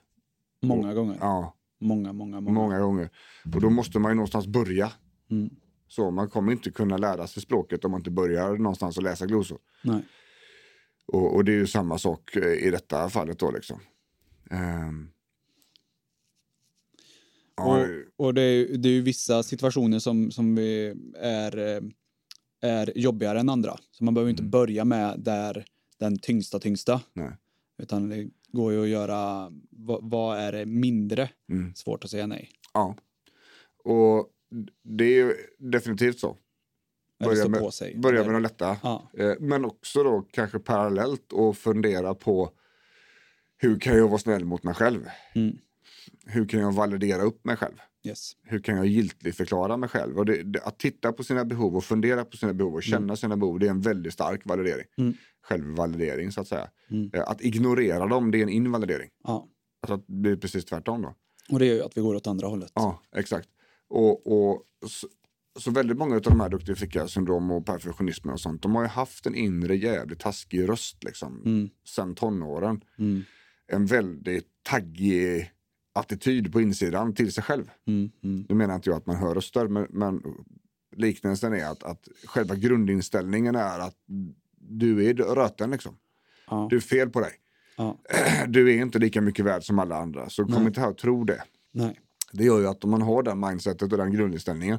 Många 0.62 0.94
gånger. 0.94 1.16
Ja, 1.20 1.54
Många, 1.80 2.12
många, 2.12 2.40
många. 2.40 2.54
många 2.54 2.80
gånger. 2.80 3.10
Och 3.54 3.60
då 3.60 3.70
måste 3.70 3.98
man 3.98 4.10
ju 4.10 4.14
någonstans 4.14 4.46
börja. 4.46 4.92
Mm. 5.30 5.50
Så 5.88 6.10
man 6.10 6.28
kommer 6.30 6.52
inte 6.52 6.70
kunna 6.70 6.96
lära 6.96 7.26
sig 7.26 7.42
språket 7.42 7.84
om 7.84 7.90
man 7.90 8.00
inte 8.00 8.10
börjar 8.10 8.56
någonstans 8.56 8.98
att 8.98 9.04
läsa 9.04 9.26
glosor. 9.26 9.58
Nej. 9.82 10.02
Och, 11.06 11.34
och 11.34 11.44
det 11.44 11.52
är 11.52 11.56
ju 11.56 11.66
samma 11.66 11.98
sak 11.98 12.36
eh, 12.36 12.52
i 12.66 12.70
detta 12.70 13.08
fallet 13.10 13.38
då 13.38 13.50
liksom. 13.50 13.80
Ehm. 14.50 15.10
Ja, 17.56 17.80
Och, 18.16 18.26
och 18.26 18.34
det, 18.34 18.42
är, 18.42 18.78
det 18.78 18.88
är 18.88 18.92
ju 18.92 19.02
vissa 19.02 19.42
situationer 19.42 19.98
som, 19.98 20.30
som 20.30 20.58
är, 20.58 21.58
eh, 21.58 21.82
är 22.60 22.98
jobbigare 22.98 23.40
än 23.40 23.48
andra. 23.48 23.76
Så 23.90 24.04
man 24.04 24.14
behöver 24.14 24.30
inte 24.30 24.42
börja 24.42 24.84
med 24.84 25.20
där 25.20 25.64
den 25.98 26.18
tyngsta 26.18 26.58
tyngsta. 26.58 27.00
nej. 27.12 27.30
Utan 27.82 28.08
det 28.08 28.28
går 28.52 28.72
ju 28.72 28.82
att 28.82 28.88
göra, 28.88 29.52
vad, 29.70 30.10
vad 30.10 30.38
är 30.38 30.52
det 30.52 30.66
mindre 30.66 31.30
Mm. 31.50 31.74
svårt 31.74 32.04
att 32.04 32.10
säga 32.10 32.26
nej? 32.26 32.50
Ja. 32.74 32.96
Och 33.84 34.30
det 34.82 35.04
är 35.04 35.08
ju 35.26 35.34
definitivt 35.58 36.18
så. 36.18 36.36
Börja 37.24 37.48
med, 37.48 37.62
börja 37.96 38.24
med 38.24 38.34
de 38.34 38.42
lätta. 38.42 38.76
Ja. 38.82 39.10
Eh, 39.18 39.32
Men 39.40 39.64
också 39.64 40.02
då 40.02 40.26
kanske 40.30 40.58
parallellt 40.58 41.32
och 41.32 41.56
fundera 41.56 42.14
på 42.14 42.50
hur 43.56 43.80
kan 43.80 43.96
jag 43.96 44.08
vara 44.08 44.18
snäll 44.18 44.44
mot 44.44 44.62
mig 44.62 44.74
själv? 44.74 45.06
Mm. 45.34 45.56
Hur 46.26 46.48
kan 46.48 46.60
jag 46.60 46.72
validera 46.72 47.22
upp 47.22 47.44
mig 47.44 47.56
själv? 47.56 47.74
Yes. 48.06 48.32
Hur 48.42 48.58
kan 48.58 48.76
jag 48.76 48.86
giltigt 48.86 49.36
förklara 49.36 49.76
mig 49.76 49.88
själv? 49.88 50.24
Det, 50.24 50.42
det, 50.42 50.60
att 50.62 50.78
titta 50.78 51.12
på 51.12 51.24
sina 51.24 51.44
behov 51.44 51.76
och 51.76 51.84
fundera 51.84 52.24
på 52.24 52.36
sina 52.36 52.54
behov 52.54 52.74
och 52.74 52.82
känna 52.82 53.16
sina 53.16 53.36
behov, 53.36 53.58
det 53.58 53.66
är 53.66 53.70
en 53.70 53.80
väldigt 53.80 54.12
stark 54.12 54.40
validering. 54.44 54.86
Mm. 54.98 55.14
Självvalidering 55.42 56.32
så 56.32 56.40
att 56.40 56.48
säga. 56.48 56.70
Mm. 56.90 57.10
Eh, 57.14 57.28
Att 57.28 57.40
ignorera 57.40 58.06
dem, 58.06 58.30
det 58.30 58.38
är 58.38 58.42
en 58.42 58.48
invalidering. 58.48 59.10
Ja. 59.24 59.48
Alltså 59.82 59.94
att 59.94 60.06
det 60.06 60.12
blir 60.12 60.36
precis 60.36 60.64
tvärtom 60.64 61.02
då. 61.02 61.14
Och 61.50 61.58
det 61.58 61.66
är 61.66 61.74
ju 61.74 61.82
att 61.82 61.96
vi 61.96 62.00
går 62.00 62.14
åt 62.14 62.26
andra 62.26 62.46
hållet. 62.48 62.72
Ja, 62.74 63.02
exakt. 63.16 63.48
Och, 63.88 64.26
och 64.26 64.62
så, 64.86 65.08
så 65.58 65.70
väldigt 65.70 65.98
många 65.98 66.14
av 66.16 66.22
de 66.22 66.40
här 66.40 66.48
duktiga 66.48 66.76
flicka-syndrom 66.76 67.50
och 67.50 67.66
perfektionismen 67.66 68.32
och 68.32 68.40
sånt, 68.40 68.62
de 68.62 68.74
har 68.74 68.82
ju 68.82 68.88
haft 68.88 69.26
en 69.26 69.34
inre 69.34 69.76
jävligt 69.76 70.20
taskig 70.20 70.68
röst 70.68 71.04
liksom. 71.04 71.42
Mm. 71.44 71.68
Sen 71.86 72.14
tonåren. 72.14 72.80
Mm. 72.98 73.22
En 73.66 73.86
väldigt 73.86 74.48
taggig 74.62 75.52
attityd 75.92 76.52
på 76.52 76.60
insidan 76.60 77.14
till 77.14 77.32
sig 77.32 77.44
själv. 77.44 77.70
Mm. 77.86 78.10
Mm. 78.24 78.46
Nu 78.48 78.54
menar 78.54 78.74
inte 78.74 78.90
jag 78.90 78.96
att 78.96 79.06
man 79.06 79.16
hör 79.16 79.34
röster, 79.34 79.68
men, 79.68 79.86
men 79.90 80.22
liknelsen 80.96 81.52
är 81.52 81.64
att, 81.64 81.82
att 81.82 82.08
själva 82.24 82.54
grundinställningen 82.54 83.54
är 83.54 83.78
att 83.78 83.96
du 84.56 85.06
är 85.10 85.14
röten 85.14 85.70
liksom. 85.70 85.98
Ja. 86.50 86.66
Du 86.70 86.76
är 86.76 86.80
fel 86.80 87.10
på 87.10 87.20
dig. 87.20 87.32
Ja. 87.76 87.98
Du 88.48 88.74
är 88.74 88.82
inte 88.82 88.98
lika 88.98 89.20
mycket 89.20 89.44
värd 89.44 89.64
som 89.64 89.78
alla 89.78 89.96
andra, 89.96 90.28
så 90.30 90.44
kom 90.44 90.54
Nej. 90.54 90.66
inte 90.66 90.80
här 90.80 90.90
och 90.90 90.98
tro 90.98 91.24
det. 91.24 91.42
Nej. 91.72 92.00
Det 92.32 92.44
gör 92.44 92.60
ju 92.60 92.66
att 92.66 92.84
om 92.84 92.90
man 92.90 93.02
har 93.02 93.22
den 93.22 93.40
mindsetet 93.40 93.92
och 93.92 93.98
den 93.98 94.12
grundinställningen 94.12 94.78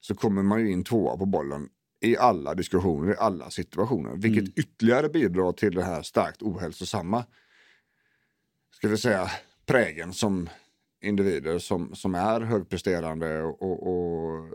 så 0.00 0.14
kommer 0.14 0.42
man 0.42 0.60
ju 0.60 0.72
in 0.72 0.84
tvåa 0.84 1.16
på 1.16 1.26
bollen 1.26 1.68
i 2.00 2.16
alla 2.16 2.54
diskussioner, 2.54 3.12
i 3.12 3.16
alla 3.18 3.50
situationer. 3.50 4.16
Vilket 4.16 4.42
Mm. 4.42 4.52
ytterligare 4.56 5.08
bidrar 5.08 5.52
till 5.52 5.74
det 5.74 5.82
här 5.84 6.02
starkt 6.02 6.42
ohälsosamma, 6.42 7.24
ska 8.74 8.88
vi 8.88 8.96
säga, 8.96 9.30
prägen 9.66 10.12
som 10.12 10.48
individer 11.02 11.58
som, 11.58 11.94
som 11.94 12.14
är 12.14 12.40
högpresterande 12.40 13.42
och, 13.42 13.62
och, 13.62 13.88
och 13.90 14.48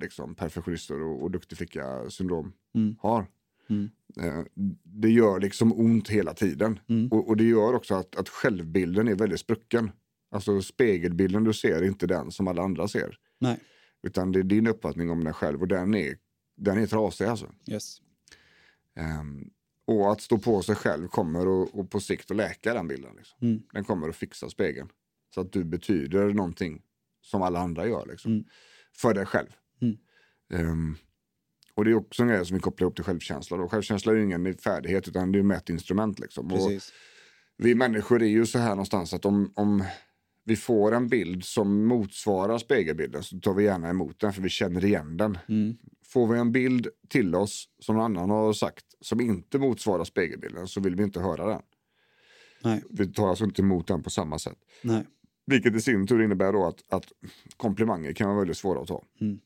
liksom 0.00 0.34
perfektionister 0.34 1.02
och, 1.02 1.22
och 1.22 1.30
duktig 1.30 1.58
flicka 1.58 2.10
syndrom 2.10 2.52
Mm. 2.74 2.96
har. 3.00 3.26
Mm. 3.70 3.90
Eh, 4.20 4.44
Det 4.82 5.10
gör 5.10 5.40
liksom 5.40 5.72
ont 5.72 6.08
hela 6.08 6.34
tiden. 6.34 6.78
Mm. 6.88 7.08
Och, 7.08 7.28
och 7.28 7.36
det 7.36 7.44
gör 7.44 7.74
också 7.74 7.94
att, 7.94 8.16
att 8.16 8.28
självbilden 8.28 9.08
är 9.08 9.14
väldigt 9.14 9.40
sprucken. 9.40 9.90
Alltså 10.32 10.62
spegelbilden 10.62 11.44
du 11.44 11.52
ser 11.52 11.76
är 11.76 11.82
inte 11.82 12.06
den 12.06 12.30
som 12.30 12.48
alla 12.48 12.62
andra 12.62 12.88
ser. 12.88 13.18
Nej. 13.38 13.60
Utan 14.02 14.32
det 14.32 14.38
är 14.38 14.42
din 14.42 14.66
uppfattning 14.66 15.10
om 15.10 15.24
dig 15.24 15.32
själv 15.32 15.60
och 15.60 15.68
den 15.68 15.94
är, 15.94 16.16
den 16.56 16.78
är 16.78 16.86
trasig 16.86 17.24
alltså. 17.24 17.52
Yes. 17.70 18.00
Ehm, 18.96 19.50
och 19.84 20.12
att 20.12 20.20
stå 20.20 20.38
på 20.38 20.62
sig 20.62 20.74
själv 20.74 21.08
kommer 21.08 21.48
och, 21.48 21.78
och 21.78 21.90
på 21.90 22.00
sikt 22.00 22.30
att 22.30 22.36
läka 22.36 22.74
den 22.74 22.88
bilden. 22.88 23.16
Liksom. 23.16 23.38
Mm. 23.48 23.62
Den 23.72 23.84
kommer 23.84 24.08
att 24.08 24.16
fixa 24.16 24.48
spegeln. 24.48 24.88
Så 25.34 25.40
att 25.40 25.52
du 25.52 25.64
betyder 25.64 26.32
någonting 26.32 26.82
som 27.20 27.42
alla 27.42 27.58
andra 27.58 27.86
gör. 27.86 28.06
Liksom. 28.06 28.32
Mm. 28.32 28.44
För 28.92 29.14
dig 29.14 29.26
själv. 29.26 29.48
Mm. 29.80 29.96
Ehm, 30.52 30.96
och 31.74 31.84
det 31.84 31.90
är 31.90 31.94
också 31.94 32.22
en 32.22 32.28
grej 32.28 32.46
som 32.46 32.56
vi 32.56 32.60
kopplar 32.60 32.84
ihop 32.84 32.94
till 32.94 33.04
självkänsla. 33.04 33.56
Då. 33.56 33.68
Självkänsla 33.68 34.12
är 34.12 34.16
ju 34.16 34.22
ingen 34.22 34.54
färdighet 34.54 35.08
utan 35.08 35.32
det 35.32 35.38
är 35.38 35.40
ett 35.40 35.46
mätinstrument. 35.46 36.18
Liksom. 36.18 36.48
Vi 37.56 37.74
människor 37.74 38.22
är 38.22 38.26
ju 38.26 38.46
så 38.46 38.58
här 38.58 38.70
någonstans 38.70 39.14
att 39.14 39.24
om, 39.24 39.52
om 39.54 39.84
vi 40.44 40.56
får 40.56 40.94
en 40.94 41.08
bild 41.08 41.44
som 41.44 41.84
motsvarar 41.86 42.58
spegelbilden 42.58 43.22
så 43.22 43.40
tar 43.40 43.54
vi 43.54 43.64
gärna 43.64 43.88
emot 43.90 44.20
den 44.20 44.32
för 44.32 44.42
vi 44.42 44.48
känner 44.48 44.84
igen 44.84 45.16
den. 45.16 45.38
Mm. 45.48 45.76
Får 46.04 46.26
vi 46.26 46.38
en 46.38 46.52
bild 46.52 46.88
till 47.08 47.34
oss 47.34 47.68
som 47.78 47.96
någon 47.96 48.04
annan 48.04 48.30
har 48.30 48.52
sagt 48.52 48.84
som 49.00 49.20
inte 49.20 49.58
motsvarar 49.58 50.04
spegelbilden 50.04 50.68
så 50.68 50.80
vill 50.80 50.94
vi 50.94 51.02
inte 51.02 51.20
höra 51.20 51.46
den. 51.46 51.62
Nej, 52.64 52.82
Vi 52.90 53.12
tar 53.12 53.28
alltså 53.28 53.44
inte 53.44 53.62
emot 53.62 53.86
den 53.86 54.02
på 54.02 54.10
samma 54.10 54.38
sätt. 54.38 54.58
nej. 54.82 55.06
Vilket 55.46 55.74
i 55.74 55.80
sin 55.80 56.06
tur 56.06 56.22
innebär 56.22 56.52
då 56.52 56.66
att, 56.66 56.92
att 56.92 57.12
komplimanger 57.56 58.12
kan 58.12 58.28
vara 58.28 58.38
väldigt 58.38 58.56
svåra 58.56 58.80
att 58.80 58.88
ta. 58.88 59.04
Mm. 59.20 59.40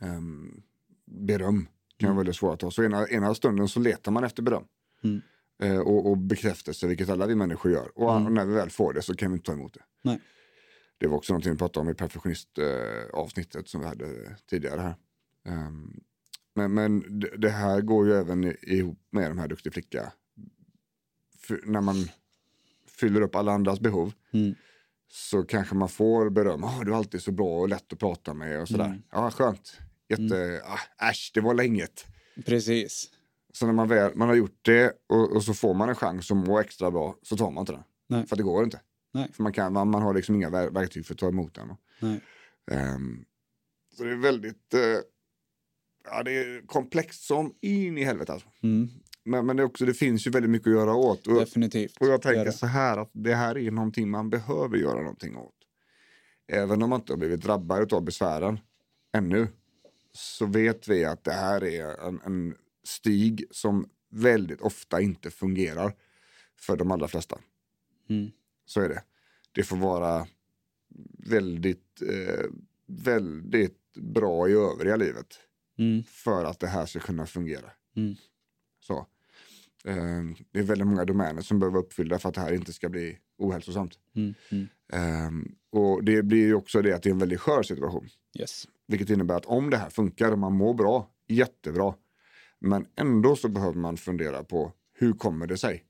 Ehm, 0.00 0.62
beröm 1.04 1.68
kan 1.96 2.08
vara 2.08 2.18
väldigt 2.18 2.36
svårt 2.36 2.54
att 2.54 2.60
ta. 2.60 2.70
Så 2.70 2.84
ena, 2.84 3.08
ena 3.08 3.34
stunden 3.34 3.68
så 3.68 3.80
letar 3.80 4.12
man 4.12 4.24
efter 4.24 4.42
beröm. 4.42 4.64
Mm. 5.04 5.20
Eh, 5.62 5.78
och, 5.78 6.10
och 6.10 6.18
bekräftelse, 6.18 6.86
vilket 6.86 7.08
alla 7.08 7.26
vi 7.26 7.34
människor 7.34 7.72
gör. 7.72 7.98
Och, 7.98 8.14
och 8.14 8.32
när 8.32 8.44
vi 8.44 8.54
väl 8.54 8.70
får 8.70 8.92
det 8.92 9.02
så 9.02 9.14
kan 9.14 9.30
vi 9.30 9.36
inte 9.36 9.46
ta 9.46 9.52
emot 9.52 9.74
det. 9.74 9.82
Nej. 10.02 10.20
Det 10.98 11.06
var 11.06 11.16
också 11.16 11.32
någonting 11.32 11.52
vi 11.52 11.58
pratade 11.58 11.86
om 11.86 11.90
i 11.90 11.94
perfektionist-avsnittet 11.94 13.56
eh, 13.56 13.64
som 13.64 13.80
vi 13.80 13.86
hade 13.86 14.36
tidigare 14.50 14.80
här. 14.80 14.96
Ehm, 15.46 16.00
men 16.54 16.74
men 16.74 17.20
det, 17.20 17.36
det 17.36 17.50
här 17.50 17.80
går 17.80 18.06
ju 18.06 18.14
även 18.14 18.56
ihop 18.62 18.98
med 19.10 19.30
de 19.30 19.38
här 19.38 19.48
duktig 19.48 19.72
flicka. 19.72 20.12
För 21.38 21.60
när 21.64 21.80
man 21.80 22.08
fyller 22.86 23.20
upp 23.20 23.34
alla 23.34 23.52
andras 23.52 23.80
behov 23.80 24.12
Mm. 24.32 24.54
så 25.08 25.42
kanske 25.42 25.74
man 25.74 25.88
får 25.88 26.30
beröm. 26.30 26.64
Oh, 26.64 26.84
du 26.84 26.92
är 26.92 26.96
alltid 26.96 27.22
så 27.22 27.32
bra 27.32 27.60
och 27.60 27.68
lätt 27.68 27.92
att 27.92 27.98
prata 27.98 28.34
med 28.34 28.60
och 28.60 28.68
sådär. 28.68 28.84
Mm. 28.84 29.02
Ja, 29.12 29.30
skönt. 29.30 29.78
Jätte, 30.08 30.62
ah, 30.64 31.08
äsch, 31.10 31.30
det 31.34 31.40
var 31.40 31.54
länget. 31.54 32.04
Precis. 32.44 33.10
Så 33.56 33.66
när 33.66 33.72
man, 33.72 33.88
väl, 33.88 34.12
man 34.14 34.28
har 34.28 34.34
gjort 34.34 34.58
det 34.62 34.92
och, 35.06 35.32
och 35.36 35.44
så 35.44 35.54
får 35.54 35.74
man 35.74 35.88
en 35.88 35.94
chans 35.94 36.30
att 36.30 36.36
må 36.36 36.58
extra 36.60 36.90
bra 36.90 37.16
så 37.22 37.36
tar 37.36 37.50
man 37.50 37.62
inte 37.62 37.72
den. 37.72 37.82
Nej. 38.08 38.26
För 38.26 38.36
det 38.36 38.42
går 38.42 38.64
inte. 38.64 38.80
Nej. 39.14 39.32
För 39.32 39.42
man, 39.42 39.52
kan, 39.52 39.72
man, 39.72 39.90
man 39.90 40.02
har 40.02 40.14
liksom 40.14 40.34
inga 40.34 40.50
ver- 40.50 40.70
verktyg 40.70 41.06
för 41.06 41.14
att 41.14 41.18
ta 41.20 41.28
emot 41.28 41.54
den. 41.54 41.68
Ehm, 42.70 43.24
så 43.96 44.04
det 44.04 44.10
är 44.10 44.16
väldigt, 44.16 44.74
eh, 44.74 44.80
ja 46.04 46.22
det 46.22 46.32
är 46.32 46.66
komplext 46.66 47.22
som 47.22 47.54
in 47.60 47.98
i 47.98 48.04
helvete 48.04 48.32
alltså. 48.32 48.48
Mm. 48.62 48.88
Men, 49.24 49.46
men 49.46 49.56
det, 49.56 49.62
är 49.62 49.64
också, 49.64 49.84
det 49.84 49.94
finns 49.94 50.26
ju 50.26 50.30
väldigt 50.30 50.50
mycket 50.50 50.66
att 50.66 50.74
göra 50.74 50.94
åt. 50.94 51.26
Och, 51.26 51.34
Definitivt. 51.34 51.96
och 52.00 52.06
jag 52.06 52.22
tänker 52.22 52.50
så 52.50 52.66
här 52.66 52.96
att 52.98 53.10
det 53.12 53.34
här 53.34 53.58
är 53.58 53.70
någonting 53.70 54.10
man 54.10 54.30
behöver 54.30 54.76
göra 54.76 55.00
någonting 55.00 55.36
åt. 55.36 55.54
Även 56.52 56.82
om 56.82 56.90
man 56.90 57.00
inte 57.00 57.12
har 57.12 57.18
blivit 57.18 57.40
drabbad 57.40 57.92
av 57.92 58.04
besvären 58.04 58.58
ännu 59.16 59.48
så 60.12 60.46
vet 60.46 60.88
vi 60.88 61.04
att 61.04 61.24
det 61.24 61.32
här 61.32 61.64
är 61.64 62.08
en, 62.08 62.20
en 62.24 62.54
stig 62.86 63.44
som 63.50 63.88
väldigt 64.10 64.60
ofta 64.60 65.00
inte 65.00 65.30
fungerar 65.30 65.94
för 66.60 66.76
de 66.76 66.90
allra 66.90 67.08
flesta. 67.08 67.38
Mm. 68.08 68.30
Så 68.64 68.80
är 68.80 68.88
det. 68.88 69.02
Det 69.52 69.62
får 69.62 69.76
vara 69.76 70.26
väldigt, 71.28 72.02
eh, 72.02 72.44
väldigt 72.86 73.92
bra 73.94 74.48
i 74.48 74.52
övriga 74.52 74.96
livet 74.96 75.26
Mm. 75.78 76.02
för 76.04 76.44
att 76.44 76.60
det 76.60 76.66
här 76.66 76.86
ska 76.86 77.00
kunna 77.00 77.26
fungera. 77.26 77.70
Mm. 77.96 78.14
Så. 78.80 79.06
Eh, 79.84 80.24
det 80.50 80.58
är 80.58 80.62
väldigt 80.62 80.86
många 80.86 81.04
domäner 81.04 81.42
som 81.42 81.58
behöver 81.58 81.72
vara 81.74 81.84
uppfyllda 81.84 82.18
för 82.18 82.28
att 82.28 82.34
det 82.34 82.40
här 82.40 82.52
inte 82.52 82.72
ska 82.72 82.88
bli 82.88 83.18
ohälsosamt. 83.38 83.98
Eh, 84.92 85.30
och 85.70 86.04
det 86.04 86.22
blir 86.22 86.46
ju 86.46 86.54
också 86.54 86.82
det 86.82 86.92
att 86.92 87.02
det 87.02 87.08
är 87.08 87.12
en 87.12 87.18
väldigt 87.18 87.40
skör 87.40 87.62
situation. 87.62 88.08
Yes. 88.38 88.68
Vilket 88.86 89.10
innebär 89.10 89.34
att 89.34 89.46
om 89.46 89.70
det 89.70 89.76
här 89.76 89.90
funkar 89.90 90.32
och 90.32 90.38
man 90.38 90.52
mår 90.52 90.74
bra, 90.74 91.10
jättebra. 91.28 91.94
Men 92.60 92.86
ändå 92.96 93.36
så 93.36 93.48
behöver 93.48 93.78
man 93.78 93.96
fundera 93.96 94.44
på 94.44 94.72
hur 94.94 95.12
kommer 95.12 95.46
det 95.46 95.56
sig? 95.58 95.84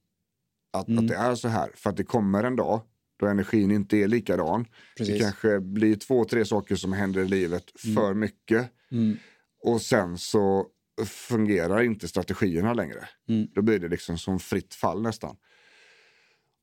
Att, 0.73 0.89
Mm. 0.89 1.05
att 1.05 1.09
det 1.09 1.17
är 1.17 1.35
så 1.35 1.49
här. 1.49 1.71
För 1.75 1.91
att 1.91 1.97
det 1.97 2.05
kommer 2.05 2.45
en 2.45 2.57
dag 2.57 2.81
då 3.17 3.27
energin 3.27 3.71
inte 3.71 3.97
är 3.97 4.09
likadan. 4.09 4.63
Det 4.63 4.69
Precis. 4.97 5.23
kanske 5.23 5.61
blir 5.61 5.97
två, 5.97 6.25
tre 6.25 6.45
saker 6.45 6.77
som 6.77 6.93
händer 6.93 7.21
i 7.21 7.29
livet 7.29 7.81
för 7.95 8.15
mycket. 8.15 8.71
Mm. 8.91 9.17
Och 9.63 9.83
sen 9.83 10.19
så 10.19 10.67
fungerar 11.07 11.83
inte 11.83 12.09
strategierna 12.09 12.73
längre. 12.75 13.09
Mm. 13.29 13.49
Då 13.55 13.63
blir 13.63 13.79
det 13.79 13.89
liksom 13.89 14.19
som 14.19 14.39
fritt 14.39 14.75
fall 14.75 15.03
nästan. 15.03 15.37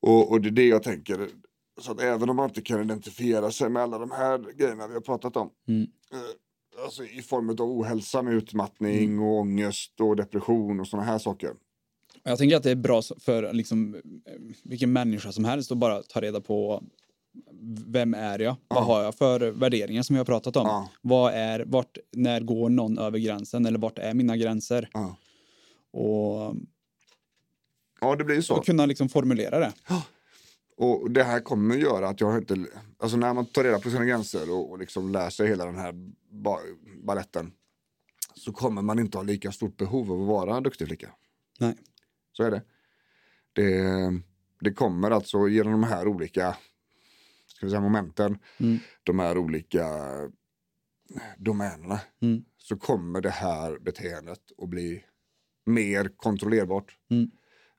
Och, 0.00 0.30
och 0.30 0.40
det 0.40 0.48
är 0.48 0.50
det 0.50 0.66
jag 0.68 0.82
tänker. 0.82 1.28
Så 1.80 1.92
att 1.92 2.00
även 2.00 2.30
om 2.30 2.36
man 2.36 2.48
inte 2.48 2.62
kan 2.62 2.80
identifiera 2.82 3.50
sig 3.50 3.68
med 3.70 3.82
alla 3.82 3.98
de 3.98 4.10
här 4.10 4.52
grejerna 4.56 4.88
vi 4.88 4.94
har 4.94 5.00
pratat 5.00 5.36
om. 5.36 5.50
Mm. 5.68 5.86
Alltså 6.84 7.04
i 7.04 7.22
form 7.22 7.50
av 7.50 7.60
ohälsa 7.60 8.22
med 8.22 8.34
utmattning 8.34 9.18
och 9.18 9.38
ångest 9.38 10.00
och 10.00 10.16
depression 10.16 10.80
och 10.80 10.88
sådana 10.88 11.06
här 11.06 11.18
saker. 11.18 11.50
Jag 12.22 12.38
tänker 12.38 12.56
att 12.56 12.62
det 12.62 12.70
är 12.70 12.74
bra 12.76 13.02
för 13.18 13.52
liksom, 13.52 13.96
vilken 14.62 14.92
människa 14.92 15.32
som 15.32 15.44
helst 15.44 15.72
att 15.72 15.78
bara 15.78 16.02
ta 16.02 16.20
reda 16.20 16.40
på 16.40 16.84
vem 17.86 18.14
är 18.14 18.38
jag? 18.38 18.56
Vad 18.68 18.84
har 18.84 19.02
jag 19.02 19.14
för 19.14 19.40
värderingar 19.40 20.02
som 20.02 20.14
vi 20.14 20.18
har 20.18 20.24
pratat 20.24 20.56
om? 20.56 20.66
Ja. 20.66 20.88
Vad 21.02 21.32
är, 21.32 21.64
vart, 21.66 21.98
när 22.12 22.40
går 22.40 22.68
någon 22.68 22.98
över 22.98 23.18
gränsen? 23.18 23.66
Eller 23.66 23.78
vart 23.78 23.98
är 23.98 24.14
mina 24.14 24.36
gränser? 24.36 24.88
Ja, 24.92 25.16
Och, 25.92 26.56
ja 28.00 28.16
det 28.16 28.24
blir 28.24 28.40
så. 28.40 28.54
och 28.56 28.64
kunna 28.66 28.86
liksom 28.86 29.08
formulera 29.08 29.58
det. 29.58 29.72
Och 30.76 31.10
det 31.10 31.22
här 31.24 31.40
kommer 31.40 31.76
göra 31.76 32.08
att 32.08 32.20
jag 32.20 32.38
inte, 32.38 32.66
alltså 32.98 33.16
när 33.16 33.34
man 33.34 33.46
tar 33.46 33.64
reda 33.64 33.78
på 33.80 33.90
sina 33.90 34.04
gränser 34.04 34.50
och, 34.50 34.70
och 34.70 34.78
liksom 34.78 35.12
lär 35.12 35.30
sig 35.30 35.48
hela 35.48 35.64
den 35.64 35.78
här 35.78 35.92
ba, 36.30 36.58
balletten 37.02 37.52
så 38.34 38.52
kommer 38.52 38.82
man 38.82 38.98
inte 38.98 39.18
ha 39.18 39.22
lika 39.22 39.52
stort 39.52 39.76
behov 39.76 40.12
av 40.12 40.20
att 40.22 40.28
vara 40.28 40.56
en 40.56 40.62
duktig 40.62 40.86
flicka. 40.86 41.10
Nej. 41.60 41.74
Så 42.32 42.42
är 42.42 42.50
det. 42.50 42.62
Det, 43.52 44.20
det 44.60 44.72
kommer 44.72 45.10
alltså 45.10 45.48
genom 45.48 45.72
de 45.72 45.82
här 45.82 46.08
olika 46.08 46.56
ska 47.46 47.66
vi 47.66 47.70
säga, 47.70 47.80
momenten, 47.80 48.38
Mm. 48.58 48.78
de 49.04 49.18
här 49.18 49.38
olika 49.38 49.86
domänerna, 51.38 52.00
Mm. 52.22 52.44
så 52.58 52.76
kommer 52.76 53.20
det 53.20 53.30
här 53.30 53.78
beteendet 53.78 54.40
att 54.58 54.68
bli 54.68 55.04
mer 55.66 56.10
kontrollerbart. 56.16 56.98
Mm. 57.10 57.30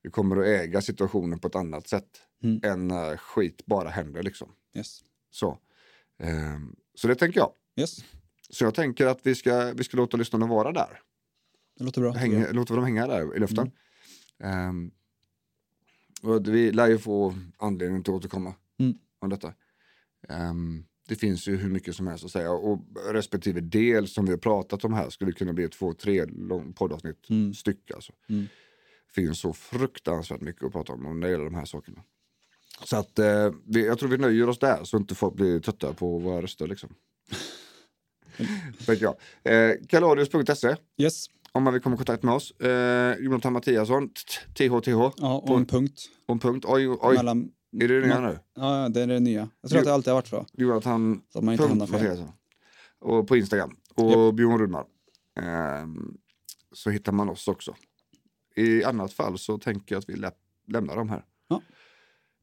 Vi 0.02 0.10
kommer 0.10 0.38
att 0.38 0.46
äga 0.46 0.82
situationen 0.82 1.40
på 1.40 1.48
ett 1.48 1.56
annat 1.56 1.88
sätt 1.88 2.22
Mm. 2.44 2.60
än 2.64 2.88
när 2.88 3.18
skit 3.18 3.66
bara 3.66 3.90
händer. 3.90 4.24
Liksom. 4.24 4.52
Yes. 4.78 5.00
Så. 5.32 5.60
Ehm, 6.20 6.76
så 6.96 7.08
det 7.08 7.16
tänker 7.16 7.40
jag. 7.40 7.52
yes, 7.80 7.98
Så 8.50 8.64
jag 8.64 8.76
tänker 8.76 9.08
att 9.08 9.20
vi 9.26 9.36
ska, 9.36 9.74
vi 9.74 9.84
ska 9.84 9.98
låta 9.98 10.18
lyssnarna 10.18 10.48
vara 10.48 10.72
där. 10.72 11.00
det 11.78 11.84
låter 11.84 12.02
bra. 12.02 12.12
Hänga, 12.12 12.52
låta 12.52 12.76
dem 12.76 12.84
hänga 12.84 13.08
där 13.08 13.36
i 13.36 13.40
luften. 13.40 13.72
Ehm, 14.40 14.92
och 16.22 16.48
vi 16.48 16.72
lär 16.72 16.88
ju 16.88 16.98
få 16.98 17.36
anledning 17.58 18.04
till 18.04 18.14
att 18.14 18.18
återkomma 18.18 18.54
Mm. 18.80 18.94
om 19.20 19.30
detta. 19.30 19.54
Ehm, 20.30 20.86
det 21.08 21.16
finns 21.16 21.48
ju 21.48 21.56
hur 21.56 21.70
mycket 21.70 21.96
som 21.96 22.08
helst 22.08 22.26
att 22.26 22.32
säga 22.32 22.52
och 22.52 22.82
respektive 23.12 23.62
del 23.62 24.08
som 24.08 24.26
vi 24.26 24.32
har 24.32 24.38
pratat 24.38 24.86
om 24.86 24.94
här 24.94 25.10
skulle 25.10 25.32
kunna 25.32 25.54
bli 25.54 25.70
två, 25.70 25.94
tre 25.94 26.26
lång 26.26 26.74
poddavsnitt 26.74 27.30
Mm. 27.30 27.54
styck. 27.54 27.92
Alltså. 27.92 28.14
Mm. 28.30 28.46
finns 29.16 29.40
så 29.40 29.54
fruktansvärt 29.54 30.42
mycket 30.42 30.64
att 30.64 30.72
prata 30.72 30.94
om 30.94 31.20
när 31.20 31.28
det 31.28 31.32
gäller 31.32 31.46
de 31.46 31.56
här 31.56 31.66
sakerna. 31.66 32.04
Så 32.84 32.98
att 32.98 33.20
eh, 33.20 33.52
vi, 33.66 33.86
jag 33.86 34.00
tror 34.00 34.10
vi 34.10 34.18
nöjer 34.18 34.50
oss 34.50 34.60
där 34.60 34.84
så 34.84 34.98
inte 34.98 35.16
folk 35.16 35.34
blir 35.36 35.60
trötta 35.60 35.94
på 35.94 36.18
våra 36.20 36.42
röster 36.42 36.68
liksom. 36.68 36.90
Tänker 38.86 39.04
jag. 39.04 39.16
Eh, 39.72 39.76
Kaladius.se 39.90 40.76
Yes. 40.98 41.26
om 41.52 41.64
man 41.64 41.74
vill 41.74 41.82
komma 41.82 41.94
i 41.96 41.98
kontakt 41.98 42.24
med 42.24 42.34
oss. 42.34 42.52
Eh, 42.52 43.16
Jonathan 43.20 43.54
Mattiasson, 43.54 44.10
THTH, 44.58 44.90
Ja, 45.18 45.44
och 45.48 45.58
en 45.58 45.66
punkt. 45.66 46.02
om 46.26 46.40
punkt. 46.40 46.66
Oj, 46.68 46.90
oj. 46.90 47.16
Mellan, 47.18 47.52
Är 47.82 47.88
det 47.88 48.02
det 48.02 48.08
nya 48.08 48.20
nu? 48.20 48.40
ja, 48.56 48.90
det 48.90 49.02
är 49.02 49.08
det 49.08 49.20
nya. 49.20 49.50
Jag 49.62 49.70
tror 49.72 49.80
att 49.80 49.86
det 49.86 49.94
alltid 49.94 50.08
har 50.14 50.16
varit 50.18 50.28
så. 50.28 50.46
Jonathan 50.54 51.22
Så 51.34 51.42
man 51.42 51.54
inte 51.54 51.68
punkt. 51.68 51.92
Mattiasson. 51.92 52.32
Och 53.00 53.28
på 53.28 53.38
Instagram. 53.38 53.76
Och 53.96 54.34
Björn 54.34 54.60
Rudmar. 54.60 54.86
Ehm, 55.40 56.18
så 56.74 56.90
hittar 56.90 57.12
man 57.12 57.30
oss 57.30 57.48
också. 57.48 57.76
I 58.56 58.84
annat 58.84 59.14
fall 59.14 59.38
så 59.38 59.58
tänker 59.58 59.96
jag 59.96 60.00
att 60.00 60.10
vi 60.10 60.16
lä- 60.16 60.32
lämnar 60.68 60.96
dem 60.96 61.10
här. 61.10 61.26
Ja. 61.48 61.62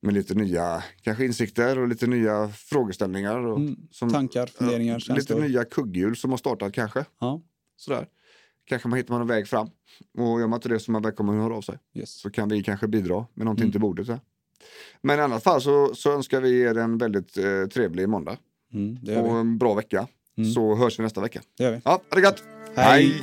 Med 0.04 0.14
lite 0.14 0.34
nya 0.34 0.84
kanske 1.02 1.24
insikter 1.24 1.78
och 1.78 1.88
lite 1.88 2.06
nya 2.06 2.48
frågeställningar. 2.48 3.38
Och 3.38 3.56
Mm. 3.58 3.76
som- 3.90 4.10
Tankar, 4.10 4.46
funderingar, 4.46 4.92
ja, 4.92 5.14
Lite 5.14 5.26
känslor. 5.26 5.40
nya 5.48 5.64
kugghjul 5.64 6.16
som 6.16 6.30
har 6.30 6.38
startat 6.38 6.72
kanske. 6.72 7.04
Ja, 7.20 7.40
Sådär. 7.76 8.06
Kanske 8.64 8.88
man 8.88 8.96
hittar 8.96 9.14
man 9.14 9.20
en 9.20 9.26
väg 9.28 9.48
fram. 9.48 9.68
Och 10.18 10.40
gör 10.40 10.46
man 10.46 10.56
inte 10.56 10.68
det 10.68 10.80
så 10.80 10.90
är 10.90 10.92
man 10.92 11.02
välkommen 11.02 11.36
att 11.36 11.42
höra 11.42 11.54
av 11.56 11.62
sig. 11.62 11.78
yes. 11.94 12.10
Så 12.20 12.30
kan 12.30 12.48
vi 12.48 12.62
kanske 12.62 12.88
bidra 12.88 13.26
med 13.34 13.44
någonting 13.44 13.62
Mm. 13.64 13.72
till 13.72 13.80
bordet. 13.80 14.06
Så. 14.06 14.18
Men 15.02 15.18
i 15.18 15.22
annat 15.22 15.42
fall 15.42 15.60
så, 15.62 15.94
så 15.94 16.12
önskar 16.12 16.40
vi 16.40 16.60
er 16.60 16.78
en 16.78 16.98
väldigt 16.98 17.38
eh, 17.38 17.66
trevlig 17.74 18.08
måndag. 18.08 18.36
Mm, 18.72 18.92
Och 19.02 19.08
vi. 19.08 19.14
en 19.40 19.58
bra 19.58 19.74
vecka. 19.74 20.06
Mm. 20.36 20.50
Så 20.52 20.74
hörs 20.74 20.98
vi 20.98 21.02
nästa 21.02 21.20
vecka. 21.20 21.40
Det 21.58 21.64
gör 21.64 21.70
vi. 21.72 21.80
Ja, 21.84 21.90
ha 22.10 22.16
det 22.16 22.20
gött! 22.22 22.42
Hej. 22.76 23.22